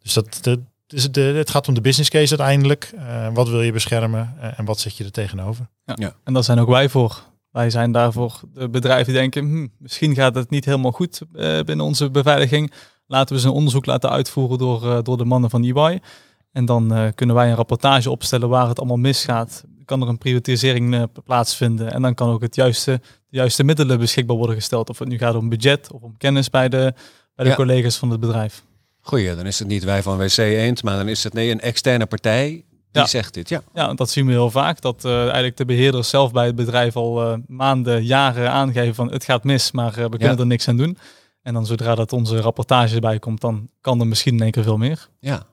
Dus 0.01 0.13
dat, 0.13 0.57
dus 0.89 1.11
de, 1.11 1.21
het 1.21 1.49
gaat 1.49 1.67
om 1.67 1.73
de 1.73 1.81
business 1.81 2.09
case 2.09 2.37
uiteindelijk. 2.37 2.91
Uh, 2.95 3.27
wat 3.33 3.49
wil 3.49 3.61
je 3.61 3.71
beschermen 3.71 4.35
uh, 4.37 4.59
en 4.59 4.65
wat 4.65 4.79
zet 4.79 4.97
je 4.97 5.03
er 5.03 5.11
tegenover? 5.11 5.67
Ja. 5.85 5.93
ja. 5.99 6.15
En 6.23 6.33
daar 6.33 6.43
zijn 6.43 6.59
ook 6.59 6.69
wij 6.69 6.89
voor. 6.89 7.23
Wij 7.51 7.69
zijn 7.69 7.91
daarvoor 7.91 8.39
de 8.53 8.69
bedrijven 8.69 9.05
die 9.05 9.21
denken, 9.21 9.43
hm, 9.43 9.67
misschien 9.77 10.15
gaat 10.15 10.35
het 10.35 10.49
niet 10.49 10.65
helemaal 10.65 10.91
goed 10.91 11.21
uh, 11.33 11.59
binnen 11.59 11.85
onze 11.85 12.09
beveiliging. 12.09 12.71
Laten 13.07 13.27
we 13.27 13.33
eens 13.33 13.43
een 13.43 13.55
onderzoek 13.55 13.85
laten 13.85 14.09
uitvoeren 14.09 14.57
door, 14.57 14.85
uh, 14.85 14.97
door 15.03 15.17
de 15.17 15.25
mannen 15.25 15.49
van 15.49 15.63
EY. 15.63 15.99
En 16.51 16.65
dan 16.65 16.97
uh, 16.97 17.07
kunnen 17.15 17.35
wij 17.35 17.49
een 17.49 17.55
rapportage 17.55 18.09
opstellen 18.09 18.49
waar 18.49 18.67
het 18.67 18.79
allemaal 18.79 18.97
misgaat. 18.97 19.63
Kan 19.85 20.01
er 20.01 20.07
een 20.07 20.17
prioritisering 20.17 20.93
uh, 20.93 21.03
plaatsvinden. 21.23 21.91
En 21.91 22.01
dan 22.01 22.13
kan 22.13 22.29
ook 22.29 22.41
het 22.41 22.55
juiste, 22.55 23.01
de 23.29 23.37
juiste 23.37 23.63
middelen 23.63 23.99
beschikbaar 23.99 24.35
worden 24.35 24.55
gesteld. 24.55 24.89
Of 24.89 24.99
het 24.99 25.07
nu 25.07 25.17
gaat 25.17 25.35
om 25.35 25.49
budget 25.49 25.91
of 25.91 26.01
om 26.01 26.17
kennis 26.17 26.49
bij 26.49 26.69
de, 26.69 26.93
bij 27.35 27.45
de 27.45 27.49
ja. 27.51 27.55
collega's 27.55 27.97
van 27.97 28.09
het 28.09 28.19
bedrijf. 28.19 28.63
Goeie, 28.99 29.35
dan 29.35 29.45
is 29.45 29.59
het 29.59 29.67
niet 29.67 29.83
wij 29.83 30.03
van 30.03 30.17
WC 30.17 30.37
Eend, 30.37 30.83
maar 30.83 30.97
dan 30.97 31.07
is 31.07 31.23
het 31.23 31.33
nee, 31.33 31.51
een 31.51 31.61
externe 31.61 32.05
partij 32.05 32.49
die 32.91 33.01
ja. 33.01 33.07
zegt 33.07 33.33
dit. 33.33 33.49
Ja. 33.49 33.61
ja, 33.73 33.93
dat 33.93 34.09
zien 34.09 34.25
we 34.25 34.31
heel 34.31 34.51
vaak. 34.51 34.81
Dat 34.81 35.05
uh, 35.05 35.21
eigenlijk 35.21 35.57
de 35.57 35.65
beheerders 35.65 36.09
zelf 36.09 36.31
bij 36.31 36.45
het 36.45 36.55
bedrijf 36.55 36.95
al 36.95 37.37
maanden, 37.47 38.03
jaren 38.03 38.51
aangeven 38.51 38.95
van 38.95 39.11
het 39.11 39.23
gaat 39.23 39.43
mis, 39.43 39.71
maar 39.71 39.91
we 39.91 40.09
kunnen 40.09 40.31
ja. 40.31 40.37
er 40.37 40.45
niks 40.45 40.67
aan 40.67 40.77
doen. 40.77 40.97
En 41.41 41.53
dan 41.53 41.65
zodra 41.65 41.95
dat 41.95 42.13
onze 42.13 42.41
rapportage 42.41 42.95
erbij 42.95 43.19
komt, 43.19 43.41
dan 43.41 43.69
kan 43.81 43.99
er 43.99 44.07
misschien 44.07 44.33
in 44.33 44.41
één 44.41 44.51
keer 44.51 44.63
veel 44.63 44.77
meer. 44.77 45.07
Ja. 45.19 45.45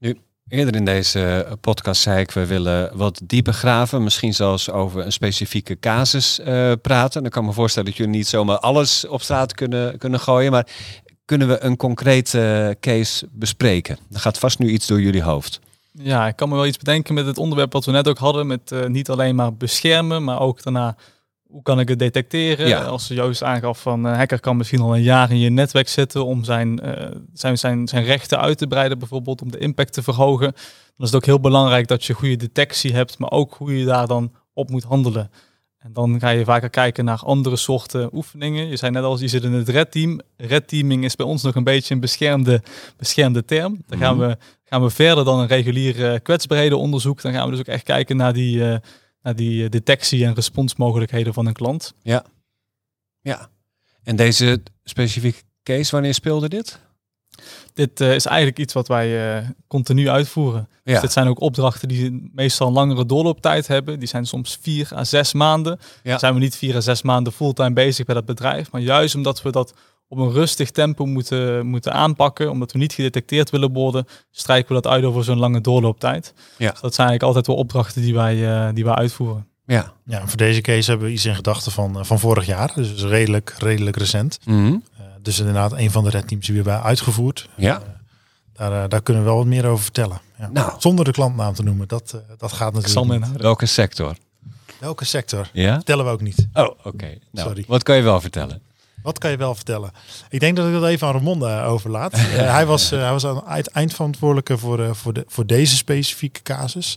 Nu, 0.00 0.18
eerder 0.48 0.74
in 0.74 0.84
deze 0.84 1.46
podcast 1.60 2.02
zei 2.02 2.20
ik, 2.20 2.30
we 2.30 2.46
willen 2.46 2.96
wat 2.96 3.20
dieper 3.24 3.52
graven. 3.52 4.02
Misschien 4.02 4.34
zelfs 4.34 4.70
over 4.70 5.04
een 5.04 5.12
specifieke 5.12 5.78
casus 5.78 6.40
uh, 6.40 6.72
praten. 6.82 7.22
Dan 7.22 7.30
kan 7.30 7.42
ik 7.42 7.48
me 7.48 7.54
voorstellen 7.54 7.88
dat 7.88 7.96
jullie 7.96 8.16
niet 8.16 8.26
zomaar 8.26 8.58
alles 8.58 9.06
op 9.06 9.22
straat 9.22 9.54
kunnen, 9.54 9.98
kunnen 9.98 10.20
gooien. 10.20 10.50
Maar 10.50 10.66
kunnen 11.24 11.48
we 11.48 11.62
een 11.62 11.76
concrete 11.76 12.76
case 12.80 13.28
bespreken? 13.32 13.98
Er 14.12 14.20
gaat 14.20 14.38
vast 14.38 14.58
nu 14.58 14.68
iets 14.68 14.86
door 14.86 15.00
jullie 15.00 15.22
hoofd. 15.22 15.60
Ja, 15.92 16.26
ik 16.26 16.36
kan 16.36 16.48
me 16.48 16.54
wel 16.54 16.66
iets 16.66 16.78
bedenken 16.78 17.14
met 17.14 17.26
het 17.26 17.38
onderwerp 17.38 17.72
wat 17.72 17.84
we 17.84 17.92
net 17.92 18.08
ook 18.08 18.18
hadden. 18.18 18.46
Met 18.46 18.74
niet 18.88 19.10
alleen 19.10 19.34
maar 19.34 19.54
beschermen, 19.54 20.24
maar 20.24 20.40
ook 20.40 20.62
daarna 20.62 20.96
hoe 21.50 21.62
kan 21.62 21.80
ik 21.80 21.88
het 21.88 21.98
detecteren? 21.98 22.68
Ja. 22.68 22.82
Als 22.82 23.08
Joost 23.08 23.42
aangaf 23.42 23.80
van 23.82 24.04
een 24.04 24.14
hacker 24.16 24.40
kan 24.40 24.56
misschien 24.56 24.80
al 24.80 24.94
een 24.94 25.02
jaar 25.02 25.30
in 25.30 25.38
je 25.38 25.50
netwerk 25.50 25.88
zitten 25.88 26.24
om 26.24 26.44
zijn, 26.44 26.80
eh, 26.80 27.16
zijn, 27.32 27.58
zijn, 27.58 27.88
zijn 27.88 28.04
rechten 28.04 28.38
uit 28.40 28.58
te 28.58 28.66
breiden, 28.66 28.98
bijvoorbeeld 28.98 29.42
om 29.42 29.50
de 29.50 29.58
impact 29.58 29.92
te 29.92 30.02
verhogen. 30.02 30.52
Dan 30.96 31.06
is 31.06 31.06
het 31.06 31.14
ook 31.14 31.24
heel 31.24 31.40
belangrijk 31.40 31.88
dat 31.88 32.04
je 32.04 32.12
goede 32.12 32.36
detectie 32.36 32.92
hebt, 32.94 33.18
maar 33.18 33.30
ook 33.30 33.54
hoe 33.54 33.78
je 33.78 33.84
daar 33.84 34.06
dan 34.06 34.32
op 34.52 34.70
moet 34.70 34.84
handelen. 34.84 35.30
En 35.78 35.92
dan 35.92 36.20
ga 36.20 36.28
je 36.28 36.44
vaker 36.44 36.70
kijken 36.70 37.04
naar 37.04 37.18
andere 37.24 37.56
soorten 37.56 38.08
oefeningen. 38.12 38.68
Je 38.68 38.76
zei 38.76 38.90
net 38.90 39.02
al, 39.02 39.18
je 39.20 39.28
zit 39.28 39.44
in 39.44 39.52
het 39.52 39.68
red 39.68 39.90
team. 39.92 40.20
Red 40.36 40.68
teaming 40.68 41.04
is 41.04 41.16
bij 41.16 41.26
ons 41.26 41.42
nog 41.42 41.54
een 41.54 41.64
beetje 41.64 41.94
een 41.94 42.00
beschermde, 42.00 42.62
beschermde 42.96 43.44
term. 43.44 43.82
Dan 43.86 43.98
gaan, 43.98 44.16
Mhm. 44.16 44.28
we, 44.28 44.36
gaan 44.64 44.82
we 44.82 44.90
verder 44.90 45.24
dan 45.24 45.38
een 45.38 45.46
regulier 45.46 46.12
uh, 46.12 46.18
kwetsbaarhedenonderzoek. 46.22 47.22
Dan 47.22 47.32
gaan 47.32 47.44
we 47.44 47.50
dus 47.50 47.60
ook 47.60 47.66
echt 47.66 47.82
kijken 47.82 48.16
naar 48.16 48.32
die, 48.32 48.56
uh, 48.56 48.76
naar 49.22 49.36
die 49.36 49.62
uh, 49.62 49.68
detectie- 49.68 50.24
en 50.24 50.34
responsmogelijkheden 50.34 51.34
van 51.34 51.46
een 51.46 51.52
klant. 51.52 51.94
Ja. 52.02 52.24
Ja. 53.20 53.48
En 54.02 54.16
deze 54.16 54.62
specifieke 54.84 55.42
case, 55.62 55.90
wanneer 55.90 56.14
speelde 56.14 56.48
dit? 56.48 56.80
Dit 57.74 58.00
uh, 58.00 58.14
is 58.14 58.26
eigenlijk 58.26 58.58
iets 58.58 58.72
wat 58.72 58.88
wij 58.88 59.38
uh, 59.42 59.48
continu 59.66 60.08
uitvoeren. 60.08 60.68
Ja. 60.70 60.92
Dus 60.92 61.00
dit 61.00 61.12
zijn 61.12 61.26
ook 61.28 61.40
opdrachten 61.40 61.88
die 61.88 62.30
meestal 62.34 62.66
een 62.66 62.72
langere 62.72 63.06
doorlooptijd 63.06 63.66
hebben. 63.66 63.98
Die 63.98 64.08
zijn 64.08 64.26
soms 64.26 64.58
vier 64.60 64.88
à 64.92 65.04
zes 65.04 65.32
maanden. 65.32 65.78
Ja. 66.02 66.10
Dan 66.10 66.18
zijn 66.18 66.34
we 66.34 66.40
niet 66.40 66.56
vier 66.56 66.76
à 66.76 66.80
zes 66.80 67.02
maanden 67.02 67.32
fulltime 67.32 67.72
bezig 67.72 68.06
bij 68.06 68.14
dat 68.14 68.24
bedrijf. 68.24 68.70
Maar 68.70 68.80
juist 68.80 69.14
omdat 69.14 69.42
we 69.42 69.50
dat 69.50 69.74
op 70.10 70.18
een 70.18 70.32
rustig 70.32 70.70
tempo 70.70 71.06
moeten, 71.06 71.66
moeten 71.66 71.92
aanpakken, 71.92 72.50
omdat 72.50 72.72
we 72.72 72.78
niet 72.78 72.92
gedetecteerd 72.92 73.50
willen 73.50 73.72
worden, 73.72 74.06
strijken 74.30 74.68
we 74.68 74.82
dat 74.82 74.92
uit 74.92 75.04
over 75.04 75.24
zo'n 75.24 75.38
lange 75.38 75.60
doorlooptijd. 75.60 76.34
Ja. 76.36 76.70
Dus 76.70 76.80
dat 76.80 76.94
zijn 76.94 77.08
eigenlijk 77.08 77.22
altijd 77.22 77.46
wel 77.46 77.56
opdrachten 77.56 78.02
die 78.02 78.14
wij, 78.14 78.36
uh, 78.36 78.74
die 78.74 78.84
wij 78.84 78.94
uitvoeren. 78.94 79.46
Ja. 79.66 79.92
ja, 80.04 80.26
voor 80.26 80.36
deze 80.36 80.60
case 80.60 80.90
hebben 80.90 81.08
we 81.08 81.12
iets 81.12 81.24
in 81.24 81.34
gedachten 81.34 81.72
van, 81.72 81.98
uh, 81.98 82.04
van 82.04 82.18
vorig 82.18 82.46
jaar. 82.46 82.72
Dus 82.74 83.02
redelijk, 83.02 83.54
redelijk 83.58 83.96
recent. 83.96 84.38
Mm 84.44 84.54
-hmm. 84.54 84.82
uh, 85.00 85.06
dus 85.22 85.38
inderdaad, 85.38 85.72
een 85.72 85.90
van 85.90 86.04
de 86.04 86.10
red 86.10 86.28
teams 86.28 86.46
die 86.46 86.62
we 86.62 86.68
hebben 86.68 86.88
uitgevoerd. 86.88 87.48
Ja. 87.56 87.82
daar, 88.52 88.88
daar 88.88 89.02
kunnen 89.02 89.22
we 89.22 89.28
wel 89.28 89.38
wat 89.38 89.46
meer 89.46 89.66
over 89.66 89.82
vertellen. 89.82 90.20
Ja. 90.38 90.50
Nou. 90.52 90.72
Zonder 90.78 91.04
de 91.04 91.12
klantnaam 91.12 91.54
te 91.54 91.62
noemen, 91.62 91.88
dat, 91.88 92.22
dat 92.38 92.52
gaat 92.52 92.72
natuurlijk 92.72 93.26
niet. 93.28 93.40
Welke 93.40 93.66
sector? 93.66 94.16
Welke 94.78 95.04
sector? 95.04 95.48
Ja? 95.52 95.74
Vertellen 95.74 96.04
we 96.04 96.10
ook 96.10 96.20
niet. 96.20 96.48
Oh, 96.52 96.64
oké. 96.64 96.88
Okay. 96.88 97.20
Nou, 97.30 97.48
Sorry. 97.48 97.64
Wat 97.66 97.82
kan 97.82 97.96
je 97.96 98.02
wel 98.02 98.20
vertellen? 98.20 98.62
Wat 99.02 99.18
kan 99.18 99.30
je 99.30 99.36
wel 99.36 99.54
vertellen? 99.54 99.90
Ik 100.28 100.40
denk 100.40 100.56
dat 100.56 100.66
ik 100.66 100.72
dat 100.72 100.84
even 100.84 101.06
aan 101.06 101.12
Ramonda 101.12 101.64
overlaat. 101.64 102.16
uh, 102.16 102.22
hij 102.56 102.66
was, 102.66 102.92
uh, 102.92 103.00
hij 103.00 103.10
was 103.10 103.26
aan 103.26 103.42
het 103.44 103.66
eindverantwoordelijke 103.66 104.58
voor, 104.58 104.80
uh, 104.80 104.92
voor, 104.92 105.12
de, 105.12 105.24
voor 105.26 105.46
deze 105.46 105.76
specifieke 105.76 106.42
casus. 106.42 106.96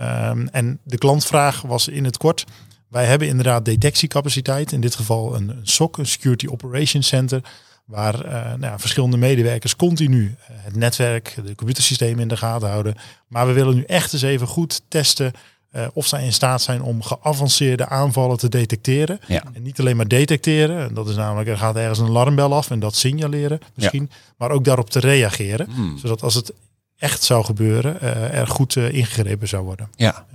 Um, 0.00 0.48
en 0.48 0.80
de 0.82 0.98
klantvraag 0.98 1.62
was 1.62 1.88
in 1.88 2.04
het 2.04 2.16
kort. 2.16 2.44
Wij 2.88 3.04
hebben 3.04 3.28
inderdaad 3.28 3.64
detectiecapaciteit. 3.64 4.72
In 4.72 4.80
dit 4.80 4.94
geval 4.94 5.34
een, 5.34 5.48
een 5.48 5.66
SOC, 5.66 5.98
een 5.98 6.06
Security 6.06 6.46
Operations 6.46 7.06
Center. 7.06 7.40
Waar 7.84 8.24
nou 8.28 8.60
ja, 8.60 8.78
verschillende 8.78 9.16
medewerkers 9.16 9.76
continu 9.76 10.34
het 10.38 10.76
netwerk, 10.76 11.36
de 11.44 11.54
computersystemen 11.54 12.20
in 12.20 12.28
de 12.28 12.36
gaten 12.36 12.68
houden. 12.68 12.94
Maar 13.28 13.46
we 13.46 13.52
willen 13.52 13.74
nu 13.74 13.82
echt 13.82 14.12
eens 14.12 14.22
even 14.22 14.46
goed 14.46 14.82
testen 14.88 15.32
uh, 15.76 15.86
of 15.92 16.06
zij 16.06 16.24
in 16.24 16.32
staat 16.32 16.62
zijn 16.62 16.82
om 16.82 17.02
geavanceerde 17.02 17.88
aanvallen 17.88 18.36
te 18.36 18.48
detecteren. 18.48 19.18
Ja. 19.26 19.42
En 19.52 19.62
niet 19.62 19.80
alleen 19.80 19.96
maar 19.96 20.08
detecteren. 20.08 20.94
Dat 20.94 21.08
is 21.08 21.16
namelijk, 21.16 21.48
er 21.48 21.58
gaat 21.58 21.76
ergens 21.76 21.98
een 21.98 22.06
alarmbel 22.06 22.54
af 22.54 22.70
en 22.70 22.78
dat 22.78 22.94
signaleren 22.94 23.58
misschien. 23.74 24.08
Ja. 24.10 24.16
Maar 24.36 24.50
ook 24.50 24.64
daarop 24.64 24.90
te 24.90 25.00
reageren. 25.00 25.70
Hmm. 25.70 25.98
Zodat 25.98 26.22
als 26.22 26.34
het 26.34 26.52
echt 26.96 27.22
zou 27.22 27.44
gebeuren, 27.44 27.98
uh, 28.02 28.38
er 28.38 28.46
goed 28.46 28.74
uh, 28.74 28.92
ingegrepen 28.92 29.48
zou 29.48 29.64
worden. 29.64 29.88
Ja. 29.96 30.26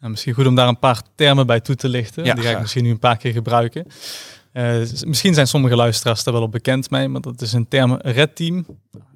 ja. 0.00 0.08
misschien 0.08 0.34
goed 0.34 0.46
om 0.46 0.54
daar 0.54 0.68
een 0.68 0.78
paar 0.78 1.02
termen 1.14 1.46
bij 1.46 1.60
toe 1.60 1.74
te 1.74 1.88
lichten. 1.88 2.24
Ja, 2.24 2.34
Die 2.34 2.44
ga 2.44 2.50
ik 2.50 2.60
misschien 2.60 2.84
nu 2.84 2.90
een 2.90 2.98
paar 2.98 3.16
keer 3.16 3.32
gebruiken. 3.32 3.86
Uh, 4.52 4.86
misschien 5.06 5.34
zijn 5.34 5.46
sommige 5.46 5.76
luisteraars 5.76 6.24
daar 6.24 6.34
wel 6.34 6.42
op 6.42 6.52
bekend 6.52 6.90
mee, 6.90 7.08
maar 7.08 7.20
dat 7.20 7.40
is 7.40 7.52
een 7.52 7.68
term 7.68 7.96
red 7.96 8.36
team. 8.36 8.66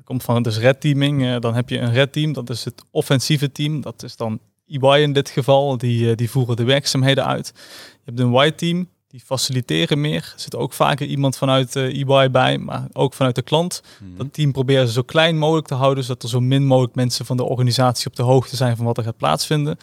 Komt 0.04 0.22
van 0.22 0.42
dus 0.42 0.58
red 0.58 0.80
teaming. 0.80 1.22
Uh, 1.22 1.40
dan 1.40 1.54
heb 1.54 1.68
je 1.68 1.78
een 1.78 1.92
red 1.92 2.12
team, 2.12 2.32
dat 2.32 2.50
is 2.50 2.64
het 2.64 2.84
offensieve 2.90 3.52
team. 3.52 3.80
Dat 3.80 4.02
is 4.02 4.16
dan 4.16 4.40
EY 4.80 5.02
in 5.02 5.12
dit 5.12 5.30
geval, 5.30 5.78
die, 5.78 6.04
uh, 6.04 6.16
die 6.16 6.30
voeren 6.30 6.56
de 6.56 6.64
werkzaamheden 6.64 7.26
uit. 7.26 7.52
Je 7.54 8.00
hebt 8.04 8.20
een 8.20 8.30
white 8.30 8.54
team, 8.54 8.88
die 9.08 9.20
faciliteren 9.20 10.00
meer. 10.00 10.32
Er 10.34 10.40
zit 10.40 10.56
ook 10.56 10.72
vaker 10.72 11.06
iemand 11.06 11.36
vanuit 11.36 11.76
EY 11.76 12.30
bij, 12.30 12.58
maar 12.58 12.86
ook 12.92 13.14
vanuit 13.14 13.34
de 13.34 13.42
klant. 13.42 13.82
Mhm. 13.98 14.16
Dat 14.16 14.32
team 14.32 14.52
proberen 14.52 14.86
ze 14.86 14.92
zo 14.92 15.02
klein 15.02 15.38
mogelijk 15.38 15.66
te 15.66 15.74
houden, 15.74 16.04
zodat 16.04 16.22
er 16.22 16.28
zo 16.28 16.40
min 16.40 16.66
mogelijk 16.66 16.94
mensen 16.94 17.26
van 17.26 17.36
de 17.36 17.44
organisatie 17.44 18.06
op 18.06 18.16
de 18.16 18.22
hoogte 18.22 18.56
zijn 18.56 18.76
van 18.76 18.84
wat 18.84 18.98
er 18.98 19.04
gaat 19.04 19.16
plaatsvinden. 19.16 19.76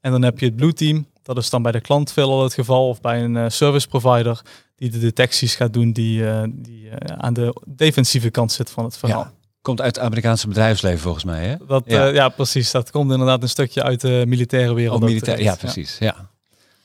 En 0.00 0.10
dan 0.10 0.22
heb 0.22 0.38
je 0.38 0.46
het 0.46 0.56
blue 0.56 0.72
team, 0.72 1.06
dat 1.22 1.36
is 1.36 1.50
dan 1.50 1.62
bij 1.62 1.72
de 1.72 1.80
klant 1.80 2.12
veelal 2.12 2.42
het 2.42 2.54
geval, 2.54 2.88
of 2.88 3.00
bij 3.00 3.24
een 3.24 3.34
uh, 3.34 3.44
service 3.48 3.88
provider 3.88 4.42
die 4.76 4.90
de 4.90 4.98
detecties 4.98 5.54
gaat 5.54 5.72
doen 5.72 5.92
die, 5.92 6.20
uh, 6.20 6.42
die 6.48 6.84
uh, 6.84 6.92
aan 7.16 7.34
de 7.34 7.54
defensieve 7.66 8.30
kant 8.30 8.52
zit 8.52 8.70
van 8.70 8.84
het 8.84 8.96
verhaal. 8.96 9.20
Ja. 9.20 9.32
Komt 9.64 9.80
uit 9.80 9.96
het 9.96 10.04
Amerikaanse 10.04 10.48
bedrijfsleven 10.48 11.00
volgens 11.00 11.24
mij, 11.24 11.46
hè? 11.46 11.56
Dat, 11.66 11.82
ja. 11.86 12.06
ja. 12.06 12.28
precies. 12.28 12.70
Dat 12.70 12.90
komt 12.90 13.12
inderdaad 13.12 13.42
een 13.42 13.48
stukje 13.48 13.82
uit 13.82 14.00
de 14.00 14.24
militaire 14.26 14.74
wereld. 14.74 15.02
Oh, 15.02 15.08
militair, 15.08 15.42
ja, 15.42 15.54
precies. 15.54 15.98
Ja. 15.98 16.06
ja. 16.06 16.30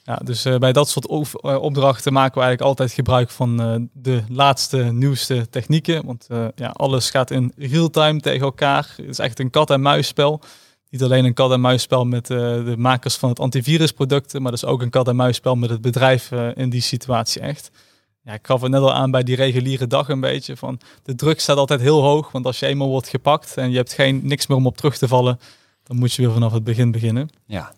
Ja, 0.03 0.15
dus 0.23 0.45
uh, 0.45 0.57
bij 0.57 0.73
dat 0.73 0.89
soort 0.89 1.07
opdrachten 1.41 2.13
maken 2.13 2.33
we 2.33 2.39
eigenlijk 2.39 2.69
altijd 2.69 2.91
gebruik 2.91 3.29
van 3.29 3.61
uh, 3.61 3.87
de 3.93 4.23
laatste, 4.29 4.77
nieuwste 4.77 5.49
technieken. 5.49 6.05
Want 6.05 6.27
ja, 6.55 6.67
alles 6.67 7.09
gaat 7.09 7.31
in 7.31 7.53
real-time 7.57 8.19
tegen 8.19 8.41
elkaar. 8.41 8.93
Het 8.97 9.09
is 9.09 9.19
echt 9.19 9.39
een 9.39 9.49
kat-en-muisspel. 9.49 10.41
Niet 10.89 11.03
alleen 11.03 11.25
een 11.25 11.33
kat-en-muisspel 11.33 12.05
met 12.05 12.27
de 12.27 12.75
makers 12.77 13.15
van 13.15 13.29
het 13.29 13.39
antivirusproducten, 13.39 14.41
maar 14.41 14.51
dus 14.51 14.65
ook 14.65 14.81
een 14.81 14.89
kat-en-muisspel 14.89 15.55
met 15.55 15.69
het 15.69 15.81
bedrijf 15.81 16.31
in 16.55 16.69
die 16.69 16.81
situatie 16.81 17.41
echt. 17.41 17.71
Ja, 18.29 18.35
ik 18.35 18.45
gaf 18.45 18.61
het 18.61 18.71
net 18.71 18.81
al 18.81 18.93
aan 18.93 19.11
bij 19.11 19.23
die 19.23 19.35
reguliere 19.35 19.87
dag 19.87 20.09
een 20.09 20.19
beetje 20.19 20.57
van 20.57 20.79
de 21.03 21.15
druk 21.15 21.39
staat 21.39 21.57
altijd 21.57 21.81
heel 21.81 22.01
hoog, 22.01 22.31
want 22.31 22.45
als 22.45 22.59
je 22.59 22.65
eenmaal 22.65 22.87
wordt 22.87 23.07
gepakt 23.07 23.57
en 23.57 23.69
je 23.69 23.75
hebt 23.75 23.93
geen 23.93 24.19
niks 24.23 24.47
meer 24.47 24.57
om 24.57 24.65
op 24.65 24.77
terug 24.77 24.97
te 24.97 25.07
vallen, 25.07 25.39
dan 25.83 25.97
moet 25.97 26.13
je 26.13 26.21
weer 26.21 26.31
vanaf 26.31 26.51
het 26.51 26.63
begin 26.63 26.91
beginnen. 26.91 27.29
Ja. 27.45 27.73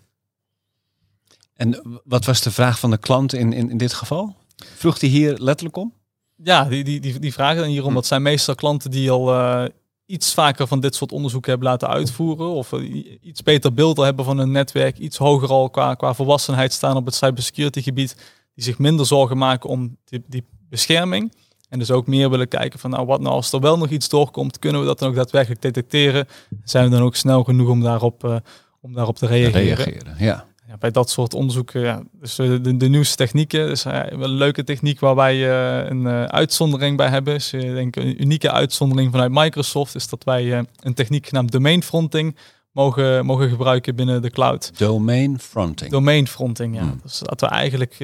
En 1.54 2.00
wat 2.04 2.26
was 2.26 2.42
de 2.42 2.52
vraag 2.52 2.80
van 2.80 2.90
de 2.90 2.98
klant 2.98 3.34
in, 3.34 3.54
in, 3.54 3.70
in 3.70 3.78
dit 3.78 3.94
geval? 3.94 4.36
Vroeg 4.76 5.00
hij 5.00 5.10
hier 5.10 5.38
letterlijk 5.38 5.78
om? 5.78 5.94
Ja, 6.36 6.64
die, 6.64 6.84
die, 6.84 7.00
die, 7.00 7.20
die 7.20 7.34
vragen 7.34 7.66
hierom. 7.66 7.90
Hm. 7.90 7.96
Dat 7.96 8.06
zijn 8.06 8.22
meestal 8.22 8.56
klanten 8.56 8.92
die 8.92 9.12
al 9.12 9.34
uh, 9.34 9.64
iets 10.06 10.34
vaker 10.34 10.68
van 10.68 10.80
dit 10.80 10.96
soort 10.96 11.12
onderzoeken 11.12 11.52
hebben 11.52 11.70
laten 11.70 11.88
uitvoeren. 11.88 12.50
Of 12.50 12.72
uh, 12.72 13.06
iets 13.22 13.44
beter 13.44 13.74
beeld 13.74 13.98
al 13.98 14.04
hebben 14.04 14.26
van 14.26 14.38
hun 14.38 14.52
netwerk. 14.52 14.98
Iets 14.98 15.18
hoger 15.18 15.50
al 15.50 15.70
qua, 15.70 15.94
qua 15.94 16.14
volwassenheid 16.14 16.74
staan 16.74 16.96
op 16.96 17.06
het 17.06 17.16
cybersecurity 17.16 17.82
gebied. 17.82 18.16
Die 18.54 18.64
zich 18.64 18.78
minder 18.78 19.06
zorgen 19.06 19.38
maken 19.38 19.70
om 19.70 19.98
die, 20.06 20.24
die 20.28 20.44
bescherming. 20.70 21.34
En 21.70 21.80
dus 21.80 21.92
ook 21.92 22.08
meer 22.08 22.30
willen 22.30 22.48
kijken 22.48 22.80
van 22.80 22.90
nou 22.90 23.06
wat 23.06 23.22
nou 23.22 23.34
als 23.34 23.52
er 23.52 23.60
wel 23.60 23.78
nog 23.78 23.90
iets 23.90 24.10
doorkomt. 24.10 24.60
Kunnen 24.60 24.82
we 24.82 24.88
dat 24.88 25.00
dan 25.00 25.10
ook 25.10 25.16
daadwerkelijk 25.16 25.62
detecteren? 25.62 26.28
Zijn 26.64 26.84
we 26.84 26.90
dan 26.90 27.02
ook 27.02 27.16
snel 27.16 27.44
genoeg 27.44 27.70
om 27.70 27.82
daarop, 27.82 28.24
uh, 28.24 28.36
om 28.82 28.94
daarop 28.94 29.16
te 29.16 29.26
reageren? 29.26 29.76
reageren 29.76 30.16
ja. 30.18 30.46
Ja, 30.68 30.78
bij 30.78 30.92
dat 30.92 31.10
soort 31.10 31.34
onderzoeken, 31.34 31.82
ja, 31.82 32.04
dus 32.14 32.36
de, 32.36 32.62
de, 32.62 32.78
de 32.78 32.88
nieuwste 32.88 33.16
technieken, 33.16 33.68
dus 33.68 33.86
uh, 33.86 33.92
wel 33.94 34.24
een 34.24 34.30
leuke 34.30 34.64
techniek 34.64 35.00
waar 35.00 35.16
wij 35.16 35.36
uh, 35.36 35.90
een 35.90 36.08
uitzondering 36.32 36.98
bij 36.98 37.10
hebben. 37.10 37.34
Dus 37.34 37.54
ik 37.54 37.74
denk 37.74 37.96
een 37.96 38.22
unieke 38.22 38.52
uitzondering 38.52 39.12
vanuit 39.12 39.32
Microsoft 39.32 39.96
is 39.96 40.10
dat 40.10 40.24
wij 40.24 40.66
een 40.80 40.94
techniek 40.94 41.28
genaamd 41.28 41.52
domain 41.52 41.84
fronting 41.84 42.36
mogen, 42.72 43.26
mogen 43.26 43.50
gebruiken 43.50 43.96
binnen 43.96 44.22
de 44.22 44.30
cloud. 44.30 44.72
Domain 44.78 45.40
fronting. 45.40 45.92
Domain 45.92 46.28
fronting, 46.28 46.76
ja. 46.76 46.82
Hmm. 46.82 47.00
Dus 47.04 47.20
dat 47.20 47.42
we 47.42 47.48
eigenlijk 47.48 47.98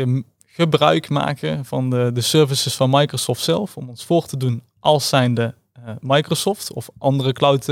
gebruik 0.58 1.10
maken 1.10 1.66
van 1.66 1.90
de, 1.90 2.12
de 2.14 2.22
services 2.22 2.76
van 2.76 2.90
Microsoft 2.90 3.44
zelf 3.44 3.78
om 3.78 3.90
ons 3.90 4.04
voor 4.04 4.26
te 4.26 4.38
doen 4.38 4.64
als 4.80 5.08
zijnde 5.08 5.56
Microsoft 6.00 6.74
of 6.74 6.90
andere 6.98 7.34
cloud 7.34 7.68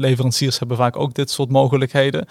leveranciers 0.00 0.58
hebben 0.58 0.76
vaak 0.76 0.96
ook 0.96 1.14
dit 1.14 1.30
soort 1.30 1.50
mogelijkheden. 1.50 2.26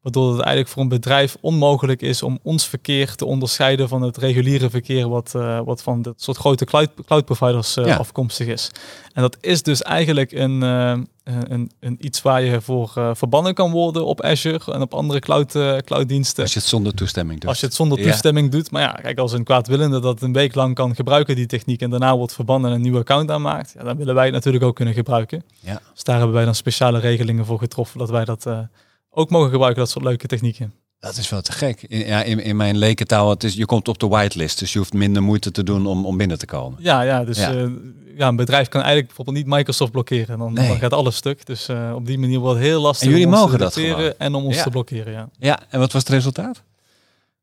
Waardoor 0.00 0.28
het 0.28 0.40
eigenlijk 0.40 0.68
voor 0.68 0.82
een 0.82 0.88
bedrijf 0.88 1.36
onmogelijk 1.40 2.02
is 2.02 2.22
om 2.22 2.38
ons 2.42 2.66
verkeer 2.66 3.14
te 3.14 3.24
onderscheiden 3.24 3.88
van 3.88 4.02
het 4.02 4.16
reguliere 4.16 4.70
verkeer 4.70 5.08
wat, 5.08 5.32
uh, 5.36 5.60
wat 5.64 5.82
van 5.82 6.02
dat 6.02 6.22
soort 6.22 6.36
grote 6.36 6.64
cloud, 6.64 6.90
cloud 7.06 7.24
providers 7.24 7.76
uh, 7.76 7.86
ja. 7.86 7.96
afkomstig 7.96 8.46
is. 8.46 8.70
En 9.12 9.22
dat 9.22 9.36
is 9.40 9.62
dus 9.62 9.82
eigenlijk 9.82 10.32
een, 10.32 10.62
uh, 10.62 10.98
een, 11.24 11.70
een 11.80 11.96
iets 12.00 12.22
waar 12.22 12.42
je 12.42 12.60
voor 12.60 12.92
verbannen 13.12 13.54
kan 13.54 13.70
worden 13.70 14.04
op 14.04 14.22
Azure 14.22 14.72
en 14.72 14.80
op 14.80 14.94
andere 14.94 15.20
cloud, 15.20 15.52
clouddiensten. 15.84 16.42
Als 16.42 16.52
je 16.52 16.58
het 16.58 16.68
zonder 16.68 16.94
toestemming 16.94 17.40
doet. 17.40 17.48
Als 17.48 17.60
je 17.60 17.66
het 17.66 17.74
zonder 17.74 18.02
toestemming 18.02 18.46
ja. 18.46 18.58
doet. 18.58 18.70
Maar 18.70 18.82
ja, 18.82 18.92
kijk, 18.92 19.18
als 19.18 19.32
een 19.32 19.44
kwaadwillende 19.44 20.00
dat 20.00 20.22
een 20.22 20.32
week 20.32 20.54
lang 20.54 20.74
kan 20.74 20.94
gebruiken, 20.94 21.36
die 21.36 21.46
techniek, 21.46 21.80
en 21.80 21.90
daarna 21.90 22.16
wordt 22.16 22.34
verbannen 22.34 22.70
en 22.70 22.76
een 22.76 22.82
nieuwe 22.82 22.98
account 22.98 23.30
aanmaakt, 23.30 23.72
ja, 23.76 23.84
dan 23.84 23.96
willen 23.96 24.14
wij 24.14 24.24
het 24.24 24.34
natuurlijk 24.34 24.64
ook 24.64 24.76
kunnen 24.76 24.94
gebruiken. 24.94 25.42
Ja. 25.60 25.80
Dus 25.94 26.04
daar 26.04 26.16
hebben 26.16 26.34
wij 26.34 26.44
dan 26.44 26.54
speciale 26.54 26.98
regelingen 26.98 27.44
voor 27.44 27.58
getroffen, 27.58 27.98
dat 27.98 28.10
wij 28.10 28.24
dat 28.24 28.46
ook 29.18 29.30
mogen 29.30 29.50
gebruiken, 29.50 29.80
dat 29.80 29.90
soort 29.90 30.04
leuke 30.04 30.26
technieken. 30.26 30.72
Dat 31.00 31.16
is 31.16 31.28
wel 31.28 31.40
te 31.40 31.52
gek. 31.52 31.82
In, 31.82 32.06
ja, 32.06 32.22
in, 32.22 32.40
in 32.40 32.56
mijn 32.56 32.76
lekentaal, 32.76 33.30
het 33.30 33.44
is, 33.44 33.54
je 33.54 33.66
komt 33.66 33.88
op 33.88 33.98
de 33.98 34.08
whitelist, 34.08 34.58
dus 34.58 34.72
je 34.72 34.78
hoeft 34.78 34.92
minder 34.92 35.22
moeite 35.22 35.50
te 35.50 35.62
doen 35.62 35.86
om, 35.86 36.06
om 36.06 36.16
binnen 36.16 36.38
te 36.38 36.46
komen. 36.46 36.78
Ja, 36.82 37.02
ja 37.02 37.24
dus 37.24 37.38
Ja. 37.38 37.50
ja. 37.50 37.68
ja, 38.16 38.28
een 38.28 38.36
bedrijf 38.36 38.68
kan 38.68 38.80
eigenlijk 38.80 39.06
bijvoorbeeld 39.06 39.36
niet 39.46 39.56
Microsoft 39.56 39.92
blokkeren. 39.92 40.38
Dan, 40.38 40.52
Nee. 40.52 40.68
dan 40.68 40.78
gaat 40.78 40.92
alles 40.92 41.16
stuk. 41.16 41.46
Dus 41.46 41.68
eh, 41.68 41.92
op 41.94 42.06
die 42.06 42.18
manier 42.18 42.38
wordt 42.38 42.58
het 42.58 42.68
heel 42.68 42.80
lastig 42.80 43.06
En 43.06 43.12
jullie 43.12 43.26
om 43.26 43.32
ons 43.32 43.42
mogen 43.42 43.70
te 43.70 43.94
dat 43.94 44.14
en 44.18 44.34
om 44.34 44.44
ons 44.44 44.56
Ja. 44.56 44.62
te 44.62 44.70
blokkeren. 44.70 45.12
Ja. 45.12 45.28
Ja, 45.38 45.60
en 45.70 45.78
wat 45.78 45.92
was 45.92 46.02
het 46.02 46.10
resultaat? 46.10 46.62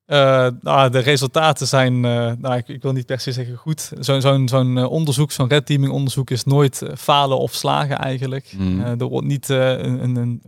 Uh, 0.07 0.47
nou, 0.61 0.89
de 0.89 0.99
resultaten 0.99 1.67
zijn, 1.67 1.93
uh, 1.93 2.31
nou, 2.37 2.55
ik, 2.55 2.67
ik, 2.67 2.81
wil 2.81 2.91
niet 2.91 3.05
per 3.05 3.19
se 3.19 3.31
zeggen 3.31 3.55
goed. 3.55 3.91
Zo'n 3.99 4.21
zo'n 4.21 4.47
zo'n 4.47 4.85
onderzoek, 4.85 5.31
zo'n 5.31 5.49
red 5.49 5.65
teaming 5.65 5.91
onderzoek 5.91 6.29
is 6.29 6.43
nooit 6.43 6.81
falen 6.97 7.39
of 7.39 7.53
slagen 7.53 7.97
eigenlijk. 7.97 8.53
Mm. 8.57 8.81
er 8.81 9.05
wordt 9.05 9.27
niet 9.27 9.49
een, 9.49 10.03
een, 10.03 10.15
een, 10.15 10.41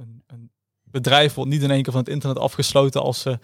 bedrijf 1.02 1.34
wordt 1.34 1.52
niet 1.52 1.62
in 1.62 1.72
één 1.72 1.84
keer 1.84 1.92
van 1.92 2.02
het 2.02 2.12
internet 2.12 2.40
afgesloten 2.40 3.02
als 3.02 3.22
ze 3.22 3.40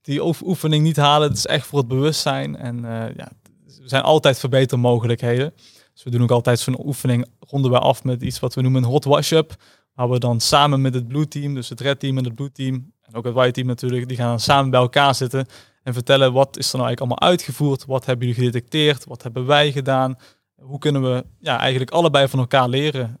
die 0.00 0.24
oefening 0.24 0.82
niet 0.82 0.96
halen. 0.96 1.28
Het 1.28 1.36
is 1.36 1.46
echt 1.46 1.66
voor 1.66 1.78
het 1.78 1.88
bewustzijn 1.88 2.56
en 2.56 2.80
ja, 3.16 3.28
er 3.66 3.88
zijn 3.88 4.02
altijd 4.02 4.38
verbetermogelijkheden. 4.38 5.52
Dus 5.92 6.02
we 6.02 6.10
doen 6.10 6.22
ook 6.22 6.30
altijd 6.30 6.58
zo'n 6.58 6.86
oefening 6.86 7.26
ronden 7.40 7.70
we 7.70 7.78
af 7.78 8.04
met 8.04 8.22
iets 8.22 8.40
wat 8.40 8.54
we 8.54 8.60
noemen 8.62 8.82
een 8.82 8.88
hot 8.88 9.04
wash-up. 9.04 9.54
Waar 9.94 10.10
we 10.10 10.18
dan 10.18 10.40
samen 10.40 10.80
met 10.80 10.94
het 10.94 11.08
blue 11.08 11.28
team, 11.28 11.54
dus 11.54 11.68
het 11.68 11.80
red 11.80 12.00
team 12.00 12.18
en 12.18 12.24
het 12.24 12.34
blue 12.34 12.52
team 12.52 12.92
en 13.02 13.14
ook 13.14 13.24
het 13.24 13.34
white 13.34 13.52
team 13.52 13.66
natuurlijk, 13.66 14.08
die 14.08 14.16
gaan 14.16 14.40
samen 14.40 14.70
bij 14.70 14.80
elkaar 14.80 15.14
zitten 15.14 15.46
en 15.82 15.92
vertellen 15.92 16.32
wat 16.32 16.56
is 16.58 16.72
er 16.72 16.78
nou 16.78 16.88
eigenlijk 16.88 17.00
allemaal 17.00 17.30
uitgevoerd, 17.30 17.84
wat 17.84 18.06
hebben 18.06 18.26
jullie 18.26 18.42
gedetecteerd, 18.42 19.04
wat 19.04 19.22
hebben 19.22 19.46
wij 19.46 19.72
gedaan, 19.72 20.16
hoe 20.60 20.78
kunnen 20.78 21.02
we 21.02 21.24
ja, 21.38 21.58
eigenlijk 21.58 21.90
allebei 21.90 22.28
van 22.28 22.38
elkaar 22.38 22.68
leren. 22.68 23.18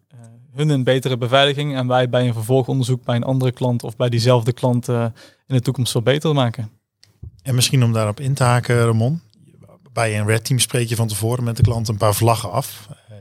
Hun 0.56 0.68
een 0.68 0.84
betere 0.84 1.16
beveiliging 1.16 1.76
en 1.76 1.86
wij 1.86 2.08
bij 2.08 2.26
een 2.26 2.32
vervolgonderzoek 2.32 3.04
bij 3.04 3.16
een 3.16 3.24
andere 3.24 3.52
klant 3.52 3.82
of 3.82 3.96
bij 3.96 4.08
diezelfde 4.08 4.52
klant 4.52 4.88
uh, 4.88 5.04
in 5.46 5.54
de 5.54 5.60
toekomst 5.60 5.92
veel 5.92 6.02
beter 6.02 6.34
maken. 6.34 6.70
En 7.42 7.54
misschien 7.54 7.84
om 7.84 7.92
daarop 7.92 8.20
in 8.20 8.34
te 8.34 8.42
haken, 8.42 8.84
Ramon. 8.84 9.20
Bij 9.92 10.18
een 10.18 10.26
red 10.26 10.44
team 10.44 10.58
spreek 10.58 10.88
je 10.88 10.96
van 10.96 11.08
tevoren 11.08 11.44
met 11.44 11.56
de 11.56 11.62
klant 11.62 11.88
een 11.88 11.96
paar 11.96 12.14
vlaggen 12.14 12.50
af. 12.50 12.88
Uh, 13.10 13.16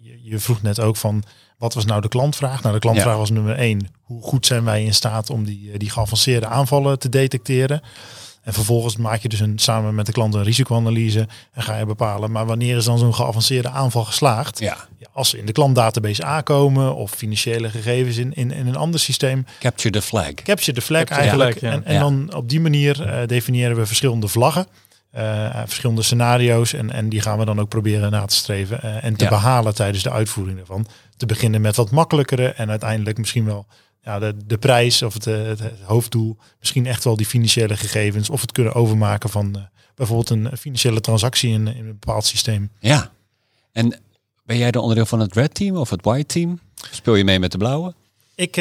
je, 0.00 0.20
je 0.22 0.38
vroeg 0.38 0.62
net 0.62 0.80
ook 0.80 0.96
van 0.96 1.24
wat 1.58 1.74
was 1.74 1.84
nou 1.84 2.00
de 2.00 2.08
klantvraag? 2.08 2.62
Nou, 2.62 2.74
de 2.74 2.80
klantvraag 2.80 3.16
was 3.16 3.30
nummer 3.30 3.56
één. 3.56 3.88
Hoe 4.02 4.22
goed 4.22 4.46
zijn 4.46 4.64
wij 4.64 4.84
in 4.84 4.94
staat 4.94 5.30
om 5.30 5.44
die, 5.44 5.72
eh, 5.72 5.78
die 5.78 5.90
geavanceerde 5.90 6.46
aanvallen 6.46 6.98
te 6.98 7.08
detecteren? 7.08 7.82
En 8.50 8.56
vervolgens 8.56 8.96
maak 8.96 9.22
je 9.22 9.28
dus 9.28 9.40
een, 9.40 9.58
samen 9.58 9.94
met 9.94 10.06
de 10.06 10.12
klant 10.12 10.34
een 10.34 10.42
risicoanalyse 10.42 11.28
en 11.52 11.62
ga 11.62 11.76
je 11.76 11.86
bepalen, 11.86 12.30
maar 12.30 12.46
wanneer 12.46 12.76
is 12.76 12.84
dan 12.84 12.98
zo'n 12.98 13.14
geavanceerde 13.14 13.68
aanval 13.68 14.04
geslaagd? 14.04 14.58
Ja. 14.58 14.76
als 15.12 15.30
ze 15.30 15.38
in 15.38 15.46
de 15.46 15.52
klantdatabase 15.52 16.24
aankomen 16.24 16.94
of 16.94 17.10
financiële 17.10 17.70
gegevens 17.70 18.16
in, 18.16 18.34
in, 18.34 18.50
in 18.50 18.66
een 18.66 18.76
ander 18.76 19.00
systeem. 19.00 19.46
Capture 19.58 19.90
the 19.90 20.02
flag. 20.02 20.34
Capture 20.34 20.72
the 20.72 20.80
flag 20.80 21.04
eigenlijk. 21.04 21.62
En, 21.62 21.84
en 21.84 22.00
dan 22.00 22.34
op 22.34 22.48
die 22.48 22.60
manier 22.60 23.06
uh, 23.06 23.26
definiëren 23.26 23.76
we 23.76 23.86
verschillende 23.86 24.28
vlaggen. 24.28 24.66
Uh, 25.16 25.62
verschillende 25.64 26.02
scenario's 26.02 26.72
en, 26.72 26.90
en 26.90 27.08
die 27.08 27.20
gaan 27.20 27.38
we 27.38 27.44
dan 27.44 27.60
ook 27.60 27.68
proberen 27.68 28.10
na 28.10 28.24
te 28.24 28.34
streven 28.34 28.80
uh, 28.84 29.04
en 29.04 29.16
te 29.16 29.28
behalen 29.28 29.74
tijdens 29.74 30.02
de 30.02 30.10
uitvoering 30.10 30.58
ervan. 30.58 30.86
Te 31.16 31.26
beginnen 31.26 31.60
met 31.60 31.76
wat 31.76 31.90
makkelijkere 31.90 32.48
en 32.48 32.70
uiteindelijk 32.70 33.18
misschien 33.18 33.44
wel 33.44 33.66
ja, 34.02 34.18
de, 34.18 34.36
de 34.46 34.58
prijs 34.58 35.02
of 35.02 35.14
het, 35.14 35.24
het, 35.24 35.60
hoofddoel, 35.82 36.36
misschien 36.58 36.86
echt 36.86 37.04
wel 37.04 37.16
die 37.16 37.26
financiële 37.26 37.76
gegevens 37.76 38.30
of 38.30 38.40
het 38.40 38.52
kunnen 38.52 38.74
overmaken 38.74 39.30
van 39.30 39.54
uh, 39.56 39.62
bijvoorbeeld 39.94 40.30
een 40.30 40.56
financiële 40.56 41.00
transactie 41.00 41.50
in, 41.50 41.66
in 41.66 41.86
een 41.86 41.98
bepaald 41.98 42.24
systeem. 42.24 42.70
Ja, 42.78 43.10
en 43.72 44.00
ben 44.44 44.58
jij 44.58 44.70
de 44.70 44.80
onderdeel 44.80 45.06
van 45.06 45.20
het 45.20 45.34
red 45.34 45.54
team 45.54 45.76
of 45.76 45.90
het 45.90 46.04
white 46.04 46.26
team? 46.26 46.60
Speel 46.90 47.14
je 47.14 47.24
mee 47.24 47.38
met 47.38 47.52
de 47.52 47.58
blauwe? 47.58 47.94
Ik 48.34 48.56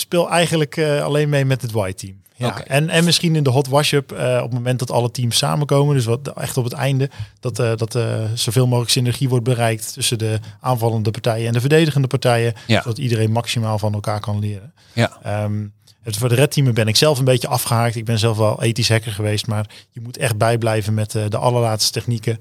speel 0.00 0.30
eigenlijk 0.30 0.78
alleen 0.78 1.28
mee 1.28 1.44
met 1.44 1.62
het 1.62 1.72
white 1.72 2.06
team. 2.06 2.18
Ja, 2.36 2.64
en, 2.64 2.88
en 2.88 3.04
misschien 3.04 3.36
in 3.36 3.42
de 3.42 3.50
hot 3.50 3.68
wash-up 3.68 4.12
uh, 4.12 4.18
op 4.36 4.42
het 4.42 4.52
moment 4.52 4.78
dat 4.78 4.90
alle 4.90 5.10
teams 5.10 5.36
samenkomen. 5.36 5.94
Dus 5.94 6.04
wat 6.04 6.32
echt 6.36 6.56
op 6.56 6.64
het 6.64 6.72
einde. 6.72 7.10
Dat, 7.40 7.58
uh, 7.58 7.72
dat 7.76 7.98
zoveel 8.34 8.66
mogelijk 8.66 8.90
synergie 8.90 9.28
wordt 9.28 9.44
bereikt 9.44 9.92
tussen 9.92 10.18
de 10.18 10.38
aanvallende 10.60 11.10
partijen 11.10 11.46
en 11.46 11.52
de 11.52 11.60
verdedigende 11.60 12.06
partijen. 12.06 12.54
Ja. 12.66 12.82
Zodat 12.82 12.98
iedereen 12.98 13.32
maximaal 13.32 13.78
van 13.78 13.92
elkaar 13.92 14.20
kan 14.20 14.38
leren. 14.38 14.72
Ja. 14.92 15.42
Um, 15.44 15.72
het, 16.02 16.16
voor 16.16 16.28
de 16.28 16.34
red 16.34 16.52
team 16.52 16.74
ben 16.74 16.88
ik 16.88 16.96
zelf 16.96 17.18
een 17.18 17.24
beetje 17.24 17.48
afgehaakt. 17.48 17.96
Ik 17.96 18.04
ben 18.04 18.18
zelf 18.18 18.36
wel 18.36 18.62
ethisch 18.62 18.88
hacker 18.88 19.12
geweest. 19.12 19.46
Maar 19.46 19.66
je 19.90 20.00
moet 20.00 20.16
echt 20.16 20.36
bijblijven 20.36 20.94
met 20.94 21.10
de 21.10 21.38
allerlaatste 21.38 21.92
technieken. 21.92 22.38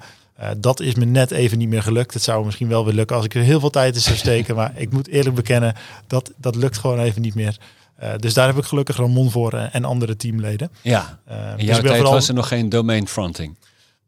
Dat 0.57 0.79
is 0.79 0.95
me 0.95 1.05
net 1.05 1.31
even 1.31 1.57
niet 1.57 1.69
meer 1.69 1.83
gelukt. 1.83 2.13
Het 2.13 2.23
zou 2.23 2.45
misschien 2.45 2.67
wel 2.67 2.85
weer 2.85 2.93
lukken 2.93 3.15
als 3.15 3.25
ik 3.25 3.35
er 3.35 3.41
heel 3.41 3.59
veel 3.59 3.69
tijd 3.69 3.95
in 3.95 4.01
zou 4.01 4.17
steken. 4.25 4.55
maar 4.55 4.71
ik 4.75 4.91
moet 4.91 5.07
eerlijk 5.07 5.35
bekennen, 5.35 5.75
dat, 6.07 6.31
dat 6.37 6.55
lukt 6.55 6.77
gewoon 6.77 6.99
even 6.99 7.21
niet 7.21 7.35
meer. 7.35 7.57
Uh, 8.03 8.09
dus 8.17 8.33
daar 8.33 8.47
heb 8.47 8.57
ik 8.57 8.63
gelukkig 8.63 8.97
Ramon 8.97 9.31
voor 9.31 9.53
uh, 9.53 9.75
en 9.75 9.85
andere 9.85 10.15
teamleden. 10.15 10.71
Ja, 10.81 11.19
in 11.27 11.35
jouw 11.35 11.55
dus 11.55 11.65
tijd 11.65 11.95
vooral... 11.95 12.13
was 12.13 12.27
er 12.27 12.33
nog 12.33 12.47
geen 12.47 12.69
domain 12.69 13.07
fronting. 13.07 13.57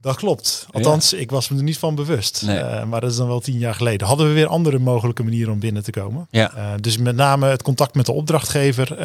Dat 0.02 0.16
klopt. 0.16 0.68
Althans, 0.72 1.10
ja. 1.10 1.18
ik 1.18 1.32
was 1.32 1.50
me 1.50 1.58
er 1.58 1.64
niet 1.64 1.78
van 1.78 1.96
bewust. 1.96 2.42
Nee. 2.46 2.86
maar 2.86 3.02
dat 3.02 3.12
is 3.12 3.18
dan 3.18 3.28
wel 3.28 3.40
tien 3.40 3.58
jaar 3.58 3.76
geleden. 3.76 4.08
Hadden 4.08 4.28
we 4.28 4.34
weer 4.34 4.48
andere 4.48 4.80
mogelijke 4.80 5.24
manieren 5.24 5.54
om 5.54 5.60
binnen 5.60 5.84
te 5.84 5.92
komen. 5.92 6.28
Ja. 6.30 6.78
dus 6.80 6.98
met 6.98 7.16
name 7.16 7.48
het 7.48 7.62
contact 7.62 7.96
met 7.96 8.06
de 8.06 8.12
opdrachtgever 8.12 8.98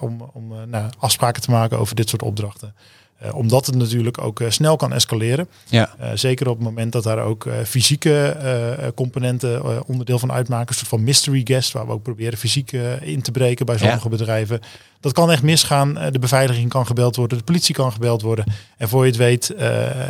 om, 0.00 0.30
om 0.32 0.52
nou, 0.68 0.90
afspraken 0.98 1.42
te 1.42 1.50
maken 1.50 1.78
over 1.78 1.94
dit 1.94 2.08
soort 2.08 2.22
opdrachten. 2.22 2.74
Uh, 3.22 3.34
omdat 3.34 3.66
het 3.66 3.74
natuurlijk 3.74 4.20
ook 4.20 4.40
uh, 4.40 4.50
snel 4.50 4.76
kan 4.76 4.92
escaleren. 4.92 5.48
Ja. 5.68 5.94
Uh, 6.00 6.08
zeker 6.14 6.48
op 6.48 6.56
het 6.56 6.64
moment 6.64 6.92
dat 6.92 7.02
daar 7.02 7.18
ook 7.18 7.48
fysieke 7.64 8.92
componenten 8.94 9.86
onderdeel 9.86 10.18
van 10.18 10.32
uitmaken. 10.32 10.68
Een 10.68 10.74
soort 10.74 10.88
van 10.88 11.04
mystery 11.04 11.40
guest, 11.44 11.72
waar 11.72 11.86
we 11.86 11.92
ook 11.92 12.02
proberen 12.02 12.38
fysiek 12.38 12.72
in 13.00 13.22
te 13.22 13.30
breken 13.30 13.66
bij 13.66 13.78
sommige 13.78 14.02
ja. 14.02 14.16
bedrijven. 14.16 14.60
Dat 15.00 15.12
kan 15.12 15.30
echt 15.30 15.42
misgaan. 15.42 15.94
de 16.12 16.18
beveiliging 16.18 16.68
kan 16.68 16.86
gebeld 16.86 17.16
worden, 17.16 17.38
de 17.38 17.44
politie 17.44 17.74
kan 17.74 17.92
gebeld 17.92 18.22
worden. 18.22 18.44
En 18.76 18.88
voor 18.88 19.02
je 19.02 19.10
het 19.10 19.18
weet 19.18 19.54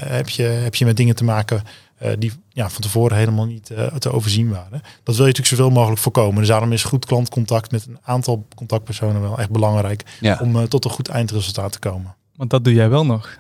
heb, 0.05 0.29
je, 0.29 0.43
heb 0.43 0.75
je 0.75 0.85
met 0.85 0.97
dingen 0.97 1.15
te 1.15 1.25
maken 1.25 1.63
die 2.19 2.33
ja, 2.49 2.71
van 2.71 2.83
tevoren 2.83 3.17
helemaal 3.17 3.47
niet 3.47 3.71
te 3.99 4.13
overzien 4.13 4.51
waren. 4.51 4.83
Dat 5.03 5.17
wil 5.17 5.27
je 5.27 5.33
natuurlijk 5.33 5.47
zoveel 5.47 5.71
mogelijk 5.71 6.01
voorkomen. 6.01 6.39
Dus 6.39 6.49
daarom 6.49 6.73
is 6.73 6.85
goed 6.85 7.07
klantcontact 7.07 7.71
met 7.71 7.87
een 7.87 7.99
aantal 8.03 8.47
contactpersonen 8.55 9.21
wel 9.21 9.39
echt 9.39 9.51
belangrijk. 9.51 10.03
Ja. 10.21 10.39
Om 10.43 10.69
tot 10.69 10.85
een 10.85 10.91
goed 10.91 11.09
eindresultaat 11.09 11.73
te 11.73 11.79
komen. 11.79 12.15
Want 12.37 12.51
dat 12.51 12.65
doe 12.65 12.75
jij 12.75 12.89
wel 12.89 13.07
nog. 13.07 13.39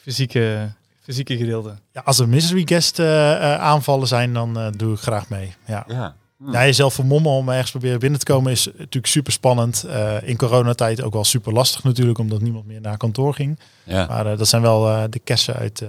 Fysieke, 0.00 0.72
fysieke 1.00 1.36
gedeelte. 1.36 1.74
Ja, 1.92 2.00
als 2.04 2.18
er 2.18 2.28
mystery 2.28 2.62
guest 2.64 2.98
uh, 2.98 3.54
aanvallen 3.54 4.08
zijn, 4.08 4.32
dan 4.32 4.58
uh, 4.58 4.68
doe 4.76 4.94
ik 4.94 5.00
graag 5.00 5.28
mee. 5.28 5.54
Ja. 5.66 5.84
ja. 5.88 6.14
Hm. 6.38 6.52
Ja, 6.52 6.64
jezelf 6.64 6.94
vermommen 6.94 7.32
om 7.32 7.48
ergens 7.48 7.70
proberen 7.70 7.98
binnen 7.98 8.18
te 8.18 8.24
komen 8.24 8.52
is 8.52 8.66
natuurlijk 8.66 9.06
super 9.06 9.32
spannend. 9.32 9.86
in 10.22 10.36
coronatijd 10.36 11.02
ook 11.02 11.12
wel 11.12 11.24
super 11.24 11.52
lastig 11.52 11.84
natuurlijk, 11.84 12.18
omdat 12.18 12.40
niemand 12.40 12.66
meer 12.66 12.80
naar 12.80 12.96
kantoor 12.96 13.34
ging. 13.34 13.58
Ja. 13.84 14.06
Maar 14.06 14.36
dat 14.36 14.48
zijn 14.48 14.62
wel 14.62 15.10
de 15.10 15.18
kessen 15.18 15.54
uit, 15.54 15.84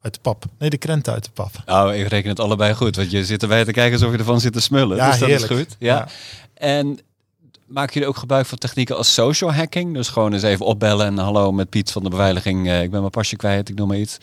uit 0.00 0.14
de 0.14 0.20
pap. 0.20 0.44
Nee, 0.58 0.70
de 0.70 0.78
krenten 0.78 1.12
uit 1.12 1.24
de 1.24 1.30
pap. 1.30 1.50
Nou, 1.66 1.94
ik 1.94 2.08
reken 2.08 2.28
het 2.28 2.40
allebei 2.40 2.74
goed, 2.74 2.96
want 2.96 3.10
je 3.10 3.24
zit 3.24 3.42
erbij 3.42 3.64
te 3.64 3.72
kijken 3.72 3.92
alsof 3.92 4.12
je 4.12 4.18
ervan 4.18 4.40
zit 4.40 4.52
te 4.52 4.60
smullen. 4.60 4.96
Ja, 4.96 5.10
dus 5.10 5.18
dat 5.18 5.28
heerlijk. 5.28 5.50
is 5.50 5.58
goed. 5.58 5.76
Ja. 5.78 5.94
Ja. 5.94 6.08
En 6.54 7.00
Maken 7.70 7.92
jullie 7.92 8.08
ook 8.08 8.16
gebruik 8.16 8.46
van 8.46 8.58
technieken 8.58 8.96
als 8.96 9.14
social 9.14 9.52
hacking? 9.52 9.94
Dus 9.94 10.08
gewoon 10.08 10.32
eens 10.32 10.42
even 10.42 10.66
opbellen 10.66 11.06
en 11.06 11.18
hallo 11.18 11.52
met 11.52 11.70
Piet 11.70 11.90
van 11.90 12.02
de 12.02 12.08
beveiliging. 12.08 12.66
Uh, 12.66 12.82
ik 12.82 12.90
ben 12.90 13.00
mijn 13.00 13.12
pasje 13.12 13.36
kwijt, 13.36 13.68
ik 13.68 13.74
noem 13.74 13.88
maar 13.88 13.96
iets. 13.96 14.18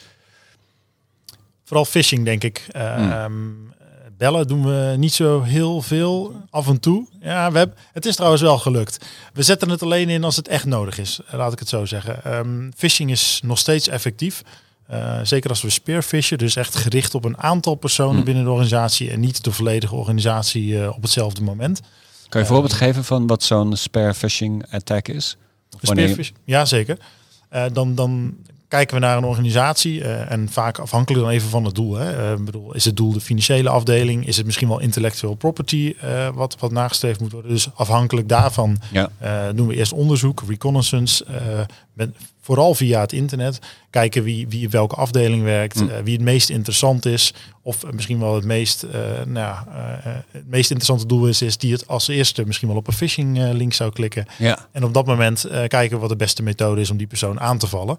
Vooral 1.64 1.86
phishing, 1.86 2.26
denk 2.26 2.44
ik. 2.44 2.68
Uh, 2.76 2.96
hmm. 3.26 3.74
Bellen 4.18 4.48
doen 4.48 4.66
we 4.66 4.96
niet 4.98 5.14
zo 5.14 5.42
heel 5.42 5.82
veel. 5.82 6.42
Af 6.50 6.68
en 6.68 6.80
toe. 6.80 7.08
Ja, 7.22 7.52
we 7.52 7.58
hebben, 7.58 7.78
het 7.94 8.06
is 8.06 8.16
trouwens 8.16 8.42
wel 8.42 8.58
gelukt. 8.58 9.06
We 9.34 9.44
zetten 9.44 9.70
het 9.70 9.84
alleen 9.84 10.10
in 10.10 10.24
als 10.24 10.36
het 10.36 10.48
echt 10.48 10.66
nodig 10.66 10.98
is. 10.98 11.20
Laat 11.32 11.54
ik 11.54 11.60
het 11.60 11.70
zo 11.70 11.86
zeggen. 11.86 12.36
Um, 12.38 12.72
phishing 12.76 13.12
is 13.12 13.40
nog 13.44 13.58
steeds 13.58 13.88
effectief. 13.88 14.42
Uh, 14.92 15.20
zeker 15.24 15.50
als 15.50 15.62
we 15.62 15.70
spearfishen, 15.70 16.38
dus 16.38 16.56
echt 16.56 16.76
gericht 16.76 17.16
op 17.16 17.26
een 17.26 17.38
aantal 17.38 17.76
personen 17.76 18.16
hmm. 18.16 18.24
binnen 18.24 18.44
de 18.44 18.50
organisatie 18.50 19.12
en 19.12 19.20
niet 19.20 19.44
de 19.44 19.52
volledige 19.52 19.96
organisatie 19.96 20.68
uh, 20.68 20.88
op 20.96 21.02
hetzelfde 21.02 21.42
moment. 21.42 21.82
Kan 22.30 22.42
je 22.42 22.48
een 22.48 22.54
voorbeeld 22.54 22.74
geven 22.74 23.04
van 23.04 23.28
wat 23.28 23.44
zo'n 23.44 23.76
spare 23.76 24.14
phishing 24.14 24.66
attack 24.72 25.08
is? 25.08 25.38
Wanneer... 25.82 26.32
Ja, 26.44 26.66
zeker. 26.66 26.98
Uh, 27.54 27.64
dan, 27.74 27.96
dan 27.96 28.36
kijken 28.68 28.96
we 28.96 29.02
naar 29.02 29.18
een 29.18 29.24
organisatie 29.24 30.00
uh, 30.00 30.32
en 30.32 30.50
vaak 30.50 30.78
afhankelijk 30.80 31.24
dan 31.24 31.34
even 31.34 31.50
van 31.50 31.66
het 31.66 31.76
doel. 31.76 31.96
Hè. 31.96 32.34
Uh, 32.34 32.40
bedoel, 32.46 32.74
is 32.74 32.86
het 32.86 32.98
doel 32.98 33.12
de 33.12 33.22
financiële 33.22 33.70
afdeling? 33.70 34.28
Is 34.28 34.38
het 34.38 34.46
misschien 34.46 34.68
wel 34.68 34.80
intellectual 34.80 35.36
property 35.36 35.96
wat, 36.34 36.60
wat 36.60 36.72
nagestreefd 36.72 37.20
moet 37.20 37.32
worden? 37.32 37.52
Dus 37.52 37.70
afhankelijk 37.76 38.30
daarvan 38.30 38.78
ja. 38.92 39.10
doen 39.54 39.68
we 39.68 39.76
eerst 39.76 39.94
onderzoek, 39.94 40.44
reconnaissance, 40.48 41.26
met, 41.98 42.10
vooral 42.42 42.76
via 42.76 43.02
het 43.02 43.12
internet. 43.12 43.60
Kijken 43.90 44.24
wie, 44.24 44.48
wie 44.48 44.66
op 44.66 44.72
welke 44.72 44.96
afdeling 44.96 45.44
werkt, 45.44 45.80
mm. 45.80 45.90
wie 46.04 46.14
het 46.14 46.24
meest 46.24 46.50
interessant 46.50 47.06
is. 47.06 47.34
Of 47.62 47.92
misschien 47.92 48.20
wel 48.20 48.36
het 48.36 48.44
meest, 48.44 48.84
uh, 48.84 48.92
nou, 49.26 49.56
uh, 49.68 49.76
het 50.32 50.48
meest 50.50 50.70
interessante 50.70 51.06
doel 51.06 51.28
is, 51.28 51.42
is 51.42 51.58
die 51.58 51.72
het 51.72 51.88
als 51.88 52.08
eerste 52.08 52.46
misschien 52.46 52.68
wel 52.68 52.78
op 52.78 52.88
een 52.88 52.94
phishing 52.94 53.38
link 53.54 53.74
zou 53.74 53.92
klikken. 53.92 54.26
Ja. 54.38 54.68
En 54.72 54.84
op 54.84 54.94
dat 54.94 55.06
moment 55.06 55.48
kijken 55.68 56.00
wat 56.00 56.10
de 56.10 56.16
beste 56.16 56.44
methode 56.44 56.82
is 56.82 56.90
om 56.90 56.98
die 56.98 57.08
persoon 57.08 57.40
aan 57.40 57.58
te 57.58 57.68
vallen. 57.68 57.98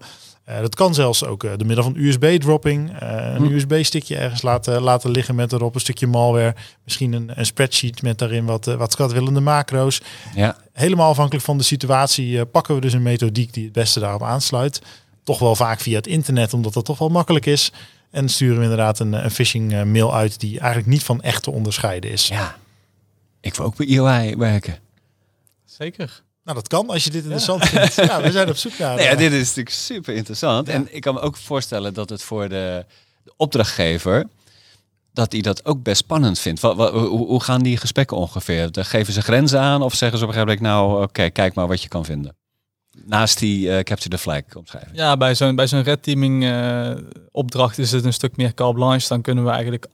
dat 0.61 0.75
kan 0.75 0.93
zelfs 0.93 1.25
ook 1.25 1.41
door 1.41 1.65
middel 1.65 1.83
van 1.83 1.95
USB-dropping. 1.95 2.91
een 2.99 3.41
mm. 3.41 3.55
USB-stickje 3.55 4.15
ergens 4.15 4.41
laten, 4.41 4.81
laten 4.81 5.11
liggen 5.11 5.35
met 5.35 5.53
erop 5.53 5.75
een 5.75 5.81
stukje 5.81 6.07
malware. 6.07 6.55
Misschien 6.83 7.13
een, 7.13 7.31
een 7.33 7.45
spreadsheet 7.45 8.01
met 8.01 8.17
daarin 8.17 8.45
wat, 8.45 8.65
wat 8.65 8.91
schatwillende 8.91 9.41
macro's. 9.41 10.01
Ja. 10.35 10.57
Helemaal 10.79 11.09
afhankelijk 11.09 11.45
van 11.45 11.57
de 11.57 11.63
situatie 11.63 12.45
pakken 12.45 12.75
we 12.75 12.81
dus 12.81 12.93
een 12.93 13.01
methodiek 13.01 13.53
die 13.53 13.63
het 13.63 13.73
beste 13.73 13.99
daarop 13.99 14.23
aansluit. 14.23 14.81
Toch 15.23 15.39
wel 15.39 15.55
vaak 15.55 15.79
via 15.79 15.95
het 15.95 16.07
internet, 16.07 16.53
omdat 16.53 16.73
dat 16.73 16.85
toch 16.85 16.97
wel 16.97 17.09
makkelijk 17.09 17.45
is. 17.45 17.71
En 18.11 18.29
sturen 18.29 18.57
we 18.57 18.63
inderdaad 18.63 18.99
een, 18.99 19.13
een 19.13 19.31
phishing 19.31 19.83
mail 19.83 20.15
uit 20.15 20.39
die 20.39 20.59
eigenlijk 20.59 20.89
niet 20.89 21.03
van 21.03 21.21
echt 21.21 21.43
te 21.43 21.51
onderscheiden 21.51 22.11
is. 22.11 22.27
Ja, 22.27 22.57
ik 23.41 23.55
wil 23.55 23.65
ook 23.65 23.75
bij 23.75 23.87
EOI 23.87 24.35
werken. 24.35 24.79
Zeker. 25.65 26.23
Nou, 26.43 26.57
dat 26.57 26.67
kan 26.67 26.89
als 26.89 27.03
je 27.03 27.09
dit 27.09 27.21
interessant 27.23 27.65
vindt. 27.69 27.95
Ja, 27.95 28.21
we 28.21 28.31
zijn 28.31 28.49
op 28.49 28.57
zoek 28.57 28.77
naar. 28.77 28.95
Nee, 28.95 29.05
ja, 29.05 29.11
eh, 29.11 29.17
dit 29.17 29.31
is 29.31 29.47
natuurlijk 29.47 29.75
super 29.75 30.15
interessant. 30.15 30.67
Ja. 30.67 30.73
En 30.73 30.95
ik 30.95 31.01
kan 31.01 31.13
me 31.13 31.19
ook 31.19 31.37
voorstellen 31.37 31.93
dat 31.93 32.09
het 32.09 32.23
voor 32.23 32.49
de, 32.49 32.85
de 33.23 33.33
opdrachtgever 33.37 34.27
dat 35.19 35.31
hij 35.31 35.41
dat 35.41 35.65
ook 35.65 35.83
best 35.83 35.97
spannend 35.97 36.39
vindt. 36.39 36.61
Hoe, 36.61 37.07
hoe 37.07 37.43
gaan 37.43 37.61
die 37.61 37.77
gesprekken 37.77 38.17
ongeveer? 38.17 38.69
Geven 38.71 39.13
ze 39.13 39.21
grenzen 39.21 39.59
aan 39.59 39.81
of 39.81 39.93
zeggen 39.93 40.17
ze 40.17 40.23
op 40.23 40.29
een 40.29 40.35
gegeven 40.37 40.61
moment 40.61 40.87
nou, 40.87 41.03
oké, 41.03 41.29
kijk 41.29 41.53
maar 41.53 41.67
wat 41.67 41.81
je 41.81 41.87
kan 41.87 42.05
vinden. 42.05 42.35
Naast 43.05 43.39
die 43.39 43.71
eh, 43.71 43.83
capture 43.83 44.09
the 44.09 44.17
flag 44.17 44.41
omschrijving. 44.55 44.97
Ja, 44.97 45.17
bij 45.17 45.35
zo'n 45.35 45.55
bij 45.55 45.67
zo'n 45.67 45.83
red 45.83 46.03
teaming 46.03 46.43
eh, 46.43 46.91
opdracht 47.31 47.77
is 47.77 47.91
het 47.91 48.05
een 48.05 48.13
stuk 48.13 48.37
meer 48.37 48.53
carte 48.53 48.73
blanche. 48.73 49.07
Dan 49.07 49.21
kunnen 49.21 49.43
we 49.43 49.49
eigenlijk 49.49 49.87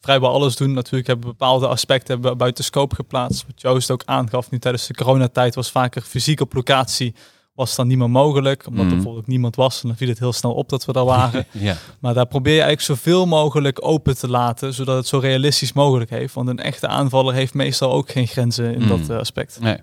vrijwel 0.00 0.30
alles 0.30 0.56
doen. 0.56 0.72
Natuurlijk 0.72 1.06
hebben 1.06 1.26
we 1.26 1.36
bepaalde 1.38 1.66
aspecten 1.66 2.14
hebben 2.14 2.38
buiten 2.38 2.64
scope 2.64 2.94
geplaatst. 2.94 3.44
Wat 3.46 3.60
Joost 3.60 3.90
ook 3.90 4.02
aangaf, 4.04 4.50
nu 4.50 4.58
tijdens 4.58 4.86
de 4.86 4.94
coronatijd 4.94 5.54
was 5.54 5.70
vaker 5.70 6.02
fysiek 6.02 6.40
op 6.40 6.54
locatie 6.54 7.14
was 7.56 7.74
dan 7.76 7.86
niet 7.86 7.98
meer 7.98 8.10
mogelijk. 8.10 8.66
Omdat 8.66 8.78
Mhm. 8.80 8.88
er 8.88 8.94
bijvoorbeeld 8.94 9.24
ook 9.24 9.30
niemand 9.30 9.56
was. 9.56 9.82
En 9.82 9.88
dan 9.88 9.96
viel 9.96 10.08
het 10.08 10.18
heel 10.18 10.32
snel 10.32 10.54
op 10.54 10.68
dat 10.68 10.84
we 10.84 10.92
daar 10.92 11.04
waren. 11.04 11.46
Ja, 11.68 11.76
maar 12.00 12.14
daar 12.14 12.26
probeer 12.26 12.54
je 12.54 12.60
eigenlijk 12.62 13.00
zoveel 13.00 13.26
mogelijk 13.26 13.86
open 13.86 14.16
te 14.18 14.28
laten. 14.28 14.74
Zodat 14.74 14.96
het 14.96 15.06
zo 15.06 15.18
realistisch 15.18 15.72
mogelijk 15.72 16.10
heeft. 16.10 16.34
Want 16.34 16.48
een 16.48 16.58
echte 16.58 16.88
aanvaller 16.88 17.34
heeft 17.34 17.54
meestal 17.54 17.92
ook 17.92 18.10
geen 18.10 18.26
grenzen 18.26 18.74
in 18.74 18.80
Mhm. 18.80 18.88
dat 18.88 19.08
eh, 19.10 19.16
aspect. 19.18 19.60
nee. 19.60 19.78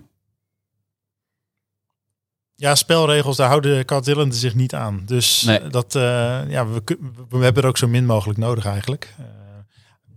Ja, 2.56 2.74
spelregels, 2.74 3.36
daar 3.36 3.48
houden 3.48 3.84
kaartillenden 3.84 4.38
zich 4.38 4.54
niet 4.54 4.74
aan. 4.74 5.02
Dus 5.06 5.42
Nee. 5.42 5.58
eh, 5.58 5.70
dat, 5.70 5.94
eh, 5.94 6.50
ja, 6.50 6.66
we, 6.66 6.82
we 7.28 7.38
hebben 7.38 7.62
er 7.62 7.68
ook 7.68 7.78
zo 7.78 7.86
min 7.88 8.06
mogelijk 8.06 8.38
nodig 8.38 8.66
eigenlijk. 8.66 9.14
Eh, 9.18 9.24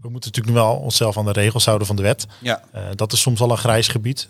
we 0.02 0.10
moeten 0.10 0.30
natuurlijk 0.34 0.58
wel 0.66 0.76
onszelf 0.76 1.18
aan 1.18 1.26
de 1.26 1.32
regels 1.32 1.66
houden 1.66 1.88
van 1.88 1.96
de 1.96 2.02
wet. 2.02 2.28
Ja. 2.42 2.64
Eh, 2.72 2.82
dat 2.96 3.14
is 3.14 3.22
soms 3.22 3.42
al 3.42 3.52
een 3.52 3.58
grijs 3.58 3.88
gebied. 3.88 4.30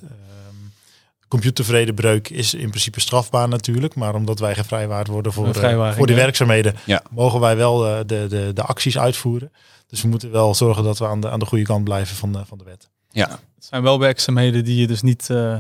Computervredebreuk 1.28 2.30
is 2.30 2.54
in 2.54 2.70
principe 2.70 3.00
strafbaar 3.00 3.48
natuurlijk. 3.48 3.96
Maar 3.96 4.16
omdat 4.16 4.40
wij 4.40 4.56
gevrijwaard 4.56 5.08
worden 5.08 5.34
voor, 5.34 5.48
Een 5.48 5.54
eh, 5.56 5.96
voor 5.96 6.08
die 6.08 6.16
ja. 6.16 6.22
werkzaamheden, 6.22 6.76
Ja. 6.86 7.02
mogen 7.12 7.40
wij 7.40 7.56
wel 7.58 7.88
eh, 7.88 7.98
de, 8.06 8.26
de, 8.30 8.52
de 8.54 8.62
acties 8.64 8.98
uitvoeren. 8.98 9.52
Dus 9.88 10.02
we 10.02 10.08
moeten 10.08 10.32
wel 10.32 10.56
zorgen 10.56 10.84
dat 10.84 10.98
we 10.98 11.08
aan 11.08 11.20
de, 11.22 11.30
aan 11.30 11.40
de 11.40 11.46
goede 11.46 11.64
kant 11.64 11.84
blijven 11.84 12.16
van 12.16 12.32
de, 12.32 12.46
van 12.46 12.58
de 12.58 12.64
wet. 12.64 12.90
Ja. 13.10 13.30
Het 13.30 13.66
zijn 13.66 13.84
wel 13.84 14.00
werkzaamheden 14.00 14.64
die 14.64 14.80
je 14.80 14.88
dus 14.88 15.02
niet 15.02 15.30
eh, 15.30 15.60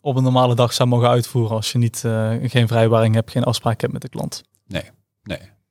op 0.00 0.16
een 0.16 0.22
normale 0.22 0.54
dag 0.54 0.72
zou 0.72 0.88
mogen 0.88 1.08
uitvoeren 1.08 1.56
als 1.56 1.72
je 1.72 1.78
niet, 1.78 2.04
eh, 2.04 2.32
geen 2.42 2.68
vrijwaring 2.68 3.14
hebt, 3.14 3.30
geen 3.30 3.44
afspraak 3.44 3.80
hebt 3.80 3.92
met 3.92 4.02
de 4.02 4.08
klant. 4.08 4.42
nee. 4.66 4.82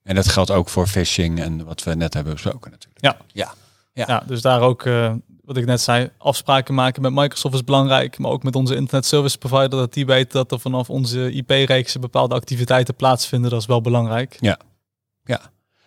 En 0.04 0.16
dat 0.16 0.28
geldt 0.28 0.52
ook 0.52 0.70
voor 0.70 0.88
phishing 0.88 1.40
en 1.40 1.66
wat 1.66 1.84
we 1.84 1.96
net 1.96 2.14
hebben 2.14 2.34
besproken 2.34 2.72
natuurlijk. 2.72 3.02
Ja. 3.02 3.18
Ja. 3.28 3.54
Ja, 3.94 4.24
dus 4.28 4.42
daar 4.42 4.62
ook, 4.62 4.86
eh, 4.86 5.14
wat 5.44 5.58
ik 5.58 5.66
net 5.66 5.82
zei, 5.82 6.10
afspraken 6.18 6.74
maken 6.74 7.02
met 7.02 7.14
Microsoft 7.14 7.56
is 7.56 7.64
belangrijk, 7.64 8.18
maar 8.18 8.32
ook 8.32 8.44
met 8.44 8.56
onze 8.56 8.76
internet 8.76 9.06
service 9.06 9.38
provider, 9.38 9.70
dat 9.70 9.94
die 9.94 10.06
weten 10.06 10.32
dat 10.32 10.52
er 10.52 10.60
vanaf 10.60 10.90
onze 10.90 11.32
IP-reeksen 11.32 12.02
bepaalde 12.02 12.36
activiteiten 12.36 12.96
plaatsvinden, 12.96 13.50
dat 13.50 13.60
is 13.60 13.66
wel 13.66 13.82
belangrijk. 13.82 14.38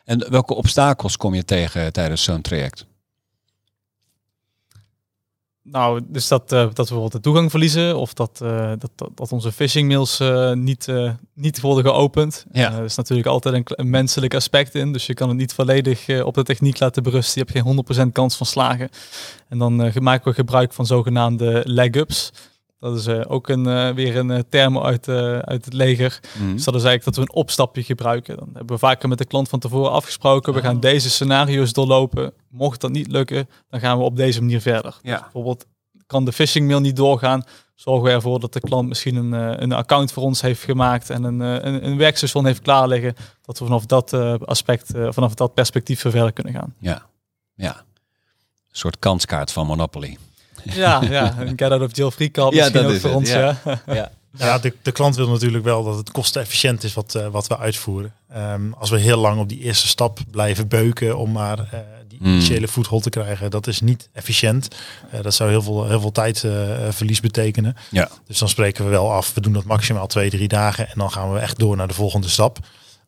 En 0.05 0.31
welke 0.31 0.55
obstakels 0.55 1.17
kom 1.17 1.35
je 1.35 1.45
tegen 1.45 1.93
tijdens 1.93 2.23
zo'n 2.23 2.41
traject? 2.41 2.87
Nou, 5.71 6.01
dus 6.09 6.29
dat, 6.29 6.53
eh, 6.53 6.59
dat 6.59 6.71
we 6.71 6.75
bijvoorbeeld 6.75 7.13
de 7.13 7.21
toegang 7.21 7.51
verliezen 7.51 7.97
of 7.97 8.15
dat, 8.15 8.41
eh, 8.43 8.73
dat, 8.79 9.11
dat, 9.15 9.33
onze 9.33 9.53
phishing 9.53 9.89
mails 9.89 10.21
eh, 10.21 10.53
niet, 10.53 10.89
niet 11.35 11.61
worden 11.61 11.85
geopend. 11.85 12.47
Ja. 12.53 12.73
Er 12.73 12.85
is 12.85 12.95
natuurlijk 12.95 13.29
altijd 13.29 13.55
een, 13.55 13.63
een 13.67 13.91
menselijk 13.91 14.35
aspect 14.35 14.75
in, 14.75 14.93
dus 14.93 15.07
je 15.07 15.15
kan 15.15 15.29
het 15.29 15.37
niet 15.37 15.53
volledig 15.53 16.23
op 16.23 16.35
de 16.35 16.43
techniek 16.43 16.81
laten 16.81 17.03
berusten. 17.03 17.47
Je 17.47 17.53
hebt 17.53 17.67
geen 17.67 18.09
100% 18.09 18.13
kans 18.13 18.37
van 18.37 18.47
slagen. 18.47 18.89
En 19.49 19.59
dan 19.59 19.93
maken 19.95 20.31
we 20.31 20.35
gebruik 20.35 20.73
van 20.73 20.87
zogenaamde 20.87 21.63
leg-ups. 21.65 22.33
Dat 22.87 22.99
is 22.99 23.07
eh, 23.07 23.21
ook 23.27 23.49
een, 23.49 23.67
eh, 23.67 23.91
weer 23.91 24.17
een 24.17 24.31
eh, 24.31 24.41
term 24.49 24.79
uit, 24.79 25.09
uit 25.09 25.65
het 25.65 25.73
leger. 25.73 26.21
Mhm. 26.39 26.53
Dus 26.53 26.65
dat 26.65 26.75
is 26.75 26.85
eigenlijk 26.85 27.05
dat 27.05 27.17
we 27.17 27.21
een 27.21 27.41
opstapje 27.43 27.83
gebruiken. 27.83 28.37
Dan 28.37 28.49
hebben 28.53 28.75
we 28.75 28.79
vaker 28.79 29.09
met 29.09 29.19
de 29.19 29.25
klant 29.25 29.49
van 29.49 29.59
tevoren 29.59 29.91
afgesproken. 29.91 30.55
We 30.55 30.61
gaan 30.61 30.75
Oh. 30.75 30.81
deze 30.81 31.11
scenario's 31.11 31.73
doorlopen. 31.73 32.33
Mocht 32.49 32.81
dat 32.81 32.91
niet 32.91 33.11
lukken, 33.11 33.49
dan 33.69 33.81
gaan 33.81 33.99
we 33.99 34.05
op 34.05 34.17
deze 34.17 34.41
manier 34.41 34.61
verder. 34.61 34.99
Ja. 35.03 35.21
Bijvoorbeeld 35.21 35.67
kan 36.07 36.25
de 36.25 36.33
phishing 36.33 36.67
mail 36.67 36.81
niet 36.81 36.97
doorgaan. 36.97 37.45
Zorgen 37.75 38.05
we 38.05 38.11
ervoor 38.11 38.41
dat 38.41 38.53
de 38.53 38.61
klant 38.61 38.89
misschien 38.89 39.17
een, 39.17 39.63
een 39.63 39.73
account 39.73 40.13
voor 40.13 40.23
ons 40.23 40.41
heeft 40.41 40.63
gemaakt 40.63 41.11
en 41.11 41.25
een, 41.25 41.41
een, 41.41 41.87
een 41.87 41.97
werkstation 41.97 42.47
heeft 42.47 42.61
klaar 42.61 42.89
liggen. 42.89 43.15
Dat 43.43 43.59
we 43.59 43.65
vanaf 43.65 43.87
dat 43.87 44.13
aspect, 44.47 44.91
vanaf 45.11 45.35
dat 45.35 45.55
perspectief 45.55 46.01
verder 46.01 46.33
kunnen 46.33 46.53
gaan. 46.53 46.75
Ja. 46.79 47.07
Ja. 47.55 47.77
Een 47.77 48.83
soort 48.83 48.99
kanskaart 48.99 49.53
van 49.53 49.67
Monopoly. 49.67 50.19
Ja, 50.75 51.03
ja 51.11 51.35
een 51.39 51.53
get 51.59 51.71
out 51.71 51.83
of 51.83 51.97
jail 51.97 52.11
free 52.11 52.31
card 52.31 52.55
Ja, 52.55 52.59
misschien 52.61 52.81
dat 52.83 52.91
ook 52.91 52.97
is 52.97 53.01
voor 53.01 53.11
het, 53.11 53.19
ons. 53.19 53.29
ja. 53.31 53.57
Ja. 53.65 53.83
Ja. 53.95 54.11
Ja, 54.39 54.59
de, 54.59 54.75
de 54.83 54.93
klant 54.93 55.17
wil 55.17 55.29
natuurlijk 55.29 55.65
wel 55.65 55.85
dat 55.85 55.97
het 55.97 56.11
kostenefficiënt 56.11 56.85
is 56.85 56.95
wat, 56.95 57.15
eh, 57.15 57.27
wat 57.27 57.47
we 57.47 57.59
uitvoeren. 57.59 58.13
Ehm, 58.33 58.73
als 58.79 58.91
we 58.91 58.99
heel 58.99 59.17
lang 59.19 59.41
op 59.41 59.49
die 59.49 59.61
eerste 59.61 59.87
stap 59.87 60.19
blijven 60.31 60.69
beuken 60.69 61.19
om 61.19 61.33
maar 61.33 61.59
eh, 61.59 61.79
die 62.09 62.19
Hmm. 62.19 62.27
initiële 62.33 62.69
voethold 62.69 63.03
te 63.03 63.11
krijgen, 63.11 63.51
dat 63.51 63.67
is 63.67 63.81
niet 63.81 64.09
efficiënt. 64.13 64.69
Eh, 65.11 65.23
dat 65.23 65.35
zou 65.35 65.51
heel 65.51 65.63
veel, 65.63 65.87
heel 65.89 66.01
veel 66.01 66.13
tijdverlies 66.13 67.21
betekenen. 67.21 67.77
Ja. 67.91 68.09
Dus 68.27 68.39
dan 68.39 68.49
spreken 68.49 68.85
we 68.85 68.91
wel 68.91 69.13
af, 69.13 69.35
we 69.35 69.41
doen 69.41 69.53
dat 69.53 69.65
maximaal 69.65 70.07
twee, 70.07 70.31
drie 70.31 70.49
dagen 70.49 70.87
en 70.89 70.95
dan 70.99 71.11
gaan 71.13 71.33
we 71.33 71.39
echt 71.39 71.59
door 71.59 71.77
naar 71.77 71.89
de 71.89 71.95
volgende 71.95 72.29
stap. 72.29 72.59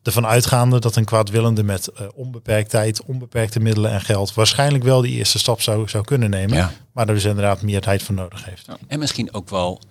Ervan 0.03 0.25
uitgaande 0.25 0.79
dat 0.79 0.95
een 0.95 1.05
kwaadwillende 1.05 1.63
met 1.63 1.87
eh, 1.87 2.07
onbeperkt 2.15 2.69
tijd, 2.69 3.03
onbeperkte 3.03 3.59
middelen 3.59 3.91
en 3.91 4.01
geld 4.01 4.33
waarschijnlijk 4.33 4.83
wel 4.83 5.01
die 5.01 5.15
eerste 5.15 5.39
stap 5.39 5.61
zou, 5.61 5.89
zou 5.89 6.03
kunnen 6.03 6.29
nemen. 6.29 6.57
Ja. 6.57 6.71
Maar 6.91 7.07
er 7.07 7.13
dus 7.13 7.25
inderdaad 7.25 7.61
meer 7.61 7.81
tijd 7.81 8.03
voor 8.03 8.15
nodig 8.15 8.45
heeft. 8.45 8.67
En 8.87 8.99
misschien 8.99 9.33
ook 9.33 9.49
wel 9.49 9.81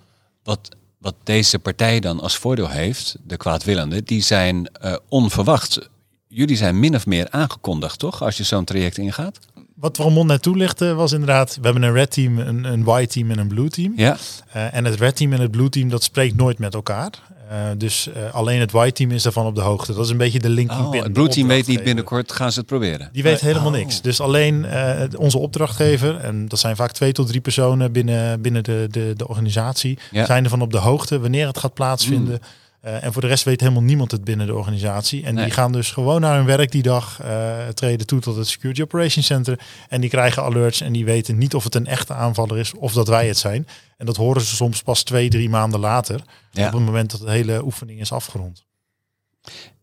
wat, 0.43 0.69
wat 0.97 1.15
deze 1.23 1.59
partij 1.59 1.99
dan 1.99 2.19
als 2.19 2.37
voordeel 2.37 2.69
heeft, 2.69 3.15
de 3.23 3.37
kwaadwillende, 3.37 4.03
die 4.03 4.21
zijn 4.21 4.65
eh, 4.67 4.95
onverwacht. 5.09 5.89
Jullie 6.27 6.57
zijn 6.57 6.79
min 6.79 6.95
of 6.95 7.05
meer 7.05 7.27
aangekondigd, 7.29 7.99
toch? 7.99 8.23
Als 8.23 8.37
je 8.37 8.43
zo'n 8.43 8.65
traject 8.65 8.97
ingaat. 8.97 9.39
Wat 9.75 9.97
Ramon 9.97 10.27
net 10.27 10.41
toelichtte 10.41 10.93
was 10.93 11.11
inderdaad, 11.11 11.55
we 11.55 11.61
hebben 11.61 11.83
een 11.83 11.93
red 11.93 12.11
team, 12.11 12.37
een, 12.37 12.63
een 12.63 12.83
white 12.83 13.13
team 13.13 13.31
en 13.31 13.37
een 13.37 13.47
blue 13.47 13.69
team. 13.69 13.93
Ja. 13.95 14.17
Eh, 14.51 14.73
en 14.73 14.85
het 14.85 14.95
red 14.95 15.15
team 15.15 15.33
en 15.33 15.41
het 15.41 15.51
blue 15.51 15.69
team, 15.69 15.89
dat 15.89 16.03
spreekt 16.03 16.35
nooit 16.35 16.59
met 16.59 16.73
elkaar. 16.73 17.11
Eh, 17.49 17.55
dus 17.77 18.07
eh, 18.11 18.33
alleen 18.33 18.59
het 18.59 18.71
white 18.71 18.93
team 18.93 19.11
is 19.11 19.23
daarvan 19.23 19.45
op 19.45 19.55
de 19.55 19.61
hoogte. 19.61 19.93
Dat 19.93 20.05
is 20.05 20.11
een 20.11 20.17
beetje 20.17 20.39
de 20.39 20.49
linking 20.49 20.81
Oh, 20.81 20.89
pin. 20.89 21.03
het 21.03 21.13
Blue 21.13 21.27
Team 21.27 21.47
weet 21.47 21.67
niet 21.67 21.83
binnenkort, 21.83 22.31
gaan 22.31 22.51
ze 22.51 22.57
het 22.59 22.67
proberen. 22.67 23.09
Die 23.11 23.23
weet 23.23 23.41
Nee. 23.41 23.51
helemaal 23.51 23.71
Oh. 23.71 23.77
niks. 23.77 24.01
Dus 24.01 24.21
alleen 24.21 24.65
eh, 24.65 25.01
onze 25.17 25.37
opdrachtgever, 25.37 26.17
en 26.17 26.47
dat 26.47 26.59
zijn 26.59 26.75
vaak 26.75 26.91
twee 26.91 27.11
tot 27.11 27.27
drie 27.27 27.41
personen 27.41 27.91
binnen, 27.91 28.41
binnen 28.41 28.63
de, 28.63 28.87
de, 28.91 29.13
de 29.17 29.27
organisatie, 29.27 29.97
Ja. 30.11 30.25
zijn 30.25 30.43
ervan 30.43 30.61
op 30.61 30.71
de 30.71 30.77
hoogte 30.77 31.19
wanneer 31.19 31.47
het 31.47 31.57
gaat 31.59 31.73
plaatsvinden. 31.73 32.39
Eh, 32.81 33.03
en 33.03 33.13
voor 33.13 33.21
de 33.21 33.27
rest 33.27 33.43
weet 33.43 33.59
helemaal 33.59 33.81
niemand 33.81 34.11
het 34.11 34.23
binnen 34.23 34.47
de 34.47 34.55
organisatie. 34.55 35.25
En 35.25 35.33
Nee. 35.33 35.43
die 35.43 35.53
gaan 35.53 35.71
dus 35.71 35.91
gewoon 35.91 36.21
naar 36.21 36.35
hun 36.35 36.45
werk 36.45 36.71
die 36.71 36.81
dag, 36.81 37.19
eh, 37.21 37.67
treden 37.67 38.07
toe 38.07 38.19
tot 38.19 38.35
het 38.35 38.47
Security 38.47 38.81
Operations 38.81 39.25
Center. 39.25 39.59
En 39.89 40.01
die 40.01 40.09
krijgen 40.09 40.43
alerts 40.43 40.81
en 40.81 40.91
die 40.93 41.05
weten 41.05 41.37
niet 41.37 41.55
of 41.55 41.63
het 41.63 41.75
een 41.75 41.87
echte 41.87 42.13
aanvaller 42.13 42.57
is 42.57 42.73
of 42.73 42.93
dat 42.93 43.07
wij 43.07 43.27
het 43.27 43.37
zijn. 43.37 43.67
En 43.97 44.05
dat 44.05 44.15
horen 44.15 44.41
ze 44.41 44.55
soms 44.55 44.81
pas 44.81 45.03
twee, 45.03 45.29
drie 45.29 45.49
maanden 45.49 45.79
later. 45.79 46.21
Ja. 46.51 46.67
Op 46.67 46.73
het 46.73 46.81
moment 46.83 47.11
dat 47.11 47.19
de 47.19 47.31
hele 47.31 47.63
oefening 47.63 47.99
is 47.99 48.11
afgerond. 48.11 48.65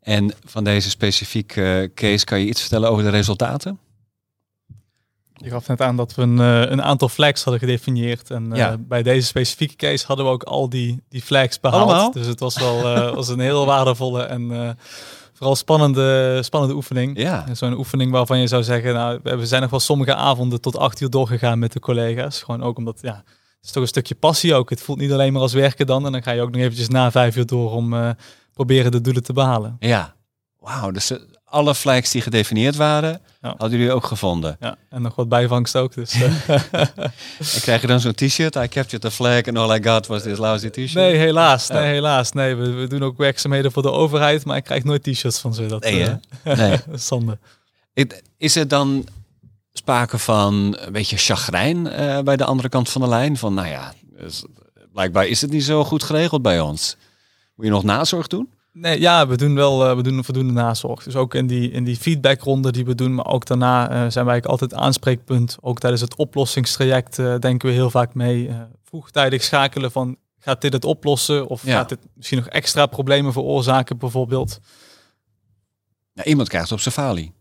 En 0.01 0.33
van 0.45 0.65
deze 0.65 0.91
specifieke 0.91 1.91
case 1.95 2.25
kan 2.25 2.41
je 2.41 2.47
iets 2.47 2.61
vertellen 2.61 2.91
over 2.91 3.05
de 3.05 3.11
resultaten? 3.11 3.79
Je 5.37 5.51
gaf 5.51 5.69
net 5.69 5.81
aan 5.81 5.97
dat 5.97 6.15
we 6.15 6.23
een, 6.23 6.41
eh, 6.41 6.71
een 6.71 6.83
aantal 6.83 7.09
flags 7.09 7.43
hadden 7.43 7.61
gedefinieerd. 7.61 8.31
En 8.31 8.53
eh, 8.53 8.73
bij 8.79 9.03
deze 9.03 9.27
specifieke 9.27 9.77
case 9.77 10.07
hadden 10.07 10.25
we 10.25 10.31
ook 10.31 10.43
al 10.43 10.69
die, 10.69 11.03
die 11.09 11.23
flags 11.23 11.61
behaald. 11.61 11.91
Allemaal? 11.91 12.11
Dus 12.11 12.27
het 12.27 12.41
was 12.41 12.59
wel 12.59 12.95
eh, 12.95 13.15
was 13.15 13.29
een 13.29 13.41
heel 13.41 13.67
waardevolle 13.67 14.23
en 14.23 14.77
vooral 15.33 15.57
spannende, 15.57 16.39
spannende 16.43 16.75
oefening. 16.75 17.19
Ja. 17.19 17.47
Zo'n 17.53 17.77
oefening 17.77 18.11
waarvan 18.11 18.39
je 18.39 18.47
zou 18.47 18.63
zeggen, 18.63 18.95
nou, 18.95 19.21
we 19.23 19.47
zijn 19.47 19.61
nog 19.63 19.71
wel 19.71 19.81
sommige 19.81 20.15
avonden 20.15 20.61
tot 20.61 20.77
acht 20.77 21.01
uur 21.01 21.11
doorgegaan 21.11 21.59
met 21.59 21.73
de 21.73 21.81
collega's. 21.81 22.43
Gewoon 22.43 22.63
ook 22.63 22.79
omdat, 22.79 22.99
ja, 23.03 23.23
het 23.25 23.65
is 23.65 23.71
toch 23.71 23.83
een 23.83 23.89
stukje 23.89 24.15
passie 24.15 24.55
ook. 24.55 24.71
Het 24.71 24.81
voelt 24.81 24.99
niet 24.99 25.13
alleen 25.13 25.33
maar 25.33 25.43
als 25.43 25.53
werken 25.53 25.87
dan. 25.87 26.07
En 26.07 26.13
dan 26.13 26.23
ga 26.23 26.31
je 26.31 26.41
ook 26.41 26.51
nog 26.51 26.61
eventjes 26.61 26.89
na 26.89 27.11
vijf 27.11 27.37
uur 27.37 27.47
door 27.47 27.71
om 27.73 28.15
proberen 28.53 28.91
de 28.91 29.01
doelen 29.01 29.23
te 29.23 29.33
behalen. 29.33 29.77
Ja. 29.79 30.15
Wauw, 30.59 30.91
dus 30.91 31.13
alle 31.57 31.75
flags 31.75 32.11
die 32.11 32.21
gedefinieerd 32.23 32.77
waren, 32.77 33.21
Ja. 33.43 33.55
hadden 33.59 33.79
jullie 33.79 33.93
ook 33.93 34.05
gevonden. 34.07 34.57
Ja, 34.61 34.77
en 34.91 35.03
nog 35.03 35.15
wat 35.15 35.29
bijvangst 35.29 35.77
ook. 35.77 35.95
Dus, 35.95 36.13
eh, 36.21 36.81
En 37.55 37.61
krijg 37.61 37.81
je 37.81 37.87
dan 37.87 38.01
zo'n 38.01 38.15
t-shirt? 38.15 38.55
I 38.55 38.69
captured 38.69 39.01
the 39.01 39.11
flag 39.11 39.43
and 39.47 39.57
all 39.59 39.77
I 39.77 39.83
got 39.83 40.07
was 40.07 40.23
this 40.23 40.39
lousy 40.39 40.69
t-shirt? 40.69 40.95
Nee, 40.95 41.17
helaas. 41.17 41.69
Nee, 41.69 41.93
helaas. 41.93 42.33
Nee, 42.33 42.55
we, 42.55 42.71
we 42.71 42.87
doen 42.87 43.03
ook 43.03 43.17
werkzaamheden 43.17 43.73
voor 43.73 43.83
de 43.83 43.91
overheid, 43.91 44.45
maar 44.45 44.57
ik 44.57 44.65
krijg 44.65 44.85
nooit 44.85 45.03
t-shirts 45.03 45.39
van 45.39 45.55
ze. 45.55 45.67
Dat, 45.67 45.83
Nee, 45.83 46.03
eh, 46.43 46.57
Nee. 46.57 46.79
zonde. 47.11 47.39
Is 48.39 48.57
er 48.57 48.69
dan 48.69 49.07
sprake 49.73 50.19
van 50.19 50.77
een 50.81 50.93
beetje 50.93 51.17
chagrijn 51.17 51.87
eh, 51.87 52.21
bij 52.21 52.37
de 52.37 52.45
andere 52.45 52.69
kant 52.69 52.89
van 52.91 53.01
de 53.01 53.09
lijn? 53.09 53.37
Van 53.37 53.55
nou 53.55 53.69
ja, 53.69 53.93
dus, 54.19 54.45
blijkbaar 54.93 55.27
is 55.27 55.41
het 55.41 55.51
niet 55.51 55.65
zo 55.65 55.85
goed 55.85 56.03
geregeld 56.03 56.43
bij 56.43 56.61
ons. 56.61 56.97
Moet 57.55 57.67
je 57.67 57.73
nog 57.73 57.83
nazorg 57.85 58.27
doen? 58.27 58.49
Nee, 58.79 59.01
ja, 59.01 59.27
we 59.27 59.37
doen 59.37 59.55
wel 59.55 59.89
eh, 59.89 59.97
we 59.97 60.03
doen 60.03 60.25
voldoende 60.25 60.53
nazorg. 60.53 61.03
Dus 61.03 61.17
ook 61.17 61.35
in 61.35 61.47
die, 61.47 61.71
in 61.71 61.85
die 61.85 61.97
feedbackronde 61.97 62.73
die 62.73 62.85
we 62.85 62.95
doen, 62.95 63.15
maar 63.15 63.27
ook 63.27 63.47
daarna 63.47 63.83
eh, 63.83 63.89
zijn 63.89 64.25
wij 64.25 64.33
eigenlijk 64.33 64.47
altijd 64.47 64.75
aanspreekpunt. 64.75 65.57
Ook 65.61 65.79
tijdens 65.79 66.03
het 66.03 66.17
oplossingstraject 66.17 67.19
eh, 67.19 67.39
denken 67.39 67.69
we 67.69 67.75
heel 67.75 67.91
vaak 67.91 68.15
mee. 68.15 68.51
vroegtijdig 68.85 69.43
schakelen 69.43 69.93
van 69.93 70.17
gaat 70.39 70.61
dit 70.61 70.73
het 70.73 70.85
oplossen? 70.85 71.47
Of 71.47 71.65
Ja. 71.65 71.77
gaat 71.77 71.89
dit 71.89 71.99
misschien 72.15 72.39
nog 72.39 72.49
extra 72.49 72.87
problemen 72.87 73.33
veroorzaken 73.33 73.99
bijvoorbeeld? 73.99 74.61
Ja, 76.13 76.25
iemand 76.25 76.49
krijgt 76.49 76.73
op 76.73 76.79
falie. 76.81 77.33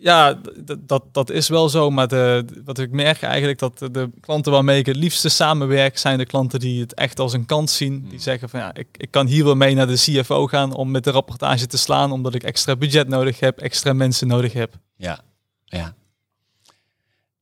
Ja, 0.00 0.38
dat, 0.78 1.02
dat 1.12 1.30
is 1.30 1.48
wel 1.48 1.68
zo. 1.68 1.90
Maar 1.90 2.08
de, 2.08 2.44
wat 2.64 2.78
ik 2.78 2.90
merk 2.90 3.22
eigenlijk 3.22 3.58
dat 3.58 3.78
de, 3.78 4.10
klanten 4.20 4.52
waarmee 4.52 4.78
ik 4.78 4.86
het 4.86 4.96
liefste 4.96 5.28
samenwerk, 5.28 5.98
zijn 5.98 6.18
de 6.18 6.26
klanten 6.26 6.60
die 6.60 6.80
het 6.80 6.94
echt 6.94 7.18
als 7.18 7.32
een 7.32 7.46
kans 7.46 7.76
zien. 7.76 8.06
Die 8.08 8.20
zeggen 8.20 8.48
van 8.48 8.60
ja, 8.60 8.74
ik, 8.74 8.86
ik 8.96 9.10
kan 9.10 9.26
hier 9.26 9.44
wel 9.44 9.54
mee 9.54 9.74
naar 9.74 9.86
de 9.86 9.94
CFO 9.94 10.46
gaan 10.46 10.74
om 10.74 10.90
met 10.90 11.04
de 11.04 11.10
rapportage 11.10 11.66
te 11.66 11.78
slaan, 11.78 12.12
omdat 12.12 12.34
ik 12.34 12.42
extra 12.42 12.76
budget 12.76 13.08
nodig 13.08 13.40
heb, 13.40 13.58
extra 13.58 13.92
mensen 13.92 14.26
nodig 14.26 14.52
heb. 14.52 14.74
Ja, 14.96 15.20
ja. 15.64 15.94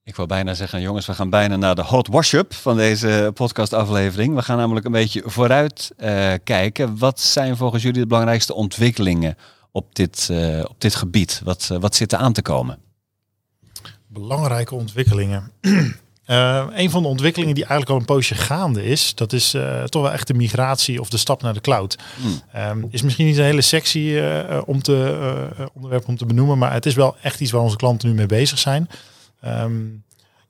Ik 0.05 0.17
wil 0.17 0.27
bijna 0.27 0.55
zeggen, 0.55 0.81
jongens, 0.81 1.07
we 1.07 1.15
gaan 1.15 1.31
bijna 1.31 1.57
naar 1.57 1.75
de 1.75 1.83
hot 1.83 2.09
wash-up 2.09 2.55
van 2.55 2.77
deze 2.77 3.31
podcastaflevering. 3.35 4.35
We 4.35 4.43
gaan 4.43 4.57
namelijk 4.57 4.87
een 4.87 4.93
beetje 4.93 5.23
vooruit 5.25 5.93
eh, 5.97 6.33
kijken. 6.45 6.99
Wat 6.99 7.21
zijn 7.21 7.57
volgens 7.57 7.83
jullie 7.83 8.01
de 8.01 8.07
belangrijkste 8.07 8.55
ontwikkelingen 8.55 9.37
op 9.77 9.95
dit, 9.95 10.29
eh, 10.31 10.65
op 10.69 10.81
dit 10.81 10.95
gebied? 10.95 11.41
Wat, 11.45 11.69
eh, 11.73 11.79
wat 11.79 11.95
zit 11.95 12.13
er 12.13 12.19
aan 12.19 12.33
te 12.33 12.43
komen? 12.43 12.79
Belangrijke 14.07 14.75
ontwikkelingen. 14.75 15.51
Eh, 16.27 16.67
een 16.75 16.91
van 16.91 17.03
de 17.03 17.09
ontwikkelingen 17.09 17.55
die 17.55 17.65
eigenlijk 17.65 17.93
al 17.93 17.99
een 17.99 18.15
poosje 18.17 18.35
gaande 18.35 18.85
is, 18.85 19.15
dat 19.15 19.33
is 19.33 19.51
toch 19.85 20.03
wel 20.03 20.13
echt 20.13 20.27
de 20.27 20.35
migratie 20.35 21.01
of 21.01 21.09
de 21.09 21.17
stap 21.17 21.43
naar 21.43 21.55
de 21.55 21.61
cloud. 21.61 21.99
Hmm. 22.21 22.41
Ehm, 22.53 22.85
is 22.91 23.03
misschien 23.03 23.27
niet 23.27 23.37
een 23.37 23.45
hele 23.45 23.61
sexy 23.61 24.21
om 24.65 24.83
te, 24.83 25.69
onderwerp 25.75 26.09
om 26.09 26.17
te 26.17 26.27
benoemen, 26.27 26.59
maar 26.59 26.73
het 26.73 26.87
is 26.87 26.95
wel 26.95 27.17
echt 27.23 27.41
iets 27.41 27.51
waar 27.51 27.63
onze 27.63 27.77
klanten 27.77 28.09
nu 28.09 28.15
mee 28.15 28.27
bezig 28.27 28.59
zijn. 28.59 28.89
Ehm, 29.41 29.83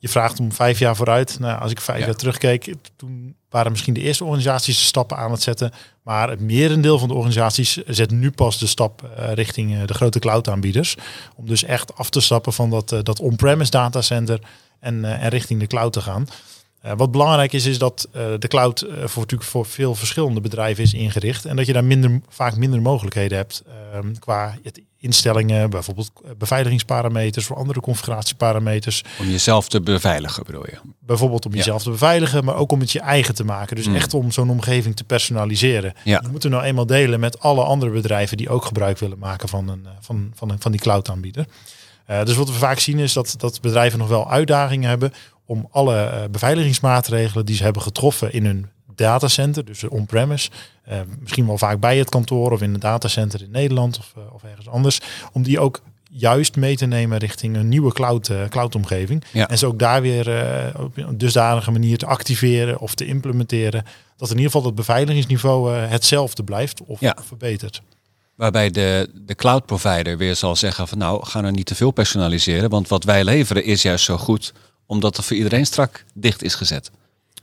je 0.06 0.12
vraagt 0.12 0.40
om 0.40 0.52
vijf 0.52 0.78
jaar 0.78 0.96
vooruit. 0.96 1.38
Nou, 1.38 1.60
als 1.60 1.70
ik 1.70 1.80
vijf 1.80 1.98
Ja. 1.98 2.04
jaar 2.04 2.14
terugkeek, 2.14 2.74
toen 2.96 3.34
waren 3.50 3.70
misschien 3.72 3.94
de 3.94 4.00
eerste 4.00 4.24
organisaties 4.24 4.78
de 4.78 4.84
stappen 4.84 5.16
aan 5.16 5.30
het 5.30 5.42
zetten. 5.42 5.72
Maar 6.02 6.30
het 6.30 6.40
merendeel 6.40 6.98
van 6.98 7.08
de 7.08 7.14
organisaties 7.14 7.76
zet 7.86 8.10
nu 8.10 8.30
pas 8.30 8.58
de 8.58 8.66
stap 8.66 9.02
eh, 9.16 9.32
richting 9.32 9.74
eh, 9.74 9.86
de 9.86 9.94
grote 9.94 10.18
cloud-aanbieders. 10.18 10.96
Om 11.36 11.46
dus 11.46 11.64
echt 11.64 11.96
af 11.96 12.10
te 12.10 12.20
stappen 12.20 12.52
van 12.52 12.70
dat, 12.70 12.92
eh, 12.92 12.98
dat 13.02 13.20
on-premise 13.20 13.70
datacenter 13.70 14.40
en, 14.80 15.04
en 15.04 15.28
richting 15.28 15.60
de 15.60 15.66
cloud 15.66 15.92
te 15.92 16.00
gaan. 16.00 16.26
Eh, 16.80 16.92
wat 16.96 17.10
belangrijk 17.10 17.52
is, 17.52 17.66
is 17.66 17.78
dat 17.78 18.08
eh, 18.12 18.22
de 18.38 18.48
cloud 18.48 18.80
eh, 18.80 18.88
voor, 18.96 19.22
natuurlijk 19.22 19.50
voor 19.50 19.66
veel 19.66 19.94
verschillende 19.94 20.40
bedrijven 20.40 20.84
is 20.84 20.94
ingericht. 20.94 21.44
En 21.44 21.56
dat 21.56 21.66
je 21.66 21.72
daar 21.72 21.84
minder, 21.84 22.20
vaak 22.28 22.56
minder 22.56 22.82
mogelijkheden 22.82 23.36
hebt 23.38 23.62
ehm, 23.92 24.12
qua 24.18 24.58
het 24.62 24.80
instellingen, 24.98 25.70
bijvoorbeeld 25.70 26.10
beveiligingsparameters 26.38 27.50
of 27.50 27.56
andere 27.56 27.80
configuratieparameters. 27.80 29.02
Om 29.20 29.26
jezelf 29.26 29.68
te 29.68 29.80
beveiligen, 29.80 30.44
bedoel 30.44 30.66
je? 30.66 30.78
Bijvoorbeeld 31.00 31.46
om 31.46 31.50
Ja. 31.52 31.56
jezelf 31.58 31.82
te 31.82 31.90
beveiligen, 31.90 32.44
maar 32.44 32.56
ook 32.56 32.72
om 32.72 32.80
het 32.80 32.92
je 32.92 33.00
eigen 33.00 33.34
te 33.34 33.44
maken. 33.44 33.76
Dus 33.76 33.86
Mm. 33.86 33.94
echt 33.94 34.14
om 34.14 34.30
zo'n 34.30 34.50
omgeving 34.50 34.96
te 34.96 35.04
personaliseren. 35.04 35.92
Ja. 36.04 36.20
Je 36.22 36.28
moet 36.28 36.44
er 36.44 36.50
nou 36.50 36.62
eenmaal 36.64 36.86
delen 36.86 37.20
met 37.20 37.40
alle 37.40 37.62
andere 37.62 37.90
bedrijven 37.92 38.36
die 38.36 38.48
ook 38.48 38.64
gebruik 38.64 38.98
willen 38.98 39.18
maken 39.18 39.48
van, 39.48 39.68
een, 39.68 39.86
van, 40.00 40.30
van, 40.34 40.56
van 40.58 40.72
die 40.72 40.80
cloud 40.80 41.10
aanbieder. 41.10 41.46
Dus 42.24 42.34
wat 42.36 42.48
we 42.48 42.54
vaak 42.54 42.78
zien 42.78 42.98
is 42.98 43.12
dat, 43.12 43.34
dat 43.38 43.60
bedrijven 43.60 43.98
nog 43.98 44.08
wel 44.08 44.30
uitdagingen 44.30 44.88
hebben 44.88 45.12
om 45.46 45.68
alle 45.70 45.96
eh, 45.96 46.22
beveiligingsmaatregelen 46.30 47.46
die 47.46 47.56
ze 47.56 47.62
hebben 47.62 47.82
getroffen 47.82 48.32
in 48.32 48.44
hun 48.44 48.66
datacenter, 48.94 49.64
dus 49.64 49.88
on-premise, 49.88 50.50
eh, 50.84 50.98
misschien 51.20 51.46
wel 51.46 51.58
vaak 51.58 51.80
bij 51.80 51.98
het 51.98 52.08
kantoor 52.08 52.52
of 52.52 52.62
in 52.62 52.74
een 52.74 52.80
datacenter 52.80 53.42
in 53.42 53.50
Nederland 53.50 53.98
of, 53.98 54.12
eh, 54.16 54.34
of 54.34 54.42
ergens 54.44 54.68
anders, 54.68 55.00
om 55.32 55.42
die 55.42 55.60
ook 55.60 55.80
juist 56.10 56.56
mee 56.56 56.76
te 56.76 56.86
nemen 56.86 57.18
richting 57.18 57.56
een 57.56 57.68
nieuwe 57.68 57.92
cloud, 57.92 58.28
eh, 58.28 58.44
cloud-omgeving. 58.48 59.24
Ja. 59.32 59.48
En 59.48 59.58
ze 59.58 59.66
ook 59.66 59.78
daar 59.78 60.02
weer 60.02 60.26
op 60.78 60.96
een 60.96 61.18
dusdanige 61.18 61.70
manier 61.70 61.98
te 61.98 62.06
activeren 62.06 62.78
of 62.78 62.94
te 62.94 63.06
implementeren, 63.06 63.84
dat 64.16 64.30
in 64.30 64.36
ieder 64.36 64.50
geval 64.50 64.66
het 64.66 64.74
beveiligingsniveau 64.74 65.72
hetzelfde 65.74 66.44
blijft 66.44 66.82
of 66.84 67.00
Ja. 67.00 67.16
verbetert. 67.26 67.82
Waarbij 68.34 68.70
de, 68.70 69.10
de 69.14 69.34
cloud 69.34 69.66
provider 69.66 70.16
weer 70.18 70.36
zal 70.36 70.56
zeggen 70.56 70.88
van 70.88 70.98
nou, 70.98 71.26
ga 71.26 71.44
er 71.44 71.52
niet 71.52 71.66
te 71.66 71.74
veel 71.74 71.90
personaliseren. 71.90 72.70
Want 72.70 72.88
wat 72.88 73.04
wij 73.04 73.24
leveren 73.24 73.64
is 73.64 73.82
juist 73.82 74.04
zo 74.04 74.16
goed, 74.16 74.52
omdat 74.86 75.16
er 75.16 75.22
voor 75.22 75.36
iedereen 75.36 75.66
strak 75.66 76.04
dicht 76.14 76.42
is 76.42 76.54
gezet. 76.54 76.90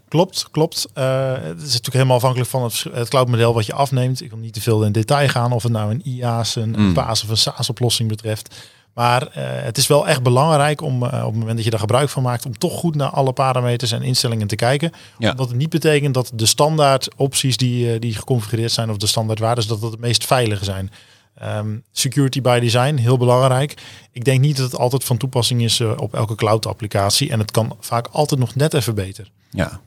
Klopt, 0.07 0.47
klopt. 0.51 0.87
Eh, 0.93 1.31
het 1.33 1.57
is 1.57 1.63
natuurlijk 1.63 1.93
helemaal 1.93 2.15
afhankelijk 2.15 2.49
van 2.49 2.63
het, 2.63 3.09
cloudmodel 3.09 3.53
wat 3.53 3.65
je 3.65 3.73
afneemt. 3.73 4.21
Ik 4.21 4.29
wil 4.29 4.39
niet 4.39 4.53
te 4.53 4.61
veel 4.61 4.83
in 4.83 4.91
detail 4.91 5.27
gaan 5.27 5.51
of 5.51 5.63
het 5.63 5.71
nou 5.71 5.91
een 5.91 6.01
IaaS, 6.05 6.55
een, 6.55 6.75
Mm. 6.77 6.93
PaaS 6.93 7.23
of 7.23 7.29
een 7.29 7.37
SaaS-oplossing 7.37 8.09
betreft. 8.09 8.55
Maar 8.93 9.27
eh, 9.27 9.43
het 9.45 9.77
is 9.77 9.87
wel 9.87 10.07
echt 10.07 10.23
belangrijk 10.23 10.81
om 10.81 11.03
eh, 11.03 11.19
op 11.19 11.29
het 11.31 11.39
moment 11.39 11.55
dat 11.55 11.63
je 11.63 11.69
daar 11.69 11.79
gebruik 11.79 12.09
van 12.09 12.23
maakt, 12.23 12.45
om 12.45 12.57
toch 12.57 12.73
goed 12.79 12.95
naar 12.95 13.09
alle 13.09 13.33
parameters 13.33 13.91
en 13.91 14.01
instellingen 14.01 14.47
te 14.47 14.55
kijken. 14.55 14.91
Ja. 15.17 15.31
Omdat 15.31 15.47
het 15.47 15.57
niet 15.57 15.69
betekent 15.69 16.13
dat 16.13 16.31
de 16.33 16.45
standaard 16.45 17.07
opties 17.15 17.57
die, 17.57 17.99
die 17.99 18.15
geconfigureerd 18.15 18.71
zijn 18.71 18.89
of 18.89 18.97
de 18.97 19.07
standaard 19.07 19.39
waarden, 19.39 19.67
dat 19.67 19.81
dat 19.81 19.91
het 19.91 19.99
meest 19.99 20.25
veilige 20.25 20.63
zijn. 20.63 20.91
Ehm, 21.35 21.77
security 21.91 22.41
by 22.41 22.59
design, 22.59 22.95
heel 22.95 23.17
belangrijk. 23.17 23.81
Ik 24.11 24.23
denk 24.23 24.39
niet 24.39 24.57
dat 24.57 24.71
het 24.71 24.79
altijd 24.79 25.03
van 25.03 25.17
toepassing 25.17 25.61
is 25.61 25.79
eh, 25.79 25.93
op 25.97 26.13
elke 26.13 26.35
cloud-applicatie. 26.35 27.31
En 27.31 27.39
het 27.39 27.51
kan 27.51 27.77
vaak 27.79 28.07
altijd 28.07 28.39
nog 28.39 28.55
net 28.55 28.73
even 28.73 28.95
beter. 28.95 29.31
Ja. 29.49 29.81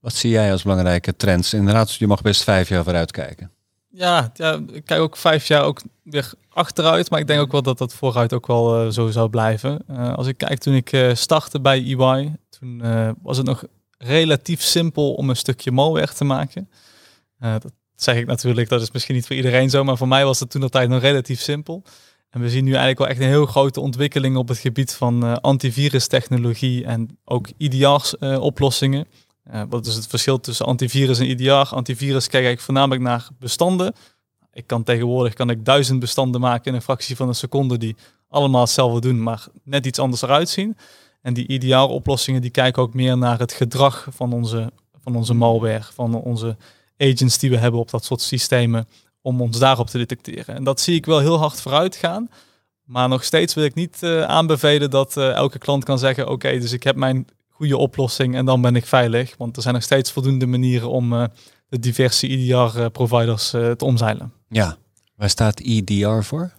Wat 0.00 0.14
zie 0.14 0.30
jij 0.30 0.52
als 0.52 0.62
belangrijke 0.62 1.16
trends? 1.16 1.54
Inderdaad, 1.54 1.94
je 1.94 2.06
mag 2.06 2.22
best 2.22 2.42
vijf 2.42 2.68
jaar 2.68 2.84
vooruit 2.84 3.10
kijken. 3.10 3.50
Ja, 3.88 4.30
ja, 4.34 4.60
ik 4.72 4.84
kijk 4.84 5.00
ook 5.00 5.16
vijf 5.16 5.46
jaar 5.46 5.62
ook 5.62 5.82
weer 6.02 6.32
achteruit, 6.48 7.10
maar 7.10 7.20
ik 7.20 7.26
denk 7.26 7.40
ook 7.40 7.52
wel 7.52 7.62
dat 7.62 7.78
dat 7.78 7.94
vooruit 7.94 8.32
ook 8.32 8.46
wel 8.46 8.80
eh, 8.80 8.90
zo 8.90 9.10
zou 9.10 9.28
blijven. 9.28 9.78
Eh, 9.86 10.14
als 10.14 10.26
ik 10.26 10.38
kijk 10.38 10.58
toen 10.58 10.74
ik 10.74 10.92
eh, 10.92 11.14
startte 11.14 11.60
bij 11.60 11.96
EY, 11.98 12.36
toen 12.48 12.82
eh, 12.82 13.10
was 13.22 13.36
het 13.36 13.46
nog 13.46 13.64
relatief 13.98 14.62
simpel 14.62 15.14
om 15.14 15.30
een 15.30 15.36
stukje 15.36 15.70
malware 15.70 16.12
te 16.12 16.24
maken. 16.24 16.70
Eh, 17.38 17.52
dat 17.52 17.72
zeg 17.96 18.16
ik 18.16 18.26
natuurlijk, 18.26 18.68
dat 18.68 18.82
is 18.82 18.90
misschien 18.90 19.14
niet 19.14 19.26
voor 19.26 19.36
iedereen 19.36 19.70
zo, 19.70 19.84
maar 19.84 19.96
voor 19.96 20.08
mij 20.08 20.24
was 20.24 20.40
het 20.40 20.50
toen 20.50 20.62
altijd 20.62 20.88
nog 20.88 21.00
relatief 21.00 21.40
simpel. 21.40 21.82
En 22.30 22.40
we 22.40 22.50
zien 22.50 22.64
nu 22.64 22.70
eigenlijk 22.70 22.98
wel 22.98 23.08
echt 23.08 23.20
een 23.20 23.26
heel 23.26 23.46
grote 23.46 23.80
ontwikkeling 23.80 24.36
op 24.36 24.48
het 24.48 24.58
gebied 24.58 24.94
van 24.94 25.24
eh 25.24 25.36
antivirus-technologie 25.40 26.84
en 26.84 27.18
ook 27.24 27.48
IDR-oplossingen. 27.56 29.06
Eh, 29.42 29.62
wat 29.68 29.86
is 29.86 29.94
het 29.94 30.06
verschil 30.06 30.40
tussen 30.40 30.66
antivirus 30.66 31.18
en 31.18 31.30
IDR? 31.30 31.74
Antivirus 31.74 32.28
kijk 32.28 32.46
ik 32.46 32.60
voornamelijk 32.60 33.02
naar 33.02 33.28
bestanden. 33.38 33.94
Ik 34.52 34.66
kan 34.66 34.82
tegenwoordig 34.82 35.34
kan 35.34 35.50
ik 35.50 35.64
duizend 35.64 36.00
bestanden 36.00 36.40
maken 36.40 36.64
in 36.64 36.74
een 36.74 36.82
fractie 36.82 37.16
van 37.16 37.28
een 37.28 37.34
seconde 37.34 37.78
die 37.78 37.96
allemaal 38.28 38.60
hetzelfde 38.60 39.00
doen, 39.00 39.22
maar 39.22 39.46
net 39.64 39.86
iets 39.86 39.98
anders 39.98 40.22
eruit 40.22 40.48
zien. 40.48 40.76
En 41.22 41.34
die 41.34 41.46
IDR-oplossingen 41.46 42.40
die 42.40 42.50
kijken 42.50 42.82
ook 42.82 42.94
meer 42.94 43.18
naar 43.18 43.38
het 43.38 43.52
gedrag 43.52 44.06
van 44.10 44.32
onze, 44.32 44.72
van 45.02 45.16
onze 45.16 45.34
malware, 45.34 45.82
van 45.92 46.14
onze 46.14 46.56
agents 46.98 47.38
die 47.38 47.50
we 47.50 47.56
hebben 47.56 47.80
op 47.80 47.90
dat 47.90 48.04
soort 48.04 48.20
systemen, 48.20 48.88
om 49.20 49.40
ons 49.40 49.58
daarop 49.58 49.86
te 49.90 49.98
detecteren. 49.98 50.54
En 50.54 50.64
dat 50.64 50.80
zie 50.80 50.94
ik 50.94 51.06
wel 51.06 51.18
heel 51.18 51.38
hard 51.38 51.60
vooruit 51.60 51.96
gaan. 51.96 52.28
Maar 52.84 53.08
nog 53.08 53.24
steeds 53.24 53.54
wil 53.54 53.64
ik 53.64 53.74
niet 53.74 54.02
eh, 54.02 54.22
aanbevelen 54.22 54.90
dat 54.90 55.16
eh, 55.16 55.30
elke 55.32 55.58
klant 55.58 55.84
kan 55.84 55.98
zeggen: 55.98 56.28
Oké, 56.28 56.58
dus 56.58 56.72
ik 56.72 56.82
heb 56.82 56.96
mijn 56.96 57.26
goede 57.48 57.76
oplossing 57.76 58.34
en 58.34 58.44
dan 58.44 58.60
ben 58.60 58.76
ik 58.76 58.86
veilig. 58.86 59.34
Want 59.38 59.56
er 59.56 59.62
zijn 59.62 59.74
nog 59.74 59.82
steeds 59.82 60.12
voldoende 60.12 60.46
manieren 60.46 60.90
om 60.90 61.12
eh, 61.12 61.24
de 61.68 61.78
diverse 61.78 62.26
IDR-providers 62.28 63.52
eh, 63.52 63.70
te 63.70 63.84
omzeilen. 63.84 64.32
Ja. 64.48 64.76
Waar 65.16 65.30
staat 65.30 65.60
EDR 65.60 66.20
voor? 66.22 66.52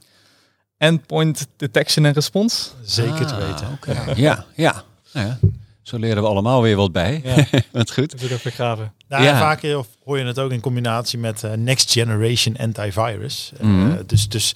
Endpoint 0.78 1.48
Detection 1.58 2.06
en 2.06 2.14
Response. 2.14 2.70
Zeker 2.84 3.26
te 3.28 3.34
Ah, 3.36 3.48
weten. 3.50 3.68
oké. 3.74 4.14
Ja, 4.16 4.46
ja. 4.56 4.84
Nou 5.14 5.28
ja. 5.28 5.40
Zo 5.82 5.98
leren 5.98 6.24
we 6.24 6.30
allemaal 6.30 6.62
weer 6.62 6.76
wat 6.76 6.92
bij. 6.92 7.22
Ja, 7.24 7.46
Wat 7.72 7.92
goed. 7.94 8.12
dat 8.12 8.20
wil 8.22 8.30
ik 8.38 8.44
begraven. 8.44 8.94
Nou, 9.10 9.24
Ja. 9.24 9.40
vaak 9.40 9.64
eh, 9.64 9.80
hoor 10.04 10.18
je 10.20 10.26
het 10.26 10.40
ook 10.40 10.52
in 10.52 10.60
combinatie 10.60 11.20
met 11.20 11.44
eh, 11.44 11.52
Next 11.54 11.92
Generation 11.92 12.58
Antivirus. 12.58 13.52
Eh, 13.60 13.66
Mhm. 13.68 14.02
dus 14.06 14.30
dus 14.30 14.56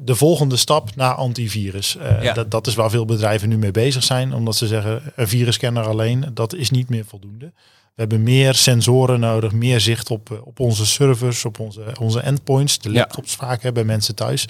de 0.00 0.14
volgende 0.14 0.56
stap 0.56 0.96
naar 0.96 1.14
antivirus. 1.14 1.96
Ja. 2.22 2.32
dat, 2.32 2.50
dat 2.50 2.66
is 2.66 2.74
waar 2.74 2.90
veel 2.90 3.04
bedrijven 3.04 3.48
nu 3.48 3.58
mee 3.58 3.70
bezig 3.70 4.02
zijn. 4.02 4.34
Omdat 4.34 4.56
ze 4.56 4.66
zeggen, 4.66 5.02
een 5.16 5.28
virusscanner 5.28 5.86
alleen, 5.88 6.24
dat 6.34 6.54
is 6.54 6.70
niet 6.70 6.88
meer 6.88 7.04
voldoende. 7.04 7.52
We 7.94 8.00
hebben 8.00 8.22
meer 8.22 8.54
sensoren 8.54 9.20
nodig, 9.20 9.52
meer 9.52 9.80
zicht 9.80 10.10
op, 10.10 10.42
op 10.44 10.60
onze 10.60 10.86
servers, 10.86 11.44
op 11.44 11.58
onze, 11.58 11.82
onze 12.00 12.20
endpoints, 12.20 12.78
de 12.78 12.90
Ja. 12.90 12.98
laptops 12.98 13.34
vaak 13.34 13.62
hebben 13.62 13.86
mensen 13.86 14.14
thuis. 14.14 14.48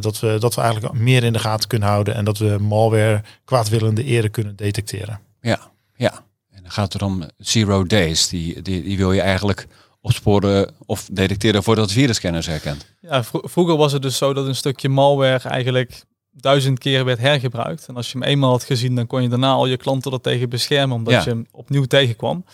Dat, 0.00 0.20
we, 0.20 0.36
dat 0.40 0.54
we 0.54 0.60
eigenlijk 0.60 0.94
meer 0.94 1.24
in 1.24 1.32
de 1.32 1.38
gaten 1.38 1.68
kunnen 1.68 1.88
houden 1.88 2.14
en 2.14 2.24
dat 2.24 2.38
we 2.38 2.56
malware 2.60 3.22
kwaadwillende 3.44 4.04
eren 4.04 4.30
kunnen 4.30 4.56
detecteren. 4.56 5.20
Ja, 5.40 5.58
ja. 5.96 6.24
Gaat 6.70 6.92
het 6.92 7.02
om 7.02 7.22
zero 7.38 7.84
days. 7.84 8.28
Die, 8.28 8.62
die, 8.62 8.82
die 8.82 8.96
wil 8.96 9.12
je 9.12 9.20
eigenlijk 9.20 9.66
opsporen 10.00 10.74
of 10.86 11.08
detecteren 11.12 11.62
voordat 11.62 11.84
het 11.84 11.92
virusscanners 11.94 12.46
herkent. 12.46 12.86
Ja, 13.00 13.24
vro- 13.24 13.42
vroeger 13.44 13.76
was 13.76 13.92
het 13.92 14.02
dus 14.02 14.16
zo 14.16 14.32
dat 14.32 14.46
een 14.46 14.54
stukje 14.56 14.88
malware 14.88 15.48
eigenlijk 15.48 16.04
duizend 16.30 16.78
keer 16.78 17.04
werd 17.04 17.18
hergebruikt. 17.18 17.86
En 17.88 17.96
als 17.96 18.12
je 18.12 18.18
hem 18.18 18.26
eenmaal 18.28 18.50
had 18.50 18.64
gezien, 18.64 18.94
dan 18.94 19.06
kon 19.06 19.22
je 19.22 19.28
daarna 19.28 19.52
al 19.52 19.66
je 19.66 19.76
klanten 19.76 20.12
er 20.12 20.20
tegen 20.20 20.48
beschermen, 20.48 20.96
omdat 20.96 21.12
Ja. 21.14 21.20
je 21.22 21.28
hem 21.28 21.46
opnieuw 21.50 21.84
tegenkwam. 21.84 22.44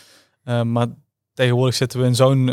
Eh, 0.44 0.62
maar 0.62 0.86
tegenwoordig 1.34 1.74
zitten 1.74 2.00
we 2.00 2.06
in 2.06 2.14
zo'n, 2.14 2.48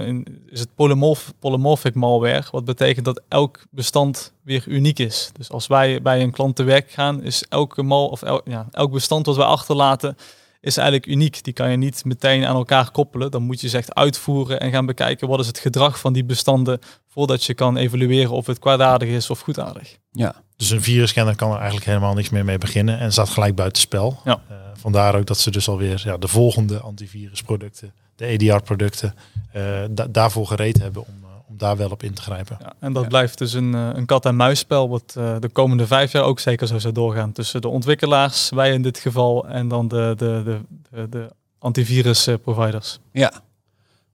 is 0.49 0.59
het 0.59 0.75
polymorph, 0.75 1.33
polymorphic 1.39 1.93
malware, 1.95 2.43
wat 2.51 2.65
betekent 2.65 3.05
dat 3.05 3.21
elk 3.27 3.65
bestand 3.71 4.33
weer 4.43 4.63
uniek 4.67 4.99
is. 4.99 5.29
Dus 5.37 5.49
als 5.51 5.67
wij 5.67 6.01
bij 6.01 6.21
een 6.21 6.31
klant 6.31 6.55
te 6.55 6.63
werk 6.63 6.91
gaan, 6.91 7.23
is 7.23 7.45
elke 7.49 7.83
mal 7.83 8.07
of 8.07 8.21
el- 8.21 8.41
ja, 8.45 8.67
elk 8.71 8.91
bestand 8.91 9.25
wat 9.25 9.35
wij 9.35 9.45
achterlaten, 9.45 10.17
is 10.63 10.77
eigenlijk 10.77 11.07
uniek. 11.07 11.43
Die 11.43 11.53
kan 11.53 11.71
je 11.71 11.77
niet 11.77 12.05
meteen 12.05 12.45
aan 12.45 12.55
elkaar 12.55 12.91
koppelen. 12.91 13.31
Dan 13.31 13.43
moet 13.43 13.61
je 13.61 13.69
ze 13.69 13.77
echt 13.77 13.93
uitvoeren 13.93 14.59
en 14.59 14.71
gaan 14.71 14.85
bekijken 14.85 15.27
wat 15.27 15.39
is 15.39 15.47
het 15.47 15.57
gedrag 15.57 15.99
van 15.99 16.13
die 16.13 16.23
bestanden 16.23 16.79
voordat 17.07 17.43
je 17.43 17.53
kan 17.53 17.77
evalueren 17.77 18.31
of 18.31 18.45
het 18.45 18.59
kwaadaardig 18.59 19.09
is 19.09 19.29
of 19.29 19.39
goedaardig. 19.39 19.97
Ja. 20.11 20.35
Dus 20.55 20.69
een 20.69 20.81
virusscanner 20.81 21.35
kan 21.35 21.49
er 21.51 21.55
eigenlijk 21.55 21.85
helemaal 21.85 22.13
niks 22.13 22.29
meer 22.29 22.45
mee 22.45 22.57
beginnen 22.57 22.99
en 22.99 23.11
staat 23.11 23.29
gelijk 23.29 23.55
buiten 23.55 23.81
spel. 23.81 24.19
Ja. 24.23 24.41
Uh, 24.51 24.57
vandaar 24.73 25.15
ook 25.15 25.25
dat 25.25 25.37
ze 25.37 25.51
dus 25.51 25.67
alweer 25.67 26.01
ja, 26.05 26.17
de 26.17 26.27
volgende 26.27 26.79
antivirusproducten, 26.79 27.93
de 28.15 28.25
EDR-producten, 28.25 29.15
uh, 29.55 29.83
da 29.89 30.07
daarvoor 30.07 30.47
gereed 30.47 30.81
hebben 30.81 31.01
om, 31.01 31.13
uh, 31.23 31.29
om 31.53 31.59
daar 31.59 31.77
wel 31.77 31.89
op 31.89 32.03
in 32.03 32.13
te 32.13 32.21
grijpen. 32.21 32.57
Ja, 32.61 32.73
en 32.79 32.93
dat 32.93 33.03
Ja. 33.03 33.09
blijft 33.09 33.37
dus 33.37 33.53
een, 33.53 33.73
een 33.73 34.05
kat-en-muisspel 34.05 34.89
wat 34.89 35.11
de 35.39 35.49
komende 35.53 35.87
vijf 35.87 36.11
jaar 36.11 36.23
ook 36.23 36.39
zeker 36.39 36.67
zo 36.67 36.79
zou 36.79 36.93
doorgaan. 36.93 37.31
Tussen 37.31 37.61
de 37.61 37.67
ontwikkelaars, 37.67 38.49
wij 38.49 38.73
in 38.73 38.81
dit 38.81 38.97
geval, 38.97 39.47
en 39.47 39.67
dan 39.67 39.87
de, 39.87 40.13
de, 40.17 40.41
de, 40.45 40.59
de, 40.89 41.09
de 41.09 41.29
antivirus-providers. 41.59 42.99
Ja. 43.11 43.33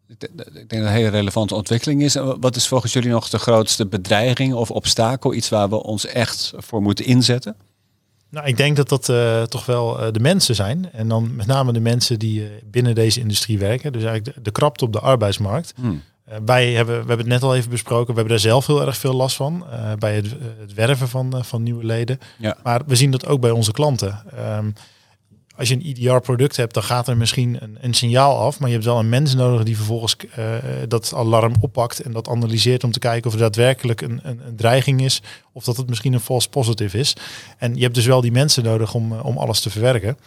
Ik 0.08 0.20
denk 0.20 0.38
dat 0.38 0.46
het 0.54 0.74
een 0.74 0.88
hele 0.88 1.08
relevante 1.08 1.56
ontwikkeling 1.56 2.02
is. 2.04 2.16
En 2.16 2.40
Wat 2.40 2.56
is 2.56 2.68
volgens 2.68 2.94
jullie 2.94 3.10
nog 3.10 3.30
de 3.30 3.40
grootste 3.40 3.86
bedreiging 3.86 4.54
of 4.54 4.72
obstakel? 4.72 5.34
Iets 5.34 5.50
waar 5.50 5.70
we 5.70 5.84
ons 5.84 6.06
echt 6.06 6.54
voor 6.58 6.82
moeten 6.82 7.06
inzetten? 7.06 7.56
Nou, 8.30 8.48
ik 8.48 8.58
denk 8.58 8.76
dat 8.76 8.90
dat 8.90 9.10
uh, 9.10 9.44
toch 9.44 9.66
wel 9.66 10.06
uh, 10.06 10.12
de 10.12 10.20
mensen 10.20 10.56
zijn. 10.56 10.92
En 10.92 11.08
dan 11.08 11.36
met 11.36 11.46
name 11.48 11.74
de 11.74 11.80
mensen 11.80 12.20
die 12.20 12.42
uh, 12.42 12.48
binnen 12.66 12.96
deze 12.96 13.20
industrie 13.20 13.60
werken. 13.60 13.92
Dus 13.94 14.04
eigenlijk 14.04 14.36
de, 14.36 14.42
de 14.42 14.52
krapte 14.52 14.86
op 14.86 14.94
de 14.94 15.00
arbeidsmarkt. 15.00 15.74
Hmm. 15.76 16.02
Wij 16.46 16.72
hebben, 16.74 16.94
we 16.94 17.08
hebben 17.08 17.18
het 17.18 17.28
net 17.28 17.44
al 17.44 17.56
even 17.56 17.70
besproken. 17.70 18.08
We 18.08 18.20
hebben 18.20 18.34
daar 18.34 18.40
zelf 18.40 18.68
heel 18.68 18.86
erg 18.86 18.98
veel 18.98 19.14
last 19.14 19.36
van. 19.36 19.66
eh, 19.72 19.94
bij 19.94 20.16
het, 20.16 20.36
het 20.60 20.74
werven 20.74 21.08
van, 21.08 21.46
van 21.46 21.64
nieuwe 21.64 21.86
leden. 21.86 22.20
Ja. 22.38 22.58
Maar 22.64 22.82
we 22.86 22.96
zien 22.96 23.12
dat 23.12 23.26
ook 23.26 23.42
bij 23.42 23.52
onze 23.52 23.72
klanten. 23.72 24.24
Um, 24.58 24.74
als 25.60 25.70
je 25.70 25.76
een 25.76 25.86
IDR-product 25.86 26.56
hebt, 26.56 26.74
dan 26.74 26.84
gaat 26.84 27.08
er 27.08 27.18
misschien 27.18 27.64
een, 27.64 27.78
een, 27.82 27.94
signaal 27.94 28.38
af. 28.38 28.60
Maar 28.60 28.68
je 28.68 28.74
hebt 28.74 28.88
wel 28.88 29.00
een 29.00 29.10
mens 29.10 29.36
nodig 29.36 29.64
die 29.64 29.76
vervolgens 29.76 30.16
uh, 30.40 30.56
dat 30.88 31.14
alarm 31.14 31.54
oppakt 31.60 32.00
en 32.02 32.12
dat 32.12 32.28
analyseert 32.28 32.84
om 32.84 32.92
te 32.92 33.00
kijken 33.00 33.28
of 33.28 33.34
er 33.34 33.40
daadwerkelijk 33.40 34.02
een, 34.02 34.20
een, 34.24 34.48
een, 34.48 34.56
dreiging 34.56 35.02
is. 35.02 35.22
Of 35.52 35.64
dat 35.64 35.78
het 35.78 35.90
misschien 35.90 36.14
een 36.14 36.20
false 36.20 36.50
positive 36.50 36.98
is. 36.98 37.16
En 37.58 37.76
je 37.76 37.82
hebt 37.82 37.96
dus 37.96 38.06
wel 38.06 38.22
die 38.22 38.32
mensen 38.32 38.64
nodig 38.64 38.94
om, 38.94 39.12
om 39.12 39.38
alles 39.38 39.60
te 39.60 39.70
verwerken. 39.70 40.18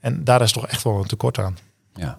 En 0.00 0.24
daar 0.24 0.42
is 0.42 0.52
toch 0.52 0.66
echt 0.66 0.82
wel 0.82 0.98
een 0.98 1.06
tekort 1.06 1.38
aan. 1.38 1.58
Ja. 1.94 2.18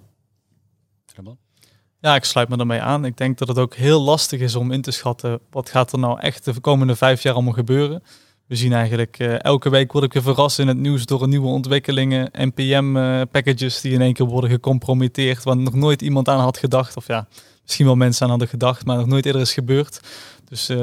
Ja, 2.01 2.15
ik 2.15 2.23
sluit 2.23 2.49
me 2.49 2.57
daarmee 2.57 2.81
aan. 2.81 3.05
Ik 3.05 3.17
denk 3.17 3.37
dat 3.37 3.47
het 3.47 3.57
ook 3.57 3.75
heel 3.75 4.01
lastig 4.01 4.39
is 4.39 4.55
om 4.55 4.71
in 4.71 4.81
te 4.81 4.91
schatten 4.91 5.39
wat 5.49 5.69
gaat 5.69 5.91
er 5.91 5.99
nou 5.99 6.19
echt 6.19 6.45
de 6.45 6.59
komende 6.59 6.95
vijf 6.95 7.23
jaar 7.23 7.33
allemaal 7.33 7.53
gebeuren. 7.53 8.03
We 8.47 8.55
zien 8.55 8.73
eigenlijk 8.73 9.19
uh, 9.19 9.43
elke 9.43 9.69
week 9.69 9.91
word 9.91 10.03
ik 10.03 10.13
weer 10.13 10.21
verrast 10.23 10.59
in 10.59 10.67
het 10.67 10.77
nieuws 10.77 11.05
door 11.05 11.27
nieuwe 11.27 11.47
ontwikkelingen, 11.47 12.29
NPM-packages 12.31 13.75
uh, 13.75 13.81
die 13.81 13.91
in 13.93 14.01
één 14.01 14.13
keer 14.13 14.25
worden 14.25 14.49
gecompromitteerd, 14.49 15.43
waar 15.43 15.57
nog 15.57 15.73
nooit 15.73 16.01
iemand 16.01 16.27
aan 16.27 16.39
had 16.39 16.57
gedacht. 16.57 16.97
Of 16.97 17.07
ja, 17.07 17.27
misschien 17.63 17.85
wel 17.85 17.95
mensen 17.95 18.23
aan 18.23 18.29
hadden 18.29 18.47
gedacht, 18.47 18.85
maar 18.85 18.97
nog 18.97 19.07
nooit 19.07 19.25
eerder 19.25 19.41
is 19.41 19.53
gebeurd. 19.53 19.99
Dus 20.45 20.69
uh, 20.69 20.77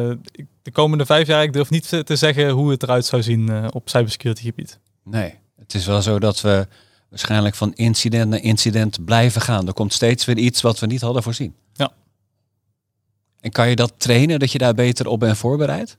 de 0.62 0.70
komende 0.70 1.06
vijf 1.06 1.26
jaar, 1.26 1.42
ik 1.42 1.52
durf 1.52 1.70
niet 1.70 1.88
te 1.88 2.16
zeggen 2.16 2.50
hoe 2.50 2.70
het 2.70 2.82
eruit 2.82 3.06
zou 3.06 3.22
zien 3.22 3.72
op 3.72 3.88
cybersecurity 3.88 4.42
gebied. 4.42 4.78
Nee, 5.04 5.34
het 5.56 5.74
is 5.74 5.86
wel 5.86 6.02
zo 6.02 6.18
dat 6.18 6.40
we 6.40 6.66
waarschijnlijk 7.08 7.54
van 7.54 7.74
incident 7.74 8.30
naar 8.30 8.42
incident 8.42 9.04
blijven 9.04 9.40
gaan. 9.40 9.66
Er 9.66 9.72
komt 9.72 9.92
steeds 9.92 10.24
weer 10.24 10.38
iets 10.38 10.60
wat 10.60 10.78
we 10.78 10.86
niet 10.86 11.00
hadden 11.00 11.22
voorzien. 11.22 11.54
Ja. 11.72 11.92
En 13.40 13.50
kan 13.50 13.68
je 13.68 13.76
dat 13.76 13.92
trainen, 13.96 14.38
dat 14.38 14.52
je 14.52 14.58
daar 14.58 14.74
beter 14.74 15.06
op 15.06 15.20
bent 15.20 15.38
voorbereid? 15.38 15.96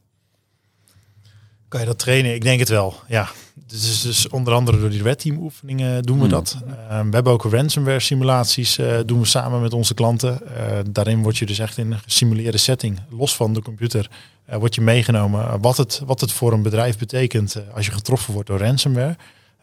Kan 1.67 1.79
je 1.79 1.85
dat 1.85 1.99
trainen? 1.99 2.33
Ik 2.33 2.41
denk 2.41 2.59
het 2.59 2.69
wel, 2.69 2.95
ja. 3.07 3.29
Dus, 3.67 4.01
dus 4.01 4.27
onder 4.27 4.53
andere 4.53 4.79
door 4.79 4.89
die 4.89 5.01
red 5.01 5.19
team 5.19 5.37
oefeningen 5.37 6.03
doen 6.03 6.17
we 6.17 6.21
Hmm. 6.21 6.31
dat. 6.31 6.57
Uh, 6.67 6.99
we 7.01 7.09
hebben 7.09 7.33
ook 7.33 7.43
ransomware 7.43 7.99
simulaties, 7.99 8.77
uh, 8.77 8.99
doen 9.05 9.19
we 9.19 9.25
samen 9.25 9.61
met 9.61 9.73
onze 9.73 9.93
klanten. 9.93 10.39
Uh, 10.43 10.79
daarin 10.89 11.21
word 11.21 11.37
je 11.37 11.45
dus 11.45 11.59
echt 11.59 11.77
in 11.77 11.91
een 11.91 11.99
gesimuleerde 11.99 12.57
setting, 12.57 12.99
los 13.09 13.35
van 13.35 13.53
de 13.53 13.61
computer, 13.61 14.09
uh, 14.49 14.55
word 14.55 14.75
je 14.75 14.81
meegenomen 14.81 15.61
wat 15.61 15.77
het, 15.77 16.01
wat 16.05 16.21
het 16.21 16.31
voor 16.31 16.53
een 16.53 16.61
bedrijf 16.61 16.97
betekent 16.97 17.57
uh, 17.57 17.75
als 17.75 17.85
je 17.85 17.91
getroffen 17.91 18.33
wordt 18.33 18.49
door 18.49 18.59
ransomware. 18.59 19.15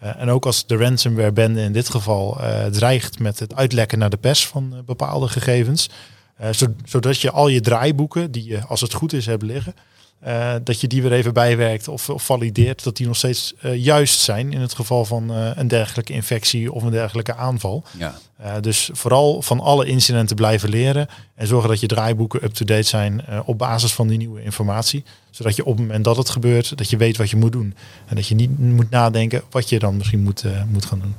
Uh, 0.02 0.20
en 0.20 0.28
ook 0.28 0.46
als 0.46 0.66
de 0.66 0.76
ransomware 0.76 1.32
bende 1.32 1.62
in 1.62 1.72
dit 1.72 1.88
geval 1.88 2.40
uh, 2.40 2.64
dreigt 2.64 3.18
met 3.18 3.38
het 3.38 3.54
uitlekken 3.54 3.98
naar 3.98 4.10
de 4.10 4.16
pers 4.16 4.46
van 4.46 4.70
uh, 4.72 4.78
bepaalde 4.86 5.28
gegevens. 5.28 5.90
Zodat 6.84 7.20
je 7.20 7.30
al 7.30 7.48
je 7.48 7.60
draaiboeken, 7.60 8.30
die 8.30 8.44
je 8.44 8.64
als 8.64 8.80
het 8.80 8.92
goed 8.92 9.12
is 9.12 9.26
hebt 9.26 9.42
liggen, 9.42 9.74
uh, 10.26 10.54
dat 10.64 10.80
je 10.80 10.86
die 10.86 11.02
weer 11.02 11.12
even 11.12 11.32
bijwerkt 11.32 11.88
of, 11.88 12.10
of 12.10 12.22
valideert 12.22 12.84
dat 12.84 12.96
die 12.96 13.06
nog 13.06 13.16
steeds 13.16 13.54
uh, 13.64 13.74
juist 13.74 14.20
zijn 14.20 14.52
in 14.52 14.60
het 14.60 14.74
geval 14.74 15.04
van 15.04 15.30
uh, 15.30 15.50
een 15.54 15.68
dergelijke 15.68 16.12
infectie 16.12 16.72
of 16.72 16.82
een 16.82 16.90
dergelijke 16.90 17.34
aanval. 17.34 17.84
Ja. 17.98 18.14
Dus 18.60 18.90
vooral 18.92 19.42
van 19.42 19.60
alle 19.60 19.86
incidenten 19.86 20.36
blijven 20.36 20.68
leren 20.68 21.08
en 21.34 21.46
zorgen 21.46 21.68
dat 21.68 21.80
je 21.80 21.86
draaiboeken 21.86 22.44
up-to-date 22.44 22.82
zijn 22.82 23.24
op 23.44 23.58
basis 23.58 23.92
van 23.92 24.08
die 24.08 24.18
nieuwe 24.18 24.42
informatie. 24.42 25.04
Zodat 25.30 25.56
je 25.56 25.64
op 25.64 25.76
het 25.76 25.86
moment 25.86 26.04
dat 26.04 26.16
het 26.16 26.30
gebeurt, 26.30 26.78
dat 26.78 26.90
je 26.90 26.96
weet 26.96 27.16
wat 27.16 27.30
je 27.30 27.36
moet 27.36 27.52
doen. 27.52 27.74
En 28.06 28.16
dat 28.16 28.26
je 28.26 28.34
niet 28.34 28.58
moet 28.58 28.90
nadenken 28.90 29.42
wat 29.50 29.68
je 29.68 29.78
dan 29.78 29.96
misschien 29.96 30.22
moet, 30.22 30.44
moet 30.68 30.84
gaan 30.84 31.00
doen. 31.00 31.14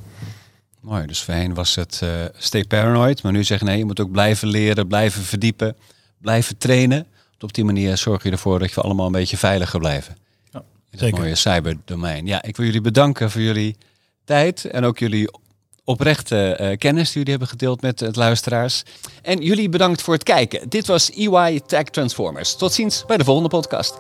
Mooi, 0.80 1.06
dus 1.06 1.22
voorheen 1.22 1.54
was 1.54 1.76
het 1.76 2.02
stay 2.38 2.64
paranoid, 2.64 3.24
maar 3.24 3.32
nu 3.32 3.44
zeggen 3.44 3.68
nee, 3.68 3.78
je 3.78 3.86
moet 3.86 4.00
ook 4.00 4.12
blijven 4.12 4.48
leren, 4.48 4.88
blijven 4.88 5.22
verdiepen, 5.22 5.76
blijven 6.22 6.58
trainen. 6.58 7.08
Op 7.40 7.54
die 7.54 7.64
manier 7.64 7.98
zorg 7.98 8.24
je 8.24 8.32
ervoor 8.32 8.60
dat 8.60 8.74
we 8.74 8.82
allemaal 8.82 9.06
een 9.06 9.12
beetje 9.12 9.38
veiliger 9.38 9.80
blijven. 9.80 10.18
Ja, 10.52 10.64
in 10.92 11.00
het 11.00 11.18
mooie 11.18 11.36
cyberdomein. 11.36 12.26
Ja, 12.26 12.44
ik 12.44 12.58
wil 12.58 12.66
jullie 12.66 12.82
bedanken 12.82 13.32
voor 13.32 13.42
jullie 13.42 13.78
tijd 14.26 14.66
en 14.66 14.84
ook 14.84 15.00
jullie 15.00 15.30
oprechte 15.84 16.58
uh, 16.62 16.78
kennis 16.78 17.06
die 17.06 17.14
jullie 17.14 17.30
hebben 17.30 17.48
gedeeld 17.48 17.82
met 17.82 18.00
het 18.00 18.16
luisteraars. 18.16 18.84
En 19.22 19.42
jullie 19.42 19.70
bedankt 19.70 20.02
voor 20.02 20.14
het 20.14 20.24
kijken. 20.24 20.70
Dit 20.70 20.88
was 20.88 21.12
EY 21.12 21.60
Tech 21.60 21.84
Transformers. 21.84 22.56
Tot 22.56 22.74
ziens 22.74 23.06
bij 23.06 23.18
de 23.18 23.24
volgende 23.24 23.50
podcast. 23.50 24.00